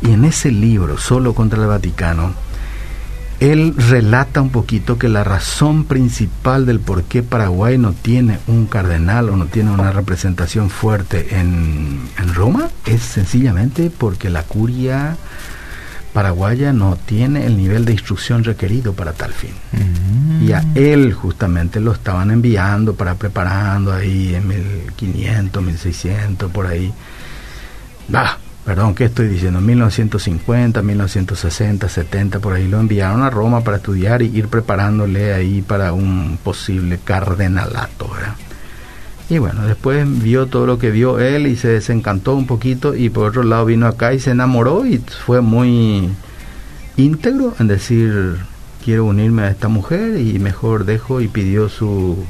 Y 0.03 0.11
en 0.11 0.24
ese 0.24 0.51
libro, 0.51 0.99
Solo 0.99 1.34
contra 1.34 1.62
el 1.62 1.68
Vaticano, 1.68 2.32
él 3.38 3.74
relata 3.76 4.42
un 4.42 4.51
poquito 4.51 4.99
que 4.99 5.09
la 5.09 5.22
razón 5.22 5.84
principal 5.84 6.66
del 6.66 6.80
por 6.80 7.05
qué 7.05 7.22
Paraguay 7.22 7.78
no 7.78 7.92
tiene 7.92 8.40
un 8.49 8.66
cardenal 8.66 9.28
o 9.28 9.36
no 9.36 9.46
tiene 9.46 9.70
una 9.70 9.92
representación 9.92 10.68
fuerte 10.68 11.38
en, 11.38 12.01
en 12.18 12.34
Roma 12.34 12.70
es 12.86 13.03
sencillamente 13.03 13.92
porque 13.96 14.30
la 14.30 14.42
curia 14.42 15.16
paraguaya 16.12 16.72
no 16.72 16.96
tiene 16.96 17.46
el 17.46 17.56
nivel 17.56 17.84
de 17.84 17.92
instrucción 17.92 18.44
requerido 18.44 18.92
para 18.92 19.12
tal 19.12 19.32
fin. 19.32 19.52
Mm. 19.72 20.42
Y 20.42 20.52
a 20.52 20.64
él 20.74 21.12
justamente 21.12 21.80
lo 21.80 21.92
estaban 21.92 22.30
enviando 22.30 22.94
para 22.94 23.14
preparando 23.14 23.92
ahí 23.92 24.34
en 24.34 24.48
1500, 24.48 25.62
1600, 25.62 26.50
por 26.50 26.66
ahí. 26.66 26.92
Bah, 28.09 28.38
perdón, 28.64 28.94
¿qué 28.94 29.04
estoy 29.04 29.28
diciendo? 29.28 29.61
1950, 29.61 30.82
1960, 30.82 31.88
70, 31.88 32.38
por 32.40 32.54
ahí 32.54 32.68
lo 32.68 32.80
enviaron 32.80 33.22
a 33.22 33.30
Roma 33.30 33.62
para 33.62 33.78
estudiar 33.78 34.22
y 34.22 34.26
ir 34.36 34.48
preparándole 34.48 35.34
ahí 35.34 35.62
para 35.62 35.92
un 35.92 36.38
posible 36.42 36.98
cardenalato, 37.04 38.09
¿verdad? 38.09 38.34
Y 39.31 39.39
bueno, 39.39 39.66
después 39.66 40.07
vio 40.22 40.47
todo 40.47 40.66
lo 40.66 40.79
que 40.79 40.91
vio 40.91 41.18
él 41.18 41.47
y 41.47 41.57
se 41.57 41.68
desencantó 41.68 42.35
un 42.35 42.47
poquito 42.47 42.95
y 42.95 43.11
por 43.11 43.29
otro 43.29 43.43
lado 43.43 43.66
vino 43.66 43.87
acá 43.87 44.14
y 44.14 44.20
se 44.20 44.31
enamoró 44.31 44.87
y 44.87 44.99
fue 44.99 45.43
muy 45.43 46.09
íntegro 46.97 47.55
en 47.59 47.68
decir 47.68 48.37
quiero 48.83 49.05
unirme 49.05 49.43
a 49.43 49.51
esta 49.51 49.68
mujer 49.68 50.18
y 50.18 50.39
mejor 50.39 50.87
dejo 50.87 51.20
y 51.20 51.29
pidió 51.29 51.68
su 51.68 52.24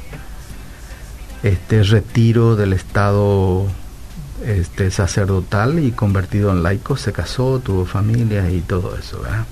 este 1.44 1.84
retiro 1.84 2.56
del 2.56 2.72
estado 2.72 3.66
este 4.44 4.90
sacerdotal 4.90 5.78
y 5.78 5.92
convertido 5.92 6.50
en 6.50 6.64
laico 6.64 6.96
se 6.96 7.12
casó 7.12 7.60
tuvo 7.60 7.86
familia 7.86 8.50
y 8.50 8.60
todo 8.60 8.96
eso 8.98 9.20
¿verdad? 9.22 9.46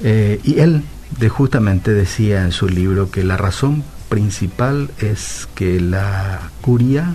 Eh, 0.00 0.40
y 0.44 0.60
él 0.60 0.82
de 1.18 1.28
justamente 1.28 1.92
decía 1.92 2.42
en 2.42 2.52
su 2.52 2.68
libro 2.68 3.10
que 3.10 3.22
la 3.22 3.36
razón 3.36 3.84
principal 4.08 4.90
es 4.98 5.48
que 5.54 5.80
la 5.80 6.40
curia 6.60 7.14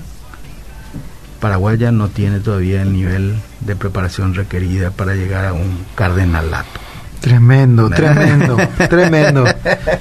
paraguaya 1.40 1.92
no 1.92 2.08
tiene 2.08 2.40
todavía 2.40 2.82
el 2.82 2.94
nivel 2.94 3.36
de 3.60 3.76
preparación 3.76 4.34
requerida 4.34 4.92
para 4.92 5.16
llegar 5.16 5.46
a 5.46 5.54
un 5.54 5.86
cardenalato. 5.96 6.80
Tremendo, 7.24 7.90
tremendo, 7.90 8.58
tremendo. 8.90 9.46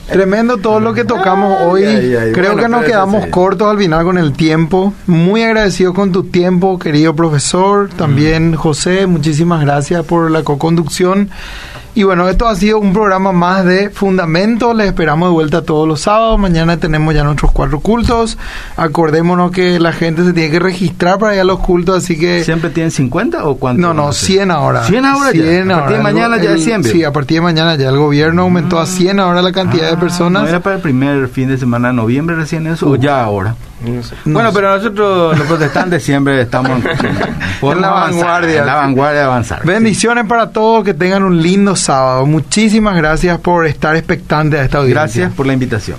Tremendo 0.09 0.57
todo 0.59 0.81
lo 0.81 0.93
que 0.93 1.05
tocamos 1.05 1.57
hoy. 1.63 1.85
Creo 2.35 2.57
que 2.57 2.69
nos 2.69 2.85
quedamos 2.85 3.27
cortos 3.27 3.71
al 3.71 3.79
final 3.79 4.05
con 4.05 4.19
el 4.19 4.33
tiempo. 4.33 4.93
Muy 5.07 5.45
agradecido 5.45 5.95
con 5.95 6.11
tu 6.11 6.25
tiempo, 6.25 6.81
querido 6.81 7.15
profesor. 7.15 7.91
También, 7.91 8.57
José, 8.57 9.07
muchísimas 9.07 9.61
gracias 9.61 10.05
por 10.05 10.33
la 10.33 10.43
co-conducción. 10.43 11.31
Y 11.95 12.05
bueno, 12.05 12.27
esto 12.27 12.49
ha 12.49 12.55
sido 12.55 12.79
un 12.79 12.95
programa 12.95 13.33
más 13.33 13.67
de 13.67 13.91
Fundamento. 13.91 14.73
Les 14.73 14.87
esperamos 14.87 15.29
de 15.29 15.33
vuelta 15.35 15.61
todos 15.63 15.87
los 15.87 16.01
sábados. 16.01 16.39
Mañana 16.39 16.79
tenemos 16.79 17.15
ya 17.15 17.23
nuestros 17.23 17.53
cuatro 17.53 17.81
cultos. 17.81 18.39
Acordémonos 18.79 19.51
que 19.51 19.79
la 19.79 19.93
gente 19.93 20.25
se 20.25 20.33
tiene 20.33 20.51
que 20.51 20.59
registrar 20.59 21.19
para 21.19 21.35
ir 21.35 21.43
a 21.43 21.45
los 21.45 21.59
cultos, 21.59 22.03
así 22.03 22.19
que... 22.19 22.45
¿Siempre 22.45 22.71
tienen 22.71 22.91
50 22.93 23.45
o 23.45 23.57
cuánto? 23.57 23.83
No, 23.83 23.93
no, 23.93 24.11
100 24.15 24.51
ahora. 24.51 24.85
100 24.85 25.05
ahora 25.05 25.31
100 25.33 25.69
ya. 25.69 25.75
A 25.77 25.79
partir 25.81 25.97
de 25.99 26.03
mañana 26.03 26.37
ya 26.43 26.53
es 26.53 26.65
100. 26.65 26.85
Sí, 26.85 27.05
a 27.05 27.13
partir 27.13 27.37
de 27.37 27.41
mañana 27.43 27.75
ya 27.75 27.91
el 27.91 27.99
gobierno 27.99 28.43
aumentó 28.43 28.81
a 28.81 28.87
100 28.87 29.21
ahora 29.21 29.43
la 29.43 29.53
cantidad 29.53 29.89
de 29.89 29.97
Ah, 29.97 30.01
personas. 30.01 30.45
¿No 30.45 30.49
era 30.49 30.61
para 30.61 30.77
el 30.77 30.83
primer 30.83 31.29
fin 31.29 31.49
de 31.49 31.59
semana 31.59 31.89
de 31.89 31.95
noviembre 31.95 32.37
recién 32.37 32.67
eso 32.69 32.89
o 32.89 32.97
ya 32.97 33.23
ahora? 33.23 33.55
No 33.85 34.03
sé. 34.03 34.15
Bueno, 34.25 34.51
pero 34.53 34.77
nosotros 34.77 35.39
los 35.39 35.47
protestantes 35.47 36.03
siempre 36.03 36.41
estamos 36.43 36.71
En 37.63 37.81
la 37.81 37.91
vanguardia. 37.91 38.61
En 38.61 38.67
la 38.67 38.75
vanguardia 38.75 39.21
de 39.21 39.27
avanzar. 39.27 39.65
Bendiciones 39.65 40.27
para 40.27 40.51
todos, 40.51 40.85
que 40.85 40.95
tengan 40.95 41.23
un 41.23 41.41
lindo 41.41 41.77
sábado. 41.77 42.27
Muchísimas 42.27 42.97
gracias 42.97 43.39
por 43.39 43.67
estar 43.67 43.95
expectantes 43.97 44.61
a 44.61 44.65
esta 44.65 44.79
audiencia. 44.79 45.03
Gracias 45.03 45.33
por 45.33 45.47
la 45.47 45.53
invitación. 45.53 45.99